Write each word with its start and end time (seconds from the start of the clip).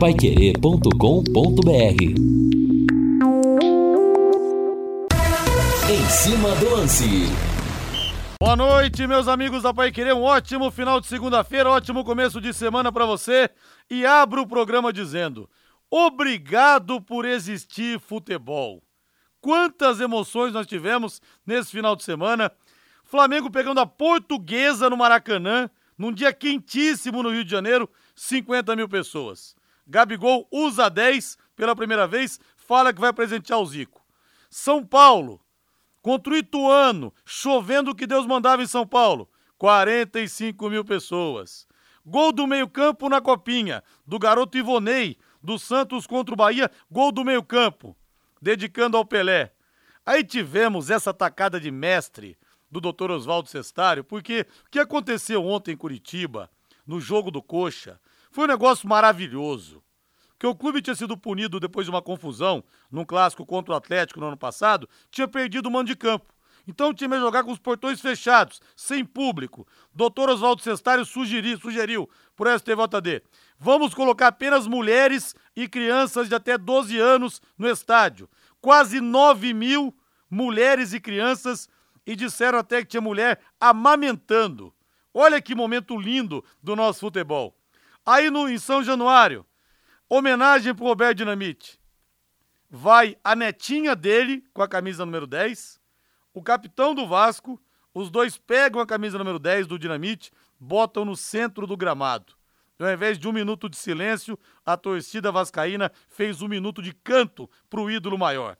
paiquerê.com.br 0.00 2.02
Em 5.90 6.08
cima 6.08 6.54
do 6.54 6.70
lance. 6.70 7.26
Boa 8.40 8.56
noite, 8.56 9.06
meus 9.06 9.28
amigos 9.28 9.62
da 9.62 9.74
Pai 9.74 9.92
Querer. 9.92 10.14
Um 10.14 10.22
ótimo 10.22 10.70
final 10.70 11.02
de 11.02 11.06
segunda-feira, 11.06 11.68
ótimo 11.68 12.02
começo 12.02 12.40
de 12.40 12.54
semana 12.54 12.90
para 12.90 13.04
você. 13.04 13.50
E 13.90 14.06
abro 14.06 14.40
o 14.40 14.46
programa 14.46 14.90
dizendo: 14.90 15.46
obrigado 15.90 17.02
por 17.02 17.26
existir 17.26 18.00
futebol. 18.00 18.82
Quantas 19.38 20.00
emoções 20.00 20.54
nós 20.54 20.66
tivemos 20.66 21.20
nesse 21.46 21.72
final 21.72 21.94
de 21.94 22.04
semana. 22.04 22.50
Flamengo 23.04 23.50
pegando 23.50 23.80
a 23.80 23.86
portuguesa 23.86 24.88
no 24.88 24.96
Maracanã, 24.96 25.68
num 25.98 26.10
dia 26.10 26.32
quentíssimo 26.32 27.22
no 27.22 27.28
Rio 27.28 27.44
de 27.44 27.50
Janeiro, 27.50 27.86
50 28.16 28.74
mil 28.74 28.88
pessoas. 28.88 29.59
Gabigol 29.86 30.46
usa 30.50 30.88
10 30.88 31.36
pela 31.56 31.76
primeira 31.76 32.06
vez, 32.06 32.40
fala 32.56 32.92
que 32.92 33.00
vai 33.00 33.12
presentear 33.12 33.60
o 33.60 33.66
Zico. 33.66 34.00
São 34.48 34.84
Paulo, 34.84 35.40
contra 36.02 36.32
o 36.32 36.36
Ituano, 36.36 37.12
chovendo 37.24 37.90
o 37.90 37.94
que 37.94 38.06
Deus 38.06 38.26
mandava 38.26 38.62
em 38.62 38.66
São 38.66 38.86
Paulo, 38.86 39.28
45 39.58 40.70
mil 40.70 40.84
pessoas. 40.84 41.66
Gol 42.04 42.32
do 42.32 42.46
meio-campo 42.46 43.08
na 43.08 43.20
copinha, 43.20 43.84
do 44.06 44.18
garoto 44.18 44.56
Ivonei, 44.56 45.18
do 45.42 45.58
Santos 45.58 46.06
contra 46.06 46.32
o 46.32 46.36
Bahia, 46.36 46.70
gol 46.90 47.12
do 47.12 47.24
meio-campo, 47.24 47.96
dedicando 48.40 48.96
ao 48.96 49.04
Pelé. 49.04 49.52
Aí 50.04 50.24
tivemos 50.24 50.90
essa 50.90 51.12
tacada 51.12 51.60
de 51.60 51.70
mestre 51.70 52.38
do 52.70 52.80
Dr. 52.80 53.10
Oswaldo 53.10 53.48
Cestário, 53.48 54.02
porque 54.02 54.46
o 54.66 54.70
que 54.70 54.78
aconteceu 54.78 55.44
ontem 55.44 55.72
em 55.72 55.76
Curitiba, 55.76 56.50
no 56.86 57.00
jogo 57.00 57.30
do 57.30 57.42
Coxa, 57.42 58.00
foi 58.30 58.44
um 58.44 58.48
negócio 58.48 58.88
maravilhoso. 58.88 59.82
Que 60.38 60.46
o 60.46 60.54
clube 60.54 60.80
tinha 60.80 60.94
sido 60.94 61.18
punido 61.18 61.60
depois 61.60 61.84
de 61.84 61.90
uma 61.90 62.00
confusão 62.00 62.64
num 62.90 63.04
clássico 63.04 63.44
contra 63.44 63.74
o 63.74 63.76
Atlético 63.76 64.20
no 64.20 64.28
ano 64.28 64.36
passado, 64.36 64.88
tinha 65.10 65.28
perdido 65.28 65.66
o 65.66 65.70
mando 65.70 65.88
de 65.88 65.96
campo. 65.96 66.32
Então 66.66 66.90
o 66.90 66.94
time 66.94 67.16
ia 67.16 67.20
jogar 67.20 67.44
com 67.44 67.52
os 67.52 67.58
portões 67.58 68.00
fechados, 68.00 68.60
sem 68.76 69.04
público. 69.04 69.66
Dr. 69.94 70.30
Oswaldo 70.30 70.62
Cestário 70.62 71.04
sugeriu, 71.04 71.58
sugeriu 71.58 72.08
por 72.36 72.46
STJD, 72.46 73.22
vamos 73.58 73.92
colocar 73.92 74.28
apenas 74.28 74.66
mulheres 74.66 75.34
e 75.54 75.68
crianças 75.68 76.28
de 76.28 76.34
até 76.34 76.56
12 76.56 76.98
anos 76.98 77.42
no 77.58 77.68
estádio. 77.68 78.28
Quase 78.60 79.00
9 79.00 79.52
mil 79.52 79.94
mulheres 80.30 80.92
e 80.92 81.00
crianças 81.00 81.68
e 82.06 82.14
disseram 82.14 82.58
até 82.58 82.82
que 82.82 82.88
tinha 82.88 83.00
mulher 83.00 83.40
amamentando. 83.60 84.72
Olha 85.12 85.40
que 85.42 85.54
momento 85.54 85.98
lindo 85.98 86.44
do 86.62 86.76
nosso 86.76 87.00
futebol. 87.00 87.59
Aí 88.10 88.28
no, 88.28 88.48
em 88.48 88.58
São 88.58 88.82
Januário, 88.82 89.46
homenagem 90.08 90.74
pro 90.74 90.84
Roberto 90.84 91.18
Dinamite. 91.18 91.78
Vai 92.68 93.16
a 93.22 93.36
netinha 93.36 93.94
dele 93.94 94.42
com 94.52 94.62
a 94.62 94.66
camisa 94.66 95.06
número 95.06 95.28
10, 95.28 95.80
o 96.34 96.42
capitão 96.42 96.92
do 96.92 97.06
Vasco, 97.06 97.62
os 97.94 98.10
dois 98.10 98.36
pegam 98.36 98.80
a 98.80 98.86
camisa 98.86 99.16
número 99.16 99.38
10 99.38 99.68
do 99.68 99.78
Dinamite, 99.78 100.32
botam 100.58 101.04
no 101.04 101.14
centro 101.14 101.68
do 101.68 101.76
gramado. 101.76 102.34
E 102.80 102.82
ao 102.82 102.90
invés 102.90 103.16
de 103.16 103.28
um 103.28 103.32
minuto 103.32 103.68
de 103.68 103.76
silêncio, 103.76 104.36
a 104.66 104.76
torcida 104.76 105.30
vascaína 105.30 105.92
fez 106.08 106.42
um 106.42 106.48
minuto 106.48 106.82
de 106.82 106.92
canto 106.92 107.48
pro 107.68 107.88
ídolo 107.88 108.18
maior. 108.18 108.56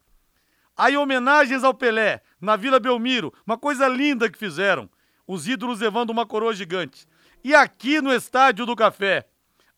Aí 0.77 0.97
homenagens 0.97 1.65
ao 1.65 1.75
Pelé, 1.75 2.23
na 2.41 2.55
Vila 2.55 2.78
Belmiro, 2.78 3.34
uma 3.45 3.59
coisa 3.59 3.89
linda 3.89 4.31
que 4.31 4.39
fizeram. 4.39 4.89
Os 5.27 5.48
ídolos 5.48 5.81
levando 5.81 6.11
uma 6.11 6.25
coroa 6.25 6.55
gigante. 6.55 7.05
E 7.43 7.53
aqui 7.53 8.01
no 8.01 8.12
Estádio 8.12 8.65
do 8.65 8.77
Café, 8.77 9.27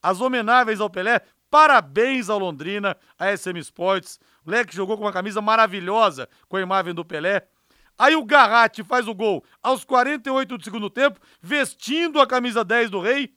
as 0.03 0.19
homenáveis 0.19 0.81
ao 0.81 0.89
Pelé, 0.89 1.21
parabéns 1.49 2.29
ao 2.29 2.37
Londrina, 2.37 2.97
a 3.17 3.35
SM 3.35 3.57
Sports. 3.59 4.19
O 4.45 4.51
Leque 4.51 4.75
jogou 4.75 4.97
com 4.97 5.05
uma 5.05 5.13
camisa 5.13 5.41
maravilhosa 5.41 6.27
com 6.49 6.57
a 6.57 6.61
imagem 6.61 6.93
do 6.93 7.05
Pelé. 7.05 7.47
Aí 7.97 8.15
o 8.15 8.25
Garratti 8.25 8.83
faz 8.83 9.07
o 9.07 9.15
gol 9.15 9.43
aos 9.61 9.85
48 9.85 10.57
do 10.57 10.63
segundo 10.63 10.89
tempo, 10.89 11.19
vestindo 11.41 12.19
a 12.19 12.27
camisa 12.27 12.65
10 12.65 12.89
do 12.89 12.99
Rei 12.99 13.33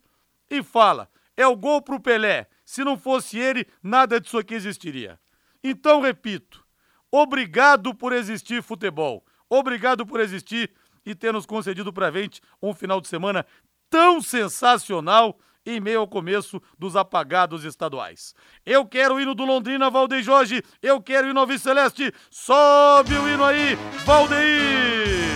e 0.51 0.63
fala: 0.63 1.09
é 1.37 1.47
o 1.47 1.55
gol 1.55 1.81
pro 1.81 2.01
Pelé. 2.01 2.49
Se 2.65 2.83
não 2.83 2.99
fosse 2.99 3.39
ele, 3.39 3.67
nada 3.81 4.21
disso 4.21 4.39
aqui 4.39 4.55
existiria. 4.55 5.21
Então, 5.63 6.01
repito, 6.01 6.65
obrigado 7.13 7.95
por 7.95 8.13
existir 8.13 8.63
futebol. 8.63 9.25
Obrigado 9.49 10.05
por 10.05 10.19
existir 10.19 10.73
e 11.05 11.15
ter 11.15 11.33
nos 11.33 11.47
concedido 11.47 11.93
pra 11.93 12.11
gente 12.11 12.41
um 12.61 12.75
final 12.75 13.01
de 13.01 13.07
semana 13.07 13.47
tão 13.89 14.21
sensacional 14.21 15.39
em 15.66 15.81
meio 15.81 16.00
ao 16.00 16.06
começo 16.06 16.62
dos 16.78 16.94
apagados 16.94 17.65
estaduais. 17.65 18.34
Eu 18.65 18.87
quero 18.87 19.16
o 19.16 19.21
hino 19.21 19.34
do 19.34 19.44
Londrina, 19.44 19.91
Valdeir 19.91 20.22
Jorge. 20.22 20.62
Eu 20.81 21.03
quero 21.03 21.27
o 21.27 21.31
hino 21.31 21.41
Alves 21.41 21.60
Celeste. 21.60 22.12
Sobe 22.31 23.15
o 23.15 23.28
hino 23.28 23.44
aí, 23.44 23.77
Valdeir! 24.04 25.27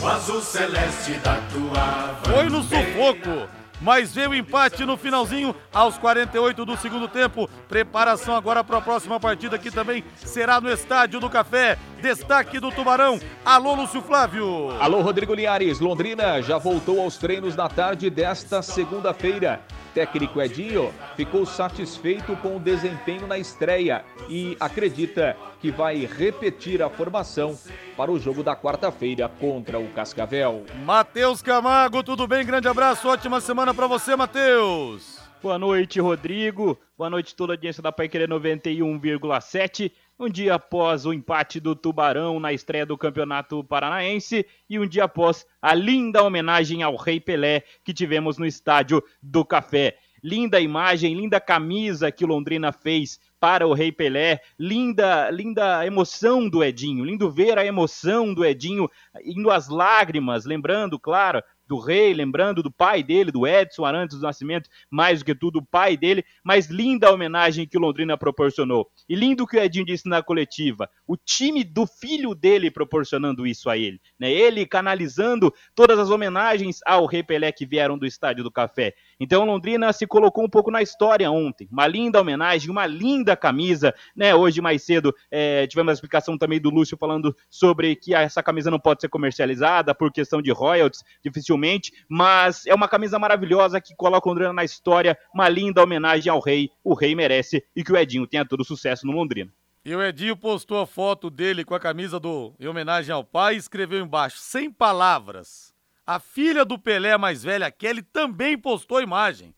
O 0.00 0.06
azul 0.06 0.40
celeste 0.40 1.14
da 1.14 1.36
tua 1.52 2.14
Foi 2.32 2.48
no 2.48 2.62
sufoco, 2.62 3.48
mas 3.80 4.14
veio 4.14 4.30
o 4.30 4.34
empate 4.34 4.84
no 4.84 4.96
finalzinho, 4.96 5.54
aos 5.72 5.98
48 5.98 6.64
do 6.64 6.76
segundo 6.76 7.08
tempo. 7.08 7.48
Preparação 7.68 8.34
agora 8.34 8.62
para 8.64 8.78
a 8.78 8.82
próxima 8.82 9.18
partida, 9.20 9.58
que 9.58 9.70
também 9.70 10.04
será 10.16 10.60
no 10.60 10.70
Estádio 10.70 11.20
do 11.20 11.30
Café. 11.30 11.78
Destaque 12.00 12.60
do 12.60 12.70
Tubarão. 12.70 13.18
Alô, 13.44 13.74
Lúcio 13.74 14.02
Flávio. 14.02 14.70
Alô, 14.80 15.00
Rodrigo 15.00 15.34
Linhares. 15.34 15.80
Londrina 15.80 16.40
já 16.42 16.58
voltou 16.58 17.00
aos 17.00 17.16
treinos 17.16 17.56
na 17.56 17.68
tarde 17.68 18.10
desta 18.10 18.62
segunda-feira. 18.62 19.60
Técnico 19.98 20.40
Edinho 20.40 20.94
ficou 21.16 21.44
satisfeito 21.44 22.36
com 22.36 22.54
o 22.54 22.60
desempenho 22.60 23.26
na 23.26 23.36
estreia 23.36 24.04
e 24.28 24.56
acredita 24.60 25.36
que 25.60 25.72
vai 25.72 26.06
repetir 26.06 26.80
a 26.80 26.88
formação 26.88 27.58
para 27.96 28.08
o 28.08 28.16
jogo 28.16 28.44
da 28.44 28.54
quarta-feira 28.54 29.28
contra 29.28 29.76
o 29.76 29.88
Cascavel. 29.88 30.64
Matheus 30.84 31.42
Camargo, 31.42 32.04
tudo 32.04 32.28
bem? 32.28 32.46
Grande 32.46 32.68
abraço, 32.68 33.08
ótima 33.08 33.40
semana 33.40 33.74
para 33.74 33.88
você, 33.88 34.14
Matheus. 34.14 35.18
Boa 35.42 35.58
noite, 35.58 35.98
Rodrigo. 35.98 36.78
Boa 36.96 37.10
noite, 37.10 37.34
toda 37.34 37.54
a 37.54 37.56
audiência 37.56 37.82
da 37.82 37.90
Pai 37.90 38.08
Querer 38.08 38.28
91,7. 38.28 39.90
Um 40.20 40.28
dia 40.28 40.54
após 40.54 41.06
o 41.06 41.12
empate 41.12 41.60
do 41.60 41.76
Tubarão 41.76 42.40
na 42.40 42.52
estreia 42.52 42.84
do 42.84 42.98
Campeonato 42.98 43.62
Paranaense 43.62 44.44
e 44.68 44.76
um 44.76 44.84
dia 44.84 45.04
após 45.04 45.46
a 45.62 45.72
linda 45.72 46.24
homenagem 46.24 46.82
ao 46.82 46.96
Rei 46.96 47.20
Pelé 47.20 47.62
que 47.84 47.94
tivemos 47.94 48.36
no 48.36 48.44
Estádio 48.44 49.00
do 49.22 49.44
Café. 49.44 49.96
Linda 50.20 50.58
imagem, 50.58 51.14
linda 51.14 51.40
camisa 51.40 52.10
que 52.10 52.26
Londrina 52.26 52.72
fez 52.72 53.20
para 53.38 53.64
o 53.64 53.72
Rei 53.72 53.92
Pelé, 53.92 54.40
linda, 54.58 55.30
linda 55.30 55.86
emoção 55.86 56.48
do 56.48 56.64
Edinho, 56.64 57.04
lindo 57.04 57.30
ver 57.30 57.56
a 57.56 57.64
emoção 57.64 58.34
do 58.34 58.44
Edinho 58.44 58.90
indo 59.24 59.52
às 59.52 59.68
lágrimas, 59.68 60.44
lembrando, 60.44 60.98
claro, 60.98 61.40
do 61.68 61.78
rei, 61.78 62.14
lembrando 62.14 62.62
do 62.62 62.70
pai 62.70 63.02
dele, 63.02 63.30
do 63.30 63.46
Edson 63.46 63.84
Arantes 63.84 64.18
do 64.18 64.22
Nascimento, 64.22 64.68
mais 64.90 65.20
do 65.20 65.24
que 65.24 65.34
tudo 65.34 65.58
o 65.58 65.64
pai 65.64 65.96
dele, 65.96 66.24
mas 66.42 66.68
linda 66.68 67.08
a 67.08 67.12
homenagem 67.12 67.66
que 67.66 67.76
o 67.76 67.80
Londrina 67.80 68.16
proporcionou. 68.16 68.90
E 69.08 69.14
lindo 69.14 69.44
o 69.44 69.46
que 69.46 69.56
o 69.56 69.60
Edinho 69.60 69.84
disse 69.84 70.08
na 70.08 70.22
coletiva, 70.22 70.88
o 71.06 71.16
time 71.16 71.62
do 71.62 71.86
filho 71.86 72.34
dele 72.34 72.70
proporcionando 72.70 73.46
isso 73.46 73.68
a 73.68 73.76
ele, 73.76 74.00
né? 74.18 74.32
Ele 74.32 74.66
canalizando 74.66 75.52
todas 75.74 75.98
as 75.98 76.10
homenagens 76.10 76.80
ao 76.86 77.06
Rei 77.06 77.22
Pelé 77.22 77.52
que 77.52 77.66
vieram 77.66 77.98
do 77.98 78.06
Estádio 78.06 78.42
do 78.42 78.50
Café. 78.50 78.94
Então 79.20 79.44
Londrina 79.44 79.92
se 79.92 80.06
colocou 80.06 80.44
um 80.44 80.48
pouco 80.48 80.70
na 80.70 80.80
história 80.80 81.30
ontem, 81.30 81.68
uma 81.70 81.86
linda 81.86 82.20
homenagem, 82.20 82.70
uma 82.70 82.86
linda 82.86 83.36
camisa, 83.36 83.94
né? 84.14 84.34
Hoje 84.34 84.60
mais 84.60 84.82
cedo 84.82 85.14
é, 85.30 85.66
tivemos 85.66 85.90
a 85.90 85.94
explicação 85.94 86.38
também 86.38 86.60
do 86.60 86.70
Lúcio 86.70 86.96
falando 86.96 87.36
sobre 87.50 87.96
que 87.96 88.14
essa 88.14 88.42
camisa 88.42 88.70
não 88.70 88.78
pode 88.78 89.00
ser 89.00 89.08
comercializada 89.08 89.94
por 89.94 90.12
questão 90.12 90.40
de 90.40 90.52
royalties, 90.52 91.02
dificilmente 91.22 91.92
mas 92.08 92.66
é 92.66 92.74
uma 92.74 92.88
camisa 92.88 93.18
maravilhosa 93.18 93.80
que 93.80 93.94
coloca 93.96 94.28
o 94.28 94.30
Londrina 94.30 94.52
na 94.52 94.64
história, 94.64 95.18
uma 95.34 95.48
linda 95.48 95.82
homenagem 95.82 96.30
ao 96.30 96.40
rei, 96.40 96.70
o 96.84 96.94
rei 96.94 97.14
merece 97.14 97.64
e 97.74 97.82
que 97.82 97.92
o 97.92 97.96
Edinho 97.96 98.26
tenha 98.26 98.44
todo 98.44 98.64
sucesso 98.64 99.06
no 99.06 99.12
Londrina. 99.12 99.52
E 99.84 99.94
o 99.94 100.02
Edinho 100.02 100.36
postou 100.36 100.80
a 100.80 100.86
foto 100.86 101.30
dele 101.30 101.64
com 101.64 101.74
a 101.74 101.80
camisa 101.80 102.20
do 102.20 102.54
em 102.60 102.66
homenagem 102.66 103.12
ao 103.12 103.24
pai 103.24 103.54
e 103.54 103.58
escreveu 103.58 104.00
embaixo, 104.00 104.38
sem 104.38 104.70
palavras. 104.70 105.72
A 106.08 106.18
filha 106.18 106.64
do 106.64 106.78
Pelé, 106.78 107.18
mais 107.18 107.42
velha, 107.42 107.70
Kelly, 107.70 108.00
também 108.00 108.56
postou 108.56 108.96
a 108.96 109.02
imagem. 109.02 109.54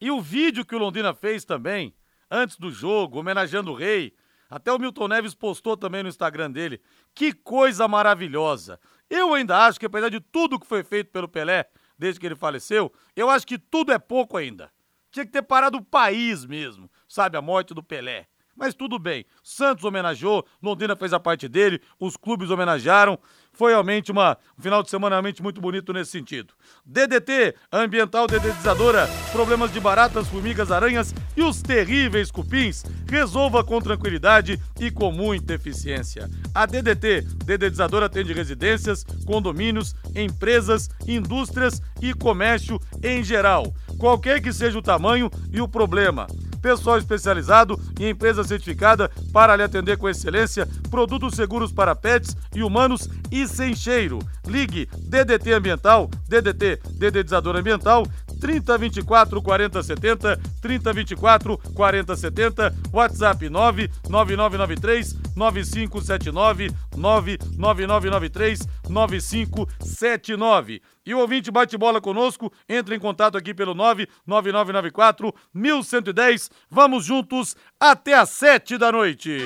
E 0.00 0.08
o 0.08 0.20
vídeo 0.20 0.64
que 0.64 0.76
o 0.76 0.78
Londrina 0.78 1.12
fez 1.12 1.44
também, 1.44 1.92
antes 2.30 2.56
do 2.56 2.70
jogo, 2.70 3.18
homenageando 3.18 3.72
o 3.72 3.74
rei, 3.74 4.14
até 4.48 4.72
o 4.72 4.78
Milton 4.78 5.08
Neves 5.08 5.34
postou 5.34 5.76
também 5.76 6.04
no 6.04 6.08
Instagram 6.08 6.52
dele. 6.52 6.80
Que 7.12 7.32
coisa 7.32 7.88
maravilhosa! 7.88 8.78
Eu 9.10 9.34
ainda 9.34 9.66
acho 9.66 9.80
que, 9.80 9.86
apesar 9.86 10.10
de 10.10 10.20
tudo 10.20 10.60
que 10.60 10.66
foi 10.66 10.84
feito 10.84 11.10
pelo 11.10 11.26
Pelé 11.26 11.68
desde 11.98 12.20
que 12.20 12.26
ele 12.26 12.36
faleceu, 12.36 12.92
eu 13.16 13.28
acho 13.28 13.44
que 13.44 13.58
tudo 13.58 13.90
é 13.90 13.98
pouco 13.98 14.36
ainda. 14.36 14.70
Tinha 15.10 15.26
que 15.26 15.32
ter 15.32 15.42
parado 15.42 15.78
o 15.78 15.84
país 15.84 16.46
mesmo, 16.46 16.88
sabe? 17.08 17.36
A 17.36 17.42
morte 17.42 17.74
do 17.74 17.82
Pelé. 17.82 18.28
Mas 18.60 18.74
tudo 18.74 18.98
bem. 18.98 19.24
Santos 19.42 19.84
homenageou, 19.84 20.44
Londrina 20.62 20.94
fez 20.94 21.14
a 21.14 21.18
parte 21.18 21.48
dele, 21.48 21.80
os 21.98 22.14
clubes 22.14 22.50
homenagearam. 22.50 23.18
Foi 23.54 23.72
realmente 23.72 24.12
uma, 24.12 24.36
um 24.58 24.60
final 24.62 24.82
de 24.82 24.90
semana 24.90 25.16
realmente 25.16 25.42
muito 25.42 25.62
bonito 25.62 25.94
nesse 25.94 26.10
sentido. 26.10 26.52
DDT, 26.84 27.54
ambiental 27.72 28.26
dedetizadora, 28.26 29.08
problemas 29.32 29.72
de 29.72 29.80
baratas, 29.80 30.28
formigas, 30.28 30.70
aranhas 30.70 31.14
e 31.34 31.42
os 31.42 31.62
terríveis 31.62 32.30
cupins, 32.30 32.84
resolva 33.08 33.64
com 33.64 33.80
tranquilidade 33.80 34.60
e 34.78 34.90
com 34.90 35.10
muita 35.10 35.54
eficiência. 35.54 36.28
A 36.54 36.66
DDT, 36.66 37.22
dedetizadora 37.46 38.06
atende 38.06 38.34
residências, 38.34 39.04
condomínios, 39.24 39.94
empresas, 40.14 40.90
indústrias 41.08 41.80
e 42.02 42.12
comércio 42.12 42.78
em 43.02 43.24
geral, 43.24 43.72
qualquer 43.98 44.42
que 44.42 44.52
seja 44.52 44.78
o 44.78 44.82
tamanho 44.82 45.30
e 45.50 45.62
o 45.62 45.68
problema 45.68 46.26
pessoal 46.60 46.98
especializado 46.98 47.80
e 47.98 48.08
empresa 48.08 48.44
certificada 48.44 49.10
para 49.32 49.56
lhe 49.56 49.62
atender 49.62 49.96
com 49.96 50.08
excelência, 50.08 50.68
produtos 50.90 51.34
seguros 51.34 51.72
para 51.72 51.94
pets 51.94 52.36
e 52.54 52.62
humanos 52.62 53.08
e 53.30 53.46
sem 53.46 53.74
cheiro. 53.74 54.18
Ligue 54.50 54.88
DDT 54.98 55.52
Ambiental, 55.52 56.10
DDT, 56.28 56.80
Dedetizador 56.98 57.56
Ambiental, 57.56 58.04
3024 58.40 59.40
4070, 59.42 60.40
3024 60.60 61.58
4070, 61.74 62.74
WhatsApp 62.92 63.48
99993 63.48 65.16
9579, 65.36 66.70
99993 66.96 68.68
9579. 68.88 70.82
E 71.06 71.14
o 71.14 71.18
ouvinte 71.18 71.50
bate 71.50 71.78
bola 71.78 72.00
conosco, 72.00 72.52
entra 72.68 72.94
em 72.94 72.98
contato 72.98 73.38
aqui 73.38 73.54
pelo 73.54 73.74
99994 73.74 75.32
1110. 75.54 76.50
Vamos 76.70 77.04
juntos 77.04 77.54
até 77.78 78.14
às 78.14 78.30
7 78.30 78.76
da 78.78 78.90
noite. 78.90 79.44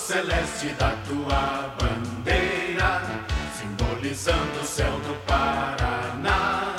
Celeste 0.00 0.68
da 0.70 0.92
tua 1.06 1.74
bandeira, 1.78 3.02
simbolizando 3.54 4.60
o 4.60 4.64
céu 4.64 4.92
do 5.00 5.14
Paraná. 5.26 6.74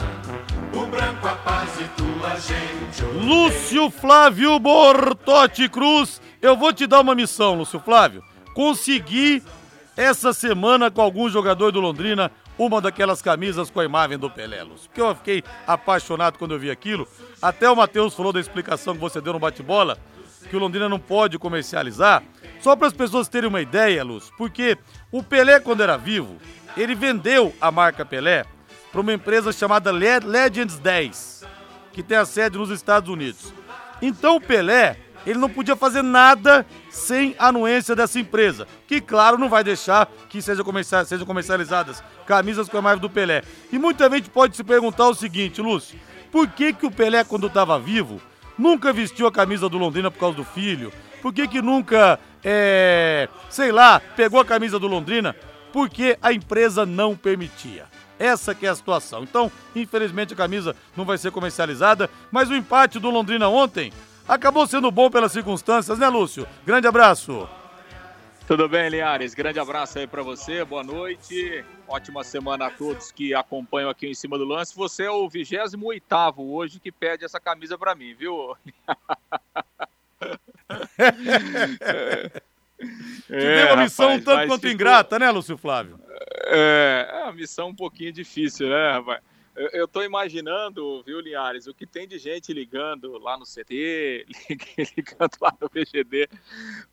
O 0.74 0.86
branco 0.88 1.28
a 1.28 1.36
paz 1.36 1.70
e 1.80 1.84
tua 1.90 2.36
gente. 2.40 3.04
Lúcio 3.24 3.92
Flávio 3.92 4.60
Bortotti 4.60 5.70
Cruz, 5.70 6.20
eu 6.42 6.58
vou 6.58 6.74
te 6.74 6.88
dar 6.88 7.02
uma 7.02 7.14
missão, 7.14 7.54
Lúcio 7.54 7.80
Flávio. 7.80 8.24
Consegui 8.56 9.44
essa 9.96 10.34
semana 10.34 10.90
com 10.90 11.02
algum 11.02 11.30
jogador 11.30 11.72
do 11.72 11.80
Londrina 11.80 12.32
uma 12.58 12.82
daquelas 12.82 13.22
camisas 13.22 13.70
com 13.70 13.80
a 13.80 13.86
imagem 13.86 14.18
do 14.18 14.30
Pelé, 14.30 14.64
Lúcio. 14.64 14.90
Porque 14.90 15.02
eu 15.02 15.16
fiquei 15.16 15.44
apaixonado 15.66 16.38
quando 16.38 16.54
eu 16.54 16.60
vi 16.60 16.72
aquilo. 16.72 17.08
Até 17.42 17.70
o 17.70 17.76
Matheus 17.76 18.14
falou 18.14 18.34
da 18.34 18.40
explicação 18.40 18.96
que 18.96 19.00
você 19.00 19.22
deu 19.22 19.34
no 19.34 19.40
bate-bola, 19.40 19.98
que 20.50 20.56
o 20.56 20.60
Londrina 20.60 20.90
não 20.90 21.00
pode 21.00 21.40
comercializar. 21.40 22.24
Só 22.62 22.76
para 22.76 22.88
as 22.88 22.94
pessoas 22.94 23.28
terem 23.28 23.50
uma 23.50 23.62
ideia, 23.62 24.04
Lúcio, 24.04 24.34
porque 24.38 24.78
o 25.12 25.24
Pelé, 25.24 25.60
quando 25.60 25.82
era 25.82 25.98
vivo, 25.98 26.38
ele 26.78 26.94
vendeu 26.94 27.54
a 27.60 27.72
marca 27.72 28.06
Pelé 28.06 28.46
para 28.92 29.02
uma 29.02 29.14
empresa 29.14 29.52
chamada 29.52 29.92
Legends 29.92 30.78
10, 30.78 31.44
que 31.92 32.04
tem 32.04 32.18
a 32.18 32.26
sede 32.26 32.58
nos 32.58 32.70
Estados 32.70 33.10
Unidos. 33.10 33.54
Então 34.02 34.36
o 34.36 34.42
Pelé, 34.42 34.98
ele 35.26 35.40
não 35.40 35.50
podia 35.50 35.76
fazer 35.76 36.04
nada 36.04 36.66
sem 36.90 37.36
anuência 37.40 37.96
dessa 37.96 38.20
empresa, 38.20 38.68
que 38.88 39.02
claro 39.02 39.38
não 39.38 39.50
vai 39.50 39.64
deixar 39.64 40.08
que 40.30 40.42
sejam 40.42 40.64
comercializadas 41.26 42.04
camisas 42.28 42.70
com 42.70 42.78
a 42.78 42.80
imagem 42.80 43.02
do 43.02 43.10
Pelé. 43.10 43.44
E 43.72 43.80
muita 43.80 44.10
gente 44.10 44.30
pode 44.30 44.56
se 44.56 44.64
perguntar 44.64 45.08
o 45.08 45.16
seguinte, 45.16 45.62
Lúcio, 45.62 46.00
por 46.32 46.48
que 46.48 46.74
que 46.74 46.86
o 46.86 46.92
Pelé 46.92 47.24
quando 47.24 47.48
estava 47.48 47.80
vivo 47.80 48.22
nunca 48.58 48.94
vestiu 48.94 49.26
a 49.26 49.32
camisa 49.32 49.68
do 49.68 49.78
Londrina 49.78 50.12
por 50.12 50.20
causa 50.20 50.38
do 50.38 50.44
filho? 50.44 50.92
Por 51.22 51.32
que 51.32 51.48
que 51.48 51.62
nunca, 51.62 52.20
é, 52.44 53.30
sei 53.50 53.72
lá, 53.72 54.00
pegou 54.00 54.40
a 54.40 54.46
camisa 54.46 54.80
do 54.80 54.88
Londrina? 54.88 55.36
Porque 55.72 56.18
a 56.22 56.34
empresa 56.34 56.86
não 56.86 57.16
permitia. 57.16 57.86
Essa 58.20 58.54
que 58.54 58.66
é 58.66 58.70
a 58.70 58.76
situação. 58.76 59.24
Então, 59.24 59.52
infelizmente 59.76 60.34
a 60.34 60.38
camisa 60.38 60.76
não 60.96 61.06
vai 61.06 61.18
ser 61.18 61.32
comercializada, 61.32 62.10
mas 62.32 62.50
o 62.50 62.56
empate 62.56 63.00
do 63.00 63.10
Londrina 63.10 63.48
ontem 63.48 63.92
acabou 64.28 64.68
sendo 64.68 64.92
bom 64.92 65.10
pelas 65.10 65.32
circunstâncias, 65.32 65.98
né, 65.98 66.08
Lúcio? 66.08 66.48
Grande 66.66 66.88
abraço. 66.88 67.50
Tudo 68.48 68.68
bem, 68.68 68.90
Linhares? 68.90 69.34
Grande 69.34 69.60
abraço 69.60 69.98
aí 69.98 70.06
para 70.06 70.22
você, 70.22 70.66
boa 70.66 70.84
noite. 70.84 71.64
Ótima 71.88 72.24
semana 72.24 72.68
a 72.68 72.70
todos 72.70 73.12
que 73.12 73.34
acompanham 73.34 73.90
aqui 73.90 74.08
em 74.08 74.14
cima 74.14 74.38
do 74.38 74.44
lance. 74.44 74.76
Você 74.76 75.04
é 75.04 75.10
o 75.10 75.30
28 75.30 75.78
hoje 76.38 76.80
que 76.80 76.92
pede 76.92 77.24
essa 77.24 77.40
camisa 77.40 77.78
para 77.78 77.96
mim, 77.96 78.14
viu? 78.14 78.58
Te 83.28 83.38
deu 83.38 83.68
uma 83.68 83.84
missão 83.84 84.08
rapaz, 84.08 84.22
um 84.22 84.26
tanto 84.26 84.48
quanto 84.48 84.62
ficou- 84.62 84.72
ingrata, 84.74 85.20
né, 85.20 85.30
Lúcio 85.30 85.58
Flávio? 85.58 86.00
É, 86.46 87.08
é 87.12 87.24
uma 87.24 87.34
missão 87.34 87.70
um 87.70 87.76
pouquinho 87.76 88.12
difícil, 88.12 88.70
né, 88.70 88.92
rapaz? 88.92 89.22
Eu, 89.74 89.86
tô 89.88 90.02
imaginando, 90.02 91.04
viu, 91.04 91.20
Linhares, 91.20 91.68
o 91.68 91.74
que 91.74 91.86
tem 91.86 92.08
de 92.08 92.18
gente 92.18 92.54
ligando 92.54 93.18
lá 93.20 93.38
no 93.38 93.46
CT, 93.46 94.26
ligando 94.98 95.32
lá 95.42 95.54
no 95.60 95.68
VGD 95.70 96.30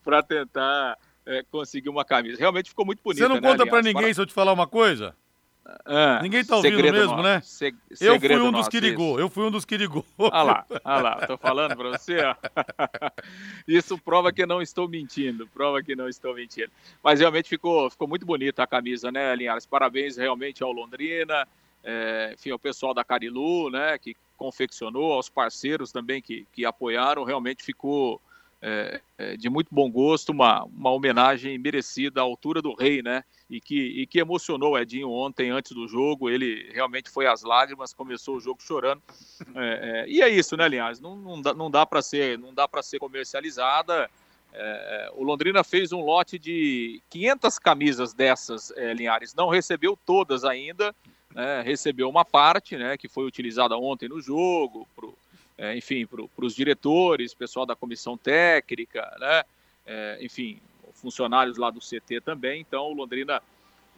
para 0.05 0.23
tentar 0.25 0.99
é, 1.25 1.45
conseguir 1.51 1.89
uma 1.89 2.05
camisa. 2.05 2.37
Realmente 2.39 2.69
ficou 2.71 2.85
muito 2.85 3.01
bonita, 3.03 3.25
Você 3.25 3.29
não 3.29 3.41
né, 3.41 3.49
conta 3.49 3.63
Linhares? 3.65 3.85
ninguém 3.85 4.13
se 4.13 4.21
eu 4.21 4.27
te 4.27 4.33
falar 4.35 4.53
uma 4.53 4.67
coisa? 4.67 5.15
Ah, 5.85 6.21
Ninguém 6.23 6.43
tá 6.45 6.57
ouvindo 6.57 6.83
mesmo, 6.83 7.17
nosso, 7.17 7.23
né? 7.23 7.41
Se- 7.43 7.75
Eu 8.01 8.19
fui 8.19 8.37
um 8.37 8.45
dos 8.45 8.53
nosso, 8.53 8.71
que 8.71 8.81
ligou, 8.81 9.11
isso. 9.13 9.21
eu 9.21 9.29
fui 9.29 9.45
um 9.45 9.51
dos 9.51 9.65
que 9.67 9.77
ligou. 9.77 10.05
Olha 10.17 10.43
lá, 10.43 10.67
olha 10.85 11.03
lá, 11.03 11.27
tô 11.27 11.37
falando 11.39 11.77
pra 11.77 11.91
você, 11.91 12.17
ó. 12.23 12.35
Isso 13.69 13.99
prova 13.99 14.33
que 14.33 14.43
eu 14.43 14.47
não 14.47 14.63
estou 14.63 14.89
mentindo, 14.89 15.47
prova 15.49 15.83
que 15.83 15.95
não 15.95 16.09
estou 16.09 16.35
mentindo. 16.35 16.71
Mas 17.03 17.21
realmente 17.21 17.49
ficou, 17.49 17.91
ficou 17.91 18.09
muito 18.09 18.25
bonita 18.25 18.63
a 18.63 18.67
camisa, 18.67 19.13
né, 19.13 19.35
Linhares? 19.37 19.67
Parabéns 19.67 20.17
realmente 20.17 20.63
ao 20.63 20.73
Londrina, 20.73 21.47
é, 21.85 22.33
enfim, 22.35 22.51
ao 22.51 22.59
pessoal 22.59 22.95
da 22.95 23.05
Carilu, 23.05 23.71
né, 23.71 23.99
que 23.99 24.17
confeccionou, 24.37 25.13
aos 25.13 25.29
parceiros 25.29 25.93
também 25.93 26.23
que, 26.23 26.47
que 26.53 26.65
apoiaram, 26.65 27.25
realmente 27.25 27.63
ficou 27.63 28.21
é, 28.61 29.01
é, 29.17 29.37
de 29.37 29.49
muito 29.49 29.69
bom 29.71 29.91
gosto, 29.91 30.31
uma, 30.31 30.65
uma 30.65 30.91
homenagem 30.91 31.57
merecida 31.59 32.21
à 32.21 32.25
altura 32.25 32.61
do 32.61 32.75
rei, 32.75 33.03
né? 33.03 33.23
E 33.49 33.61
que, 33.61 33.79
e 33.79 34.07
que 34.07 34.19
emocionou 34.19 34.73
o 34.73 34.79
Edinho 34.79 35.11
ontem, 35.11 35.51
antes 35.51 35.73
do 35.73 35.87
jogo. 35.87 36.29
Ele 36.29 36.69
realmente 36.73 37.09
foi 37.09 37.27
às 37.27 37.43
lágrimas, 37.43 37.95
começou 37.95 38.37
o 38.37 38.41
jogo 38.41 38.61
chorando. 38.63 39.01
É, 39.55 40.05
é, 40.05 40.09
e 40.09 40.21
é 40.21 40.29
isso, 40.29 40.57
né, 40.57 40.69
Linhares? 40.69 41.01
Não, 41.01 41.17
não 41.17 41.41
dá, 41.41 41.55
não 41.55 41.71
dá 41.71 41.87
para 41.87 42.03
ser, 42.03 42.39
não 42.39 42.53
dá 42.53 42.67
para 42.67 42.83
ser 42.83 42.99
comercializada. 42.99 44.11
É, 44.53 45.11
o 45.15 45.23
Londrina 45.23 45.63
fez 45.63 45.93
um 45.93 46.01
lote 46.01 46.39
de 46.39 47.01
500 47.09 47.59
camisas 47.59 48.13
dessas, 48.13 48.71
é, 48.73 48.93
Linhares. 48.93 49.35
Não 49.35 49.49
recebeu 49.49 49.97
todas 50.05 50.45
ainda. 50.45 50.95
né? 51.35 51.63
recebeu 51.63 52.09
uma 52.09 52.25
parte, 52.25 52.77
né, 52.77 52.97
que 52.97 53.09
foi 53.09 53.25
utilizada 53.25 53.77
ontem 53.77 54.09
no 54.09 54.21
jogo, 54.21 54.87
pro, 54.97 55.17
é, 55.59 55.77
enfim, 55.77 56.07
para 56.07 56.45
os 56.45 56.55
diretores, 56.55 57.35
pessoal 57.35 57.67
da 57.67 57.75
comissão 57.75 58.17
técnica, 58.17 59.15
né? 59.19 59.43
É, 59.85 60.19
enfim, 60.21 60.61
funcionários 60.93 61.59
lá 61.59 61.69
do 61.71 61.81
CT 61.81 62.21
também. 62.21 62.61
Então, 62.61 62.85
o 62.85 62.95
Londrina 62.95 63.43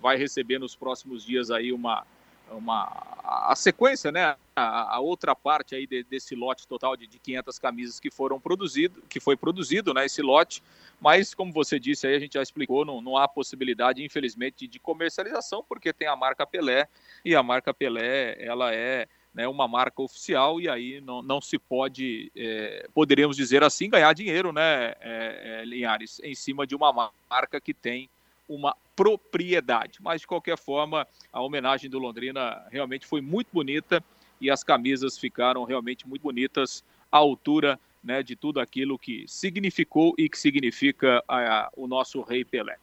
vai 0.01 0.17
receber 0.17 0.59
nos 0.59 0.75
próximos 0.75 1.23
dias 1.23 1.51
aí 1.51 1.71
uma, 1.71 2.07
uma 2.51 2.85
a 3.23 3.55
sequência, 3.55 4.11
né? 4.11 4.37
A, 4.57 4.97
a 4.97 5.01
outra 5.01 5.35
parte 5.37 5.75
aí 5.75 5.87
de- 5.87 6.03
desse 6.05 6.35
lote 6.35 6.67
total 6.67 6.97
de, 6.97 7.07
de 7.07 7.19
500 7.19 7.59
camisas 7.59 8.01
que 8.01 8.11
foram 8.11 8.41
produzido, 8.41 9.03
que 9.09 9.21
foi 9.21 9.37
produzido, 9.37 9.93
né? 9.93 10.07
Esse 10.07 10.23
lote. 10.23 10.63
Mas, 10.99 11.35
como 11.35 11.53
você 11.53 11.79
disse 11.79 12.07
aí, 12.07 12.15
a 12.15 12.19
gente 12.19 12.35
já 12.35 12.43
explicou, 12.43 12.85
não, 12.85 13.03
não 13.03 13.17
há 13.19 13.29
possibilidade, 13.29 14.03
infelizmente, 14.03 14.67
de 14.67 14.79
comercialização, 14.79 15.63
porque 15.69 15.93
tem 15.93 16.09
a 16.09 16.17
marca 16.17 16.47
Pelé 16.47 16.89
e 17.25 17.35
a 17.35 17.43
marca 17.43 17.75
Pelé, 17.75 18.37
ela 18.39 18.75
é 18.75 19.07
né, 19.35 19.47
uma 19.47 19.69
marca 19.69 20.03
oficial 20.03 20.61
e 20.61 20.69
aí 20.69 21.01
não, 21.01 21.23
não 21.23 21.41
se 21.41 21.59
pode, 21.59 22.31
é, 22.37 22.89
poderíamos 22.93 23.37
dizer 23.37 23.63
assim, 23.63 23.89
ganhar 23.89 24.13
dinheiro, 24.13 24.53
né, 24.53 24.95
é, 25.01 25.61
é, 25.61 25.65
Linhares, 25.65 26.21
em 26.25 26.35
cima 26.35 26.67
de 26.67 26.75
uma 26.75 27.13
marca 27.29 27.61
que 27.61 27.73
tem 27.73 28.09
uma 28.49 28.77
propriedade. 28.97 29.99
Mas, 30.03 30.21
de 30.23 30.27
qualquer 30.27 30.59
forma, 30.59 31.07
a 31.33 31.41
homenagem 31.41 31.89
do 31.89 31.99
Londrina 31.99 32.67
realmente 32.71 33.07
foi 33.07 33.21
muito 33.21 33.49
bonita 33.53 34.03
e 34.41 34.51
as 34.51 34.65
camisas 34.65 35.17
ficaram 35.17 35.65
realmente 35.65 36.09
muito 36.09 36.23
bonitas 36.23 36.83
à 37.13 37.19
altura 37.19 37.79
né, 38.03 38.23
de 38.23 38.35
tudo 38.35 38.59
aquilo 38.59 38.99
que 38.99 39.25
significou 39.29 40.15
e 40.19 40.29
que 40.29 40.39
significa 40.39 41.23
a- 41.29 41.71
o 41.77 41.87
nosso 41.87 42.23
Rei 42.23 42.45
Pelé. 42.45 42.77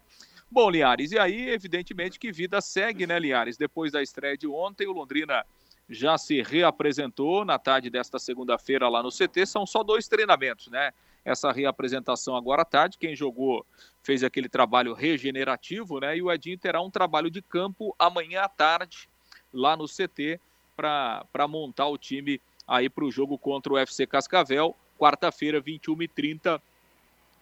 Bom, 0.49 0.69
Linhares, 0.69 1.11
e 1.11 1.19
aí, 1.19 1.49
evidentemente, 1.49 2.17
que 2.17 2.31
vida 2.31 2.61
segue, 2.61 3.05
né, 3.05 3.19
Linhares? 3.19 3.57
Depois 3.57 3.91
da 3.91 4.01
estreia 4.01 4.37
de 4.37 4.47
ontem, 4.47 4.87
o 4.87 4.93
Londrina 4.93 5.43
já 5.89 6.17
se 6.17 6.41
reapresentou 6.41 7.45
na 7.45 7.57
tarde 7.57 7.89
desta 7.89 8.19
segunda-feira 8.19 8.89
lá 8.89 9.01
no 9.01 9.09
CT. 9.09 9.45
São 9.45 9.65
só 9.65 9.83
dois 9.83 10.07
treinamentos, 10.07 10.67
né? 10.67 10.91
Essa 11.23 11.51
reapresentação 11.51 12.35
agora 12.35 12.61
à 12.61 12.65
tarde. 12.65 12.97
Quem 12.97 13.15
jogou 13.15 13.65
fez 14.03 14.23
aquele 14.23 14.49
trabalho 14.49 14.93
regenerativo, 14.93 15.99
né? 15.99 16.17
E 16.17 16.21
o 16.21 16.31
Edinho 16.31 16.57
terá 16.57 16.81
um 16.81 16.91
trabalho 16.91 17.29
de 17.29 17.41
campo 17.41 17.95
amanhã 17.97 18.41
à 18.41 18.49
tarde, 18.49 19.09
lá 19.53 19.75
no 19.75 19.85
CT 19.85 20.39
para 20.75 21.47
montar 21.47 21.87
o 21.87 21.97
time 21.97 22.39
aí 22.67 22.89
para 22.89 23.05
o 23.05 23.11
jogo 23.11 23.37
contra 23.37 23.73
o 23.73 23.77
FC 23.77 24.05
Cascavel, 24.05 24.75
quarta-feira, 24.99 25.61
21h30, 25.61 26.61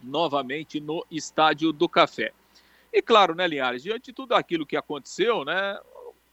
novamente 0.02 0.80
no 0.80 1.06
Estádio 1.10 1.74
do 1.74 1.90
Café. 1.90 2.32
E 2.94 3.02
claro, 3.02 3.36
né, 3.36 3.46
Linhares, 3.48 3.84
diante 3.84 4.06
de 4.06 4.14
tudo 4.14 4.34
aquilo 4.34 4.66
que 4.66 4.78
aconteceu, 4.78 5.44
né, 5.44 5.78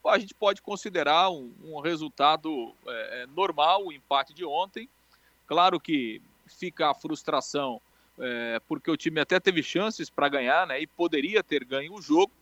a 0.08 0.18
gente 0.18 0.34
pode 0.34 0.60
considerar 0.60 1.30
um, 1.30 1.52
um 1.64 1.80
resultado 1.80 2.74
é, 2.86 3.22
é 3.22 3.26
normal, 3.26 3.86
o 3.86 3.92
empate 3.92 4.34
de 4.34 4.44
ontem. 4.44 4.88
Claro 5.46 5.78
que 5.78 6.20
fica 6.46 6.90
a 6.90 6.94
frustração, 6.94 7.80
é, 8.18 8.60
porque 8.68 8.90
o 8.90 8.96
time 8.96 9.20
até 9.20 9.38
teve 9.40 9.62
chances 9.62 10.10
para 10.10 10.28
ganhar, 10.28 10.66
né, 10.66 10.80
e 10.80 10.86
poderia 10.86 11.42
ter 11.42 11.64
ganho 11.64 11.94
o 11.94 12.02
jogo. 12.02 12.32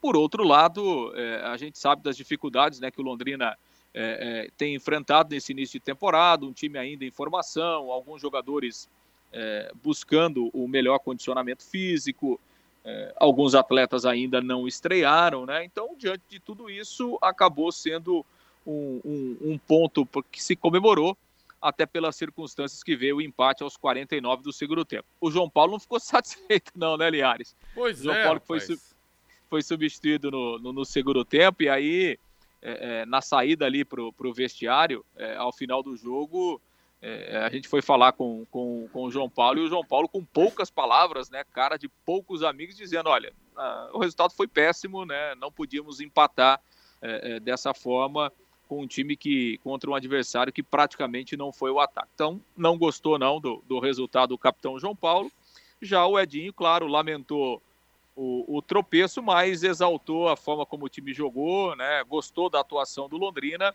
Por 0.00 0.16
outro 0.16 0.44
lado, 0.44 1.12
é, 1.16 1.42
a 1.44 1.56
gente 1.56 1.78
sabe 1.78 2.02
das 2.02 2.16
dificuldades 2.16 2.80
né, 2.80 2.90
que 2.90 3.00
o 3.00 3.04
Londrina 3.04 3.56
é, 3.94 4.46
é, 4.46 4.50
tem 4.56 4.74
enfrentado 4.74 5.34
nesse 5.34 5.52
início 5.52 5.78
de 5.78 5.84
temporada, 5.84 6.44
um 6.44 6.52
time 6.52 6.78
ainda 6.78 7.04
em 7.04 7.10
formação, 7.10 7.90
alguns 7.90 8.20
jogadores 8.20 8.88
buscando 9.82 10.48
o 10.54 10.66
melhor 10.66 10.98
condicionamento 10.98 11.62
físico, 11.62 12.40
é, 12.86 13.12
alguns 13.16 13.56
atletas 13.56 14.06
ainda 14.06 14.40
não 14.40 14.68
estrearam, 14.68 15.44
né? 15.44 15.64
Então, 15.64 15.96
diante 15.98 16.22
de 16.28 16.38
tudo 16.38 16.70
isso, 16.70 17.18
acabou 17.20 17.72
sendo 17.72 18.24
um, 18.64 19.00
um, 19.04 19.36
um 19.52 19.58
ponto 19.58 20.06
que 20.30 20.40
se 20.40 20.54
comemorou, 20.54 21.18
até 21.60 21.84
pelas 21.84 22.14
circunstâncias 22.14 22.84
que 22.84 22.94
veio 22.94 23.16
o 23.16 23.20
empate 23.20 23.64
aos 23.64 23.76
49 23.76 24.44
do 24.44 24.52
segundo 24.52 24.84
tempo. 24.84 25.08
O 25.20 25.32
João 25.32 25.50
Paulo 25.50 25.72
não 25.72 25.80
ficou 25.80 25.98
satisfeito, 26.00 26.70
não, 26.76 26.96
né, 26.96 27.10
Liares? 27.10 27.56
Pois 27.74 28.00
o 28.00 28.04
João 28.04 28.16
é, 28.16 28.24
Paulo 28.24 28.40
foi, 28.46 28.60
foi 29.50 29.62
substituído 29.62 30.30
no, 30.30 30.58
no, 30.60 30.72
no 30.72 30.84
segundo 30.84 31.24
tempo, 31.24 31.64
e 31.64 31.68
aí 31.68 32.18
é, 32.62 33.00
é, 33.00 33.06
na 33.06 33.20
saída 33.20 33.66
ali 33.66 33.84
para 33.84 34.00
o 34.00 34.32
vestiário, 34.32 35.04
é, 35.16 35.34
ao 35.34 35.52
final 35.52 35.82
do 35.82 35.96
jogo, 35.96 36.60
é, 37.02 37.36
a 37.38 37.48
gente 37.50 37.68
foi 37.68 37.82
falar 37.82 38.12
com, 38.12 38.44
com, 38.50 38.88
com 38.92 39.04
o 39.04 39.10
João 39.10 39.28
Paulo 39.28 39.58
e 39.58 39.64
o 39.64 39.68
João 39.68 39.84
Paulo, 39.84 40.08
com 40.08 40.24
poucas 40.24 40.70
palavras, 40.70 41.30
né, 41.30 41.44
cara 41.52 41.76
de 41.76 41.88
poucos 41.88 42.42
amigos, 42.42 42.76
dizendo: 42.76 43.08
olha, 43.08 43.32
o 43.92 43.98
resultado 43.98 44.32
foi 44.32 44.46
péssimo, 44.46 45.04
né, 45.04 45.34
não 45.36 45.52
podíamos 45.52 46.00
empatar 46.00 46.60
é, 47.02 47.36
é, 47.36 47.40
dessa 47.40 47.74
forma 47.74 48.32
com 48.68 48.82
um 48.82 48.86
time 48.86 49.16
que 49.16 49.58
contra 49.58 49.88
um 49.88 49.94
adversário 49.94 50.52
que 50.52 50.62
praticamente 50.62 51.36
não 51.36 51.52
foi 51.52 51.70
o 51.70 51.78
ataque. 51.78 52.08
Então, 52.14 52.40
não 52.56 52.76
gostou 52.76 53.18
não 53.18 53.40
do, 53.40 53.62
do 53.68 53.78
resultado 53.78 54.30
do 54.30 54.38
capitão 54.38 54.78
João 54.78 54.96
Paulo. 54.96 55.30
Já 55.80 56.04
o 56.06 56.18
Edinho, 56.18 56.52
claro, 56.52 56.86
lamentou 56.86 57.62
o, 58.16 58.56
o, 58.56 58.62
tropeço, 58.62 59.22
mas 59.22 59.62
exaltou 59.62 60.28
a 60.28 60.36
forma 60.36 60.64
como 60.64 60.86
o 60.86 60.88
time 60.88 61.12
jogou, 61.12 61.76
né? 61.76 62.02
Gostou 62.04 62.48
da 62.48 62.60
atuação 62.60 63.08
do 63.08 63.18
Londrina 63.18 63.74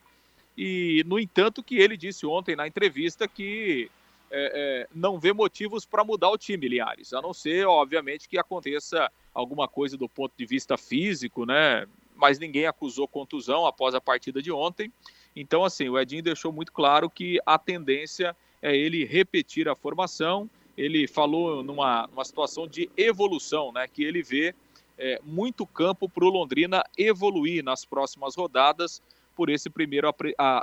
e, 0.58 1.04
no 1.06 1.20
entanto, 1.20 1.64
que 1.64 1.78
ele 1.78 1.96
disse 1.96 2.26
ontem 2.26 2.56
na 2.56 2.68
entrevista 2.68 3.28
que 3.28 3.90
é, 4.30 4.52
é, 4.84 4.88
não 4.94 5.20
vê 5.20 5.34
motivos 5.34 5.86
para 5.86 6.04
mudar 6.04 6.30
o 6.30 6.38
time, 6.38 6.68
Liares, 6.68 7.14
a 7.14 7.22
não 7.22 7.34
ser, 7.34 7.66
obviamente, 7.68 8.30
que 8.30 8.38
aconteça 8.38 9.12
alguma 9.34 9.68
coisa 9.68 9.98
do 9.98 10.08
ponto 10.08 10.34
de 10.38 10.46
vista 10.46 10.78
físico, 10.78 11.46
né? 11.46 11.86
Mas 12.16 12.40
ninguém 12.40 12.66
acusou 12.66 13.08
contusão 13.08 13.66
após 13.66 13.96
a 13.96 14.02
partida 14.02 14.42
de 14.42 14.52
ontem. 14.52 14.92
Então, 15.36 15.64
assim, 15.64 15.90
o 15.90 16.00
Edinho 16.00 16.24
deixou 16.24 16.52
muito 16.52 16.72
claro 16.72 17.10
que 17.10 17.40
a 17.46 17.58
tendência 17.58 18.36
é 18.62 18.76
ele 18.76 19.06
repetir 19.06 19.68
a 19.68 19.76
formação 19.76 20.50
ele 20.78 21.08
falou 21.08 21.64
numa, 21.64 22.08
numa 22.08 22.26
situação 22.26 22.68
de 22.68 22.90
evolução, 22.96 23.72
né? 23.72 23.88
Que 23.88 24.04
ele 24.04 24.24
vê 24.24 24.56
é, 24.98 25.20
muito 25.24 25.66
campo 25.66 26.08
para 26.08 26.26
o 26.26 26.30
Londrina 26.30 26.84
evoluir 26.98 27.64
nas 27.64 27.86
próximas 27.86 28.36
rodadas 28.36 29.02
por 29.36 29.50
esse 29.50 29.70
primeiro 29.70 30.14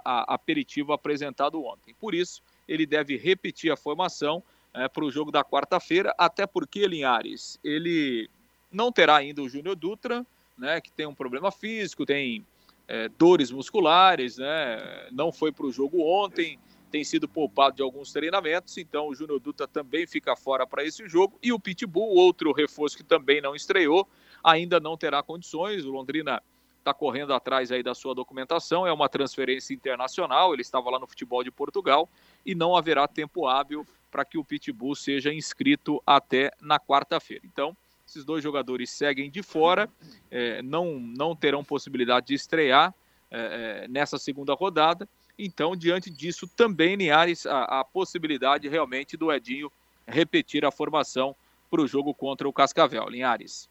aperitivo 0.05 0.93
apresentado 0.93 1.63
ontem. 1.65 1.95
Por 1.99 2.15
isso, 2.15 2.43
ele 2.67 2.87
deve 2.87 3.17
repetir 3.17 3.71
a 3.73 3.77
formação 3.77 4.43
é, 4.75 4.89
para 4.89 5.05
o 5.05 5.11
jogo 5.11 5.31
da 5.31 5.43
quarta-feira, 5.43 6.15
até 6.19 6.47
porque, 6.47 6.87
Linhares, 6.87 7.59
ele 7.65 8.29
não 8.71 8.93
terá 8.93 9.17
ainda 9.17 9.43
o 9.43 9.49
Júnior 9.49 9.75
Dutra, 9.75 10.25
né, 10.57 10.81
que 10.81 10.93
tem 10.93 11.07
um 11.07 11.15
problema 11.15 11.51
físico, 11.51 12.05
tem 12.05 12.45
é, 12.87 13.09
dores 13.09 13.51
musculares, 13.51 14.39
né, 14.39 15.09
não 15.11 15.33
foi 15.33 15.51
para 15.51 15.67
o 15.67 15.73
jogo 15.73 16.03
ontem, 16.03 16.59
tem 16.91 17.05
sido 17.05 17.29
poupado 17.29 17.77
de 17.77 17.83
alguns 17.83 18.13
treinamentos, 18.13 18.77
então 18.79 19.09
o 19.09 19.15
Júnior 19.15 19.41
Dutra 19.41 19.67
também 19.67 20.07
fica 20.07 20.35
fora 20.35 20.67
para 20.67 20.85
esse 20.85 21.07
jogo. 21.09 21.39
E 21.43 21.53
o 21.53 21.61
Pitbull, 21.61 22.15
outro 22.17 22.53
reforço 22.53 22.97
que 22.97 23.05
também 23.05 23.41
não 23.41 23.55
estreou, 23.55 24.09
ainda 24.43 24.81
não 24.81 24.97
terá 24.97 25.23
condições. 25.23 25.85
O 25.85 25.91
Londrina 25.91 26.43
está 26.89 26.95
correndo 26.95 27.33
atrás 27.33 27.71
aí 27.71 27.83
da 27.83 27.95
sua 27.95 28.15
documentação, 28.15 28.87
é 28.87 28.93
uma 28.93 29.09
transferência 29.09 29.75
internacional, 29.75 30.53
ele 30.53 30.63
estava 30.63 30.91
lá 30.91 30.99
no 30.99 31.07
futebol 31.07 31.45
de 31.45 31.51
Portugal 31.51 32.09
e 32.45 32.55
não 32.55 32.77
haverá 32.77 33.07
tempo 33.07 33.47
hábil 33.47 33.87
para 34.11 34.25
que 34.25 34.39
o 34.39 34.45
Pitbull 34.45 34.95
seja 34.95 35.33
inscrito 35.33 36.03
até 36.07 36.51
na 36.61 36.79
quarta-feira. 36.79 37.45
Então, 37.45 37.77
esses 38.07 38.25
dois 38.25 38.43
jogadores 38.43 38.91
seguem 38.91 39.31
de 39.31 39.43
fora, 39.43 39.89
é, 40.31 40.63
não, 40.63 40.99
não 40.99 41.37
terão 41.37 41.63
possibilidade 41.63 42.29
de 42.29 42.35
estrear 42.35 42.95
é, 43.31 43.85
é, 43.85 43.89
nessa 43.89 44.19
segunda 44.19 44.55
rodada 44.55 45.07
então, 45.39 45.77
diante 45.77 46.11
disso, 46.11 46.49
também, 46.49 46.97
Niares, 46.97 47.47
a, 47.47 47.81
a 47.81 47.85
possibilidade 47.85 48.69
realmente 48.69 49.17
do 49.17 49.33
Edinho 49.33 49.71
repetir 50.05 50.65
a 50.65 50.73
formação 50.73 51.37
para 51.71 51.81
o 51.81 51.87
jogo 51.87 52.13
contra 52.13 52.49
o 52.49 52.53
Cascavel. 52.53 53.09
Linhares. 53.09 53.69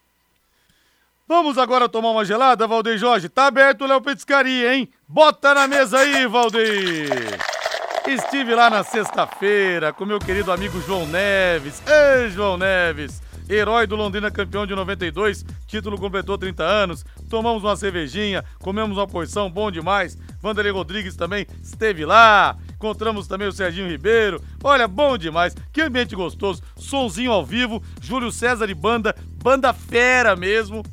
Vamos 1.27 1.57
agora 1.57 1.89
tomar 1.89 2.12
uma 2.12 2.24
gelada, 2.24 2.65
Valdeir 2.65 2.98
Jorge? 2.98 3.27
Tá 3.27 3.48
aberto 3.48 3.81
o 3.81 3.88
Léo 3.88 4.00
Petiscaria, 4.00 4.74
hein? 4.74 4.88
Bota 5.05 5.53
na 5.53 5.67
mesa 5.67 6.00
aí, 6.00 6.25
Valdeir! 6.25 7.38
Estive 8.07 8.55
lá 8.55 8.69
na 8.69 8.81
sexta-feira 8.81 9.91
com 9.91 10.05
meu 10.05 10.19
querido 10.19 10.53
amigo 10.53 10.81
João 10.81 11.05
Neves. 11.05 11.84
Ei, 11.86 12.29
João 12.29 12.55
Neves! 12.55 13.22
herói 13.50 13.88
do 13.88 13.96
Londrina 13.96 14.29
campeão 14.29 14.65
de 14.65 14.75
92, 14.75 15.46
título 15.67 15.98
completou 15.98 16.38
30 16.38 16.63
anos. 16.63 17.05
Tomamos 17.29 17.63
uma 17.63 17.75
cervejinha, 17.75 18.43
comemos 18.60 18.98
uma 18.98 19.07
porção, 19.07 19.50
bom 19.50 19.72
demais. 19.72 20.17
Vanderlei 20.41 20.72
Rodrigues 20.72 21.15
também 21.15 21.46
esteve 21.62 22.05
lá. 22.05 22.57
Encontramos 22.74 23.27
também 23.27 23.48
o 23.48 23.51
Serginho 23.51 23.89
Ribeiro. 23.89 24.41
Olha, 24.63 24.88
bom 24.88 25.17
demais. 25.17 25.55
Que 25.74 25.81
ambiente 25.81 26.15
gostoso. 26.15 26.62
Sonzinho 26.75 27.31
ao 27.31 27.46
vivo, 27.46 27.81
Júlio 28.01 28.31
César 28.31 28.69
e 28.69 28.74
banda, 28.74 29.15
banda 29.43 29.74
fera 29.74 30.36
mesmo. 30.36 30.84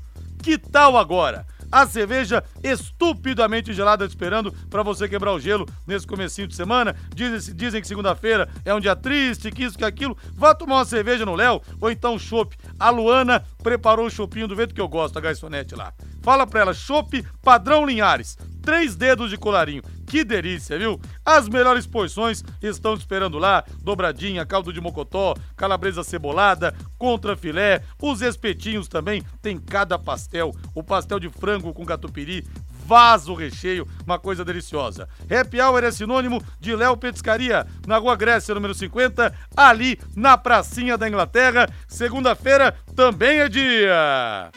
Que 0.44 0.58
tal 0.58 0.98
agora? 0.98 1.46
a 1.72 1.86
cerveja 1.86 2.44
estupidamente 2.62 3.72
gelada 3.72 4.04
esperando 4.04 4.52
para 4.70 4.84
você 4.84 5.08
quebrar 5.08 5.32
o 5.32 5.40
gelo 5.40 5.66
nesse 5.84 6.06
comecinho 6.06 6.46
de 6.46 6.54
semana. 6.54 6.94
Dizem, 7.12 7.52
dizem 7.56 7.80
que 7.80 7.88
segunda-feira 7.88 8.48
é 8.64 8.72
um 8.72 8.78
dia 8.78 8.94
triste, 8.94 9.50
que 9.50 9.64
isso, 9.64 9.76
que 9.76 9.84
aquilo. 9.84 10.16
Vá 10.34 10.54
tomar 10.54 10.76
uma 10.76 10.84
cerveja 10.84 11.26
no 11.26 11.34
Léo 11.34 11.60
ou 11.80 11.90
então 11.90 12.16
um. 12.16 12.56
A 12.78 12.90
Luana 12.90 13.42
preparou 13.60 14.06
o 14.06 14.10
chopinho 14.10 14.46
do 14.46 14.54
jeito 14.54 14.72
que 14.72 14.80
eu 14.80 14.86
gosto, 14.86 15.18
a 15.18 15.20
garçonete 15.20 15.74
lá. 15.74 15.92
Fala 16.22 16.46
pra 16.46 16.60
ela, 16.60 16.74
chopp 16.74 17.26
padrão 17.42 17.84
Linhares. 17.84 18.38
Três 18.64 18.96
dedos 18.96 19.30
de 19.30 19.36
colarinho. 19.36 19.82
Que 20.06 20.24
delícia, 20.24 20.78
viu? 20.78 21.00
As 21.24 21.48
melhores 21.48 21.86
porções 21.86 22.42
estão 22.62 22.96
te 22.96 23.00
esperando 23.00 23.38
lá: 23.38 23.64
dobradinha, 23.82 24.46
caldo 24.46 24.72
de 24.72 24.80
mocotó, 24.80 25.34
calabresa 25.56 26.02
cebolada, 26.02 26.74
contra 26.96 27.36
filé, 27.36 27.82
os 28.00 28.22
espetinhos 28.22 28.88
também. 28.88 29.22
Tem 29.42 29.58
cada 29.58 29.98
pastel: 29.98 30.52
o 30.74 30.82
pastel 30.82 31.20
de 31.20 31.28
frango 31.28 31.74
com 31.74 31.84
catupiry, 31.84 32.44
vaso 32.86 33.34
recheio, 33.34 33.86
uma 34.06 34.18
coisa 34.18 34.44
deliciosa. 34.44 35.08
Happy 35.30 35.60
Hour 35.60 35.84
é 35.84 35.90
sinônimo 35.90 36.42
de 36.58 36.74
Léo 36.74 36.96
Petiscaria, 36.96 37.66
na 37.86 37.98
Rua 37.98 38.16
Grécia, 38.16 38.54
número 38.54 38.74
50, 38.74 39.34
ali 39.56 39.98
na 40.16 40.38
pracinha 40.38 40.96
da 40.96 41.08
Inglaterra. 41.08 41.68
Segunda-feira 41.86 42.74
também 42.94 43.40
é 43.40 43.48
dia. 43.48 44.50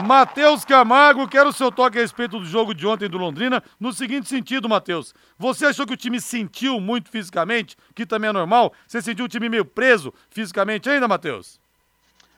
Matheus 0.00 0.64
Camargo, 0.64 1.28
quero 1.28 1.50
o 1.50 1.52
seu 1.52 1.70
toque 1.70 1.98
a 1.98 2.00
respeito 2.00 2.38
do 2.38 2.46
jogo 2.46 2.74
de 2.74 2.86
ontem 2.86 3.08
do 3.08 3.18
Londrina, 3.18 3.62
no 3.78 3.92
seguinte 3.92 4.28
sentido, 4.28 4.68
Matheus. 4.68 5.14
Você 5.38 5.66
achou 5.66 5.86
que 5.86 5.92
o 5.92 5.96
time 5.96 6.20
sentiu 6.20 6.80
muito 6.80 7.10
fisicamente, 7.10 7.76
que 7.94 8.06
também 8.06 8.30
é 8.30 8.32
normal? 8.32 8.72
Você 8.86 9.02
sentiu 9.02 9.26
o 9.26 9.28
time 9.28 9.50
meio 9.50 9.64
preso 9.64 10.12
fisicamente 10.30 10.88
ainda, 10.88 11.06
Matheus? 11.06 11.60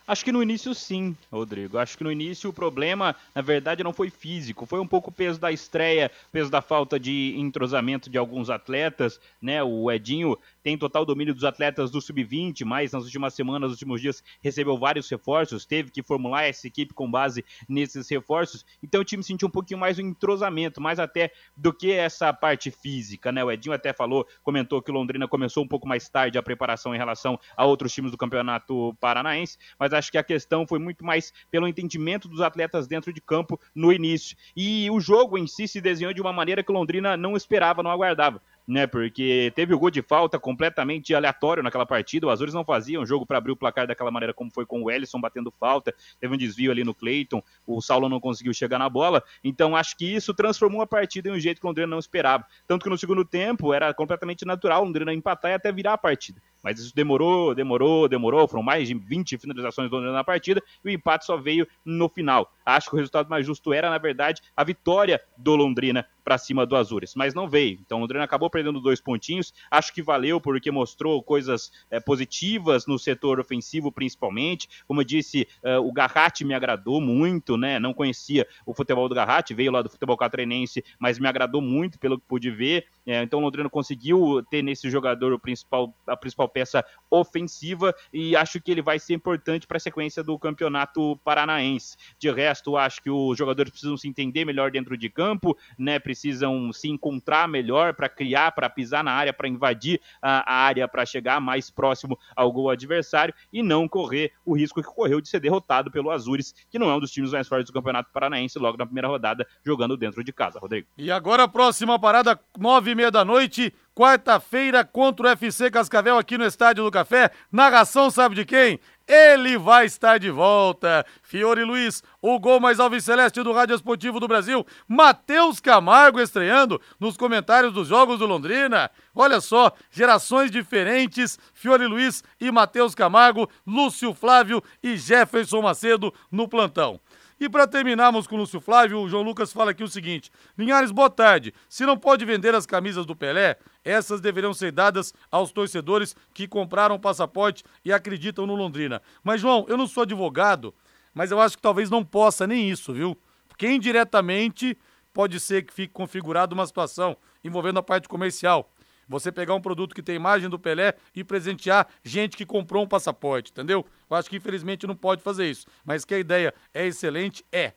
Acho 0.06 0.22
que 0.22 0.32
no 0.32 0.42
início 0.42 0.74
sim, 0.74 1.16
Rodrigo. 1.32 1.78
Acho 1.78 1.96
que 1.96 2.04
no 2.04 2.12
início 2.12 2.50
o 2.50 2.52
problema, 2.52 3.16
na 3.34 3.40
verdade, 3.40 3.82
não 3.82 3.92
foi 3.92 4.10
físico, 4.10 4.66
foi 4.66 4.78
um 4.78 4.86
pouco 4.86 5.08
o 5.08 5.12
peso 5.12 5.40
da 5.40 5.50
estreia, 5.50 6.10
peso 6.30 6.50
da 6.50 6.60
falta 6.60 7.00
de 7.00 7.34
entrosamento 7.38 8.10
de 8.10 8.18
alguns 8.18 8.50
atletas, 8.50 9.18
né? 9.40 9.62
O 9.62 9.90
Edinho 9.90 10.36
tem 10.64 10.78
total 10.78 11.04
domínio 11.04 11.34
dos 11.34 11.44
atletas 11.44 11.90
do 11.90 12.00
sub-20, 12.00 12.64
mas 12.64 12.90
nas 12.90 13.04
últimas 13.04 13.34
semanas, 13.34 13.68
nos 13.68 13.72
últimos 13.72 14.00
dias, 14.00 14.24
recebeu 14.42 14.78
vários 14.78 15.08
reforços, 15.10 15.66
teve 15.66 15.90
que 15.90 16.02
formular 16.02 16.44
essa 16.44 16.66
equipe 16.66 16.94
com 16.94 17.08
base 17.08 17.44
nesses 17.68 18.08
reforços. 18.08 18.64
Então 18.82 19.02
o 19.02 19.04
time 19.04 19.22
sentiu 19.22 19.46
um 19.46 19.50
pouquinho 19.50 19.78
mais 19.78 19.98
o 19.98 20.00
entrosamento, 20.00 20.80
mais 20.80 20.98
até 20.98 21.30
do 21.54 21.70
que 21.70 21.92
essa 21.92 22.32
parte 22.32 22.70
física, 22.70 23.30
né? 23.30 23.44
O 23.44 23.52
Edinho 23.52 23.74
até 23.74 23.92
falou, 23.92 24.26
comentou 24.42 24.80
que 24.80 24.90
Londrina 24.90 25.28
começou 25.28 25.62
um 25.62 25.68
pouco 25.68 25.86
mais 25.86 26.08
tarde 26.08 26.38
a 26.38 26.42
preparação 26.42 26.94
em 26.94 26.98
relação 26.98 27.38
a 27.54 27.66
outros 27.66 27.92
times 27.92 28.10
do 28.10 28.16
Campeonato 28.16 28.96
Paranaense, 28.98 29.58
mas 29.78 29.92
acho 29.92 30.10
que 30.10 30.16
a 30.16 30.24
questão 30.24 30.66
foi 30.66 30.78
muito 30.78 31.04
mais 31.04 31.30
pelo 31.50 31.68
entendimento 31.68 32.26
dos 32.26 32.40
atletas 32.40 32.86
dentro 32.86 33.12
de 33.12 33.20
campo 33.20 33.60
no 33.74 33.92
início. 33.92 34.34
E 34.56 34.90
o 34.90 34.98
jogo 34.98 35.36
em 35.36 35.46
si 35.46 35.68
se 35.68 35.78
desenhou 35.78 36.14
de 36.14 36.22
uma 36.22 36.32
maneira 36.32 36.62
que 36.62 36.72
Londrina 36.72 37.18
não 37.18 37.36
esperava, 37.36 37.82
não 37.82 37.90
aguardava 37.90 38.40
né? 38.66 38.86
Porque 38.86 39.52
teve 39.54 39.74
o 39.74 39.78
gol 39.78 39.90
de 39.90 40.02
falta 40.02 40.38
completamente 40.38 41.14
aleatório 41.14 41.62
naquela 41.62 41.86
partida. 41.86 42.26
O 42.26 42.30
Azures 42.30 42.54
não 42.54 42.64
fazia 42.64 43.00
um 43.00 43.06
jogo 43.06 43.26
para 43.26 43.38
abrir 43.38 43.52
o 43.52 43.56
placar 43.56 43.86
daquela 43.86 44.10
maneira 44.10 44.32
como 44.32 44.50
foi 44.50 44.64
com 44.64 44.82
o 44.82 44.90
Ellison 44.90 45.20
batendo 45.20 45.52
falta. 45.58 45.94
Teve 46.18 46.34
um 46.34 46.38
desvio 46.38 46.70
ali 46.70 46.82
no 46.82 46.94
Cleiton. 46.94 47.42
O 47.66 47.80
Saulo 47.80 48.08
não 48.08 48.20
conseguiu 48.20 48.54
chegar 48.54 48.78
na 48.78 48.88
bola. 48.88 49.22
Então 49.42 49.76
acho 49.76 49.96
que 49.96 50.06
isso 50.06 50.32
transformou 50.32 50.80
a 50.80 50.86
partida 50.86 51.28
em 51.28 51.32
um 51.32 51.40
jeito 51.40 51.60
que 51.60 51.66
o 51.66 51.68
Londrina 51.68 51.88
não 51.88 51.98
esperava. 51.98 52.46
Tanto 52.66 52.84
que 52.84 52.90
no 52.90 52.98
segundo 52.98 53.24
tempo 53.24 53.72
era 53.72 53.92
completamente 53.92 54.44
natural 54.44 54.82
o 54.82 54.86
Londrina 54.86 55.12
empatar 55.12 55.50
e 55.50 55.54
até 55.54 55.70
virar 55.70 55.92
a 55.92 55.98
partida. 55.98 56.40
Mas 56.64 56.80
isso 56.80 56.94
demorou, 56.94 57.54
demorou, 57.54 58.08
demorou. 58.08 58.48
Foram 58.48 58.62
mais 58.62 58.88
de 58.88 58.94
20 58.94 59.36
finalizações 59.36 59.90
do 59.90 60.00
na 60.00 60.24
partida 60.24 60.62
e 60.82 60.88
o 60.88 60.90
empate 60.90 61.26
só 61.26 61.36
veio 61.36 61.68
no 61.84 62.08
final. 62.08 62.50
Acho 62.64 62.88
que 62.88 62.96
o 62.96 62.98
resultado 62.98 63.28
mais 63.28 63.44
justo 63.44 63.72
era, 63.74 63.90
na 63.90 63.98
verdade, 63.98 64.40
a 64.56 64.64
vitória 64.64 65.20
do 65.36 65.54
Londrina 65.54 66.06
para 66.24 66.38
cima 66.38 66.64
do 66.64 66.74
Azures, 66.74 67.14
mas 67.14 67.34
não 67.34 67.46
veio. 67.46 67.78
Então 67.84 67.98
o 67.98 68.00
Londrina 68.00 68.24
acabou 68.24 68.48
perdendo 68.48 68.80
dois 68.80 69.00
pontinhos. 69.00 69.52
Acho 69.70 69.92
que 69.92 70.02
valeu 70.02 70.40
porque 70.40 70.70
mostrou 70.70 71.22
coisas 71.22 71.70
é, 71.90 72.00
positivas 72.00 72.86
no 72.86 72.98
setor 72.98 73.38
ofensivo, 73.38 73.92
principalmente. 73.92 74.66
Como 74.88 75.02
eu 75.02 75.04
disse, 75.04 75.46
uh, 75.62 75.86
o 75.86 75.92
Garratti 75.92 76.44
me 76.44 76.54
agradou 76.54 77.00
muito, 77.00 77.58
né? 77.58 77.78
Não 77.78 77.92
conhecia 77.92 78.46
o 78.64 78.72
futebol 78.72 79.08
do 79.08 79.14
Garratti, 79.14 79.52
veio 79.52 79.70
lá 79.70 79.82
do 79.82 79.90
futebol 79.90 80.16
catarinense, 80.16 80.82
mas 80.98 81.18
me 81.18 81.28
agradou 81.28 81.60
muito 81.60 81.98
pelo 81.98 82.18
que 82.18 82.26
pude 82.26 82.50
ver. 82.50 82.86
É, 83.06 83.22
então 83.22 83.40
Londrina 83.40 83.68
conseguiu 83.68 84.42
ter 84.50 84.62
nesse 84.62 84.88
jogador 84.88 85.32
o 85.32 85.38
principal, 85.38 85.94
a 86.06 86.16
principal 86.16 86.48
peça 86.48 86.84
ofensiva 87.10 87.94
e 88.12 88.34
acho 88.34 88.60
que 88.60 88.70
ele 88.70 88.80
vai 88.80 88.98
ser 88.98 89.14
importante 89.14 89.66
para 89.66 89.76
a 89.76 89.80
sequência 89.80 90.22
do 90.22 90.38
campeonato 90.38 91.16
paranaense. 91.24 91.96
De 92.18 92.30
resto, 92.30 92.76
acho 92.76 93.02
que 93.02 93.10
os 93.10 93.36
jogadores 93.36 93.70
precisam 93.70 93.96
se 93.96 94.08
entender 94.08 94.44
melhor 94.44 94.70
dentro 94.70 94.96
de 94.96 95.10
campo, 95.10 95.56
né? 95.78 95.98
Precisam 95.98 96.72
se 96.72 96.88
encontrar 96.88 97.46
melhor 97.46 97.94
para 97.94 98.08
criar, 98.08 98.52
para 98.52 98.70
pisar 98.70 99.04
na 99.04 99.12
área, 99.12 99.32
para 99.32 99.48
invadir 99.48 100.00
a, 100.22 100.52
a 100.52 100.56
área, 100.64 100.88
para 100.88 101.04
chegar 101.04 101.40
mais 101.40 101.70
próximo 101.70 102.18
ao 102.34 102.50
gol 102.50 102.70
adversário 102.70 103.34
e 103.52 103.62
não 103.62 103.86
correr 103.86 104.32
o 104.44 104.56
risco 104.56 104.82
que 104.82 104.88
correu 104.88 105.20
de 105.20 105.28
ser 105.28 105.40
derrotado 105.40 105.90
pelo 105.90 106.10
Azures, 106.10 106.54
que 106.70 106.78
não 106.78 106.90
é 106.90 106.96
um 106.96 107.00
dos 107.00 107.10
times 107.10 107.32
mais 107.32 107.46
fortes 107.46 107.66
do 107.66 107.72
campeonato 107.72 108.10
paranaense, 108.12 108.58
logo 108.58 108.78
na 108.78 108.86
primeira 108.86 109.08
rodada, 109.08 109.46
jogando 109.64 109.96
dentro 109.96 110.24
de 110.24 110.32
casa, 110.32 110.58
Rodrigo. 110.58 110.86
E 110.96 111.10
agora 111.10 111.44
a 111.44 111.48
próxima 111.48 111.98
parada, 111.98 112.38
nove 112.58 112.93
e 112.94 112.96
meia 112.96 113.10
da 113.10 113.24
noite, 113.24 113.74
quarta-feira 113.94 114.84
contra 114.84 115.26
o 115.26 115.28
FC 115.30 115.70
Cascavel 115.70 116.16
aqui 116.16 116.38
no 116.38 116.46
Estádio 116.46 116.84
do 116.84 116.90
Café. 116.90 117.30
Narração 117.50 118.10
sabe 118.10 118.36
de 118.36 118.44
quem? 118.44 118.80
Ele 119.06 119.58
vai 119.58 119.84
estar 119.84 120.18
de 120.18 120.30
volta. 120.30 121.04
Fiore 121.22 121.62
Luiz, 121.64 122.02
o 122.22 122.38
gol 122.38 122.58
mais 122.58 122.80
alves 122.80 123.04
celeste 123.04 123.42
do 123.42 123.52
Rádio 123.52 123.74
Esportivo 123.74 124.18
do 124.18 124.28
Brasil. 124.28 124.64
Matheus 124.88 125.60
Camargo 125.60 126.20
estreando 126.20 126.80
nos 126.98 127.16
comentários 127.16 127.74
dos 127.74 127.88
jogos 127.88 128.18
do 128.18 128.26
Londrina. 128.26 128.90
Olha 129.14 129.40
só, 129.40 129.72
gerações 129.90 130.50
diferentes. 130.50 131.38
Fiore 131.52 131.86
Luiz 131.86 132.24
e 132.40 132.50
Matheus 132.50 132.94
Camargo, 132.94 133.50
Lúcio 133.66 134.14
Flávio 134.14 134.62
e 134.82 134.96
Jefferson 134.96 135.60
Macedo 135.60 136.14
no 136.30 136.48
plantão. 136.48 136.98
E 137.38 137.48
para 137.48 137.66
terminarmos 137.66 138.26
com 138.26 138.36
o 138.36 138.38
Lúcio 138.38 138.60
Flávio, 138.60 139.00
o 139.00 139.08
João 139.08 139.22
Lucas 139.22 139.52
fala 139.52 139.72
aqui 139.72 139.82
o 139.82 139.88
seguinte: 139.88 140.30
Linhares, 140.56 140.90
boa 140.90 141.10
tarde. 141.10 141.52
Se 141.68 141.84
não 141.84 141.98
pode 141.98 142.24
vender 142.24 142.54
as 142.54 142.64
camisas 142.64 143.04
do 143.04 143.16
Pelé, 143.16 143.58
essas 143.84 144.20
deveriam 144.20 144.54
ser 144.54 144.70
dadas 144.70 145.12
aos 145.30 145.50
torcedores 145.50 146.14
que 146.32 146.46
compraram 146.46 146.94
o 146.94 147.00
passaporte 147.00 147.64
e 147.84 147.92
acreditam 147.92 148.46
no 148.46 148.54
Londrina. 148.54 149.02
Mas, 149.22 149.40
João, 149.40 149.66
eu 149.68 149.76
não 149.76 149.86
sou 149.86 150.04
advogado, 150.04 150.72
mas 151.12 151.30
eu 151.30 151.40
acho 151.40 151.56
que 151.56 151.62
talvez 151.62 151.90
não 151.90 152.04
possa 152.04 152.46
nem 152.46 152.70
isso, 152.70 152.92
viu? 152.92 153.18
Porque 153.48 153.68
indiretamente 153.68 154.78
pode 155.12 155.38
ser 155.38 155.62
que 155.62 155.72
fique 155.72 155.92
configurada 155.92 156.54
uma 156.54 156.66
situação 156.66 157.16
envolvendo 157.42 157.78
a 157.78 157.82
parte 157.82 158.08
comercial. 158.08 158.70
Você 159.08 159.30
pegar 159.30 159.54
um 159.54 159.60
produto 159.60 159.94
que 159.94 160.02
tem 160.02 160.16
imagem 160.16 160.48
do 160.48 160.58
Pelé 160.58 160.94
e 161.14 161.22
presentear 161.22 161.88
gente 162.02 162.36
que 162.36 162.46
comprou 162.46 162.84
um 162.84 162.88
passaporte, 162.88 163.50
entendeu? 163.50 163.84
Eu 164.10 164.16
acho 164.16 164.28
que 164.28 164.36
infelizmente 164.36 164.86
não 164.86 164.96
pode 164.96 165.22
fazer 165.22 165.50
isso. 165.50 165.66
Mas 165.84 166.04
que 166.04 166.14
a 166.14 166.18
ideia 166.18 166.54
é 166.72 166.86
excelente, 166.86 167.44
é. 167.52 167.72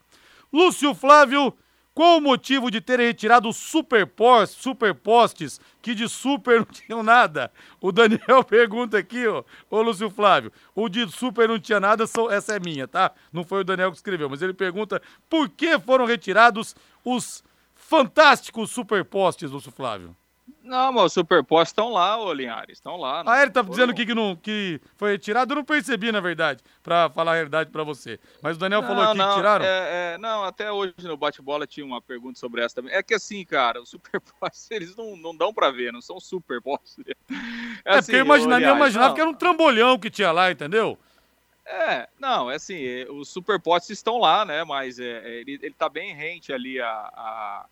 Lúcio 0.51 0.93
Flávio, 0.95 1.53
qual 1.97 2.19
o 2.19 2.21
motivo 2.21 2.69
de 2.69 2.79
terem 2.79 3.07
retirado 3.07 3.49
os 3.49 3.57
superpostes, 3.57 4.61
superpostes 4.61 5.59
que 5.81 5.95
de 5.95 6.07
super 6.07 6.59
não 6.61 6.65
tinham 6.65 7.01
nada? 7.01 7.51
O 7.81 7.91
Daniel 7.91 8.43
pergunta 8.47 8.99
aqui, 8.99 9.25
ó, 9.25 9.43
ô 9.67 9.81
Lúcio 9.81 10.07
Flávio, 10.09 10.51
o 10.75 10.87
de 10.87 11.09
super 11.09 11.49
não 11.49 11.57
tinha 11.59 11.79
nada, 11.79 12.05
essa 12.29 12.55
é 12.55 12.59
minha, 12.59 12.87
tá? 12.87 13.11
Não 13.33 13.43
foi 13.43 13.61
o 13.61 13.63
Daniel 13.63 13.89
que 13.89 13.97
escreveu, 13.97 14.29
mas 14.29 14.43
ele 14.43 14.53
pergunta 14.53 15.01
por 15.27 15.49
que 15.49 15.79
foram 15.79 16.05
retirados 16.05 16.75
os 17.03 17.43
fantásticos 17.73 18.69
superpostes, 18.69 19.49
Lúcio 19.49 19.71
Flávio? 19.71 20.15
Não, 20.67 20.91
mas 20.91 21.05
os 21.05 21.13
superpostos 21.13 21.69
estão 21.69 21.91
lá, 21.91 22.19
ô 22.19 22.31
Linhares, 22.33 22.77
estão 22.77 22.97
lá. 22.97 23.23
Ah, 23.25 23.41
ele 23.41 23.51
tá 23.51 23.63
foram... 23.63 23.69
dizendo 23.73 23.93
que, 23.93 24.05
que, 24.05 24.13
não, 24.13 24.35
que 24.35 24.81
foi 24.97 25.11
retirado, 25.11 25.53
eu 25.53 25.55
não 25.55 25.63
percebi, 25.63 26.11
na 26.11 26.19
verdade, 26.19 26.61
pra 26.83 27.09
falar 27.09 27.33
a 27.33 27.35
verdade 27.35 27.69
pra 27.71 27.83
você. 27.83 28.19
Mas 28.41 28.57
o 28.57 28.59
Daniel 28.59 28.81
não, 28.81 28.87
falou 28.87 29.03
aqui 29.03 29.17
não, 29.17 29.29
que 29.29 29.35
tiraram? 29.35 29.65
É, 29.65 30.13
é, 30.13 30.17
não, 30.17 30.43
até 30.43 30.71
hoje 30.71 30.93
no 31.03 31.15
bate-bola 31.15 31.65
tinha 31.65 31.85
uma 31.85 32.01
pergunta 32.01 32.37
sobre 32.37 32.61
essa 32.61 32.75
também. 32.75 32.93
É 32.93 33.01
que 33.01 33.13
assim, 33.13 33.45
cara, 33.45 33.81
os 33.81 33.89
superpostos, 33.91 34.69
eles 34.69 34.95
não, 34.95 35.15
não 35.15 35.35
dão 35.35 35.53
pra 35.53 35.71
ver, 35.71 35.93
não 35.93 36.01
são 36.01 36.19
superpostos. 36.19 37.05
É, 37.07 37.13
é 37.85 37.97
assim, 37.97 38.11
porque 38.11 38.15
eu 38.17 38.25
imaginava, 38.25 38.63
eu 38.63 38.75
imaginava 38.75 39.15
que 39.15 39.21
era 39.21 39.29
um 39.29 39.33
trambolhão 39.33 39.97
que 39.97 40.09
tinha 40.09 40.31
lá, 40.31 40.51
entendeu? 40.51 40.97
É, 41.65 42.07
não, 42.19 42.49
é 42.49 42.55
assim, 42.55 43.03
os 43.09 43.29
superpostos 43.29 43.89
estão 43.89 44.17
lá, 44.17 44.45
né, 44.45 44.63
mas 44.63 44.99
é, 44.99 45.39
ele, 45.39 45.59
ele 45.61 45.73
tá 45.73 45.89
bem 45.89 46.13
rente 46.13 46.53
ali 46.53 46.79
a, 46.79 46.89
a 46.89 47.65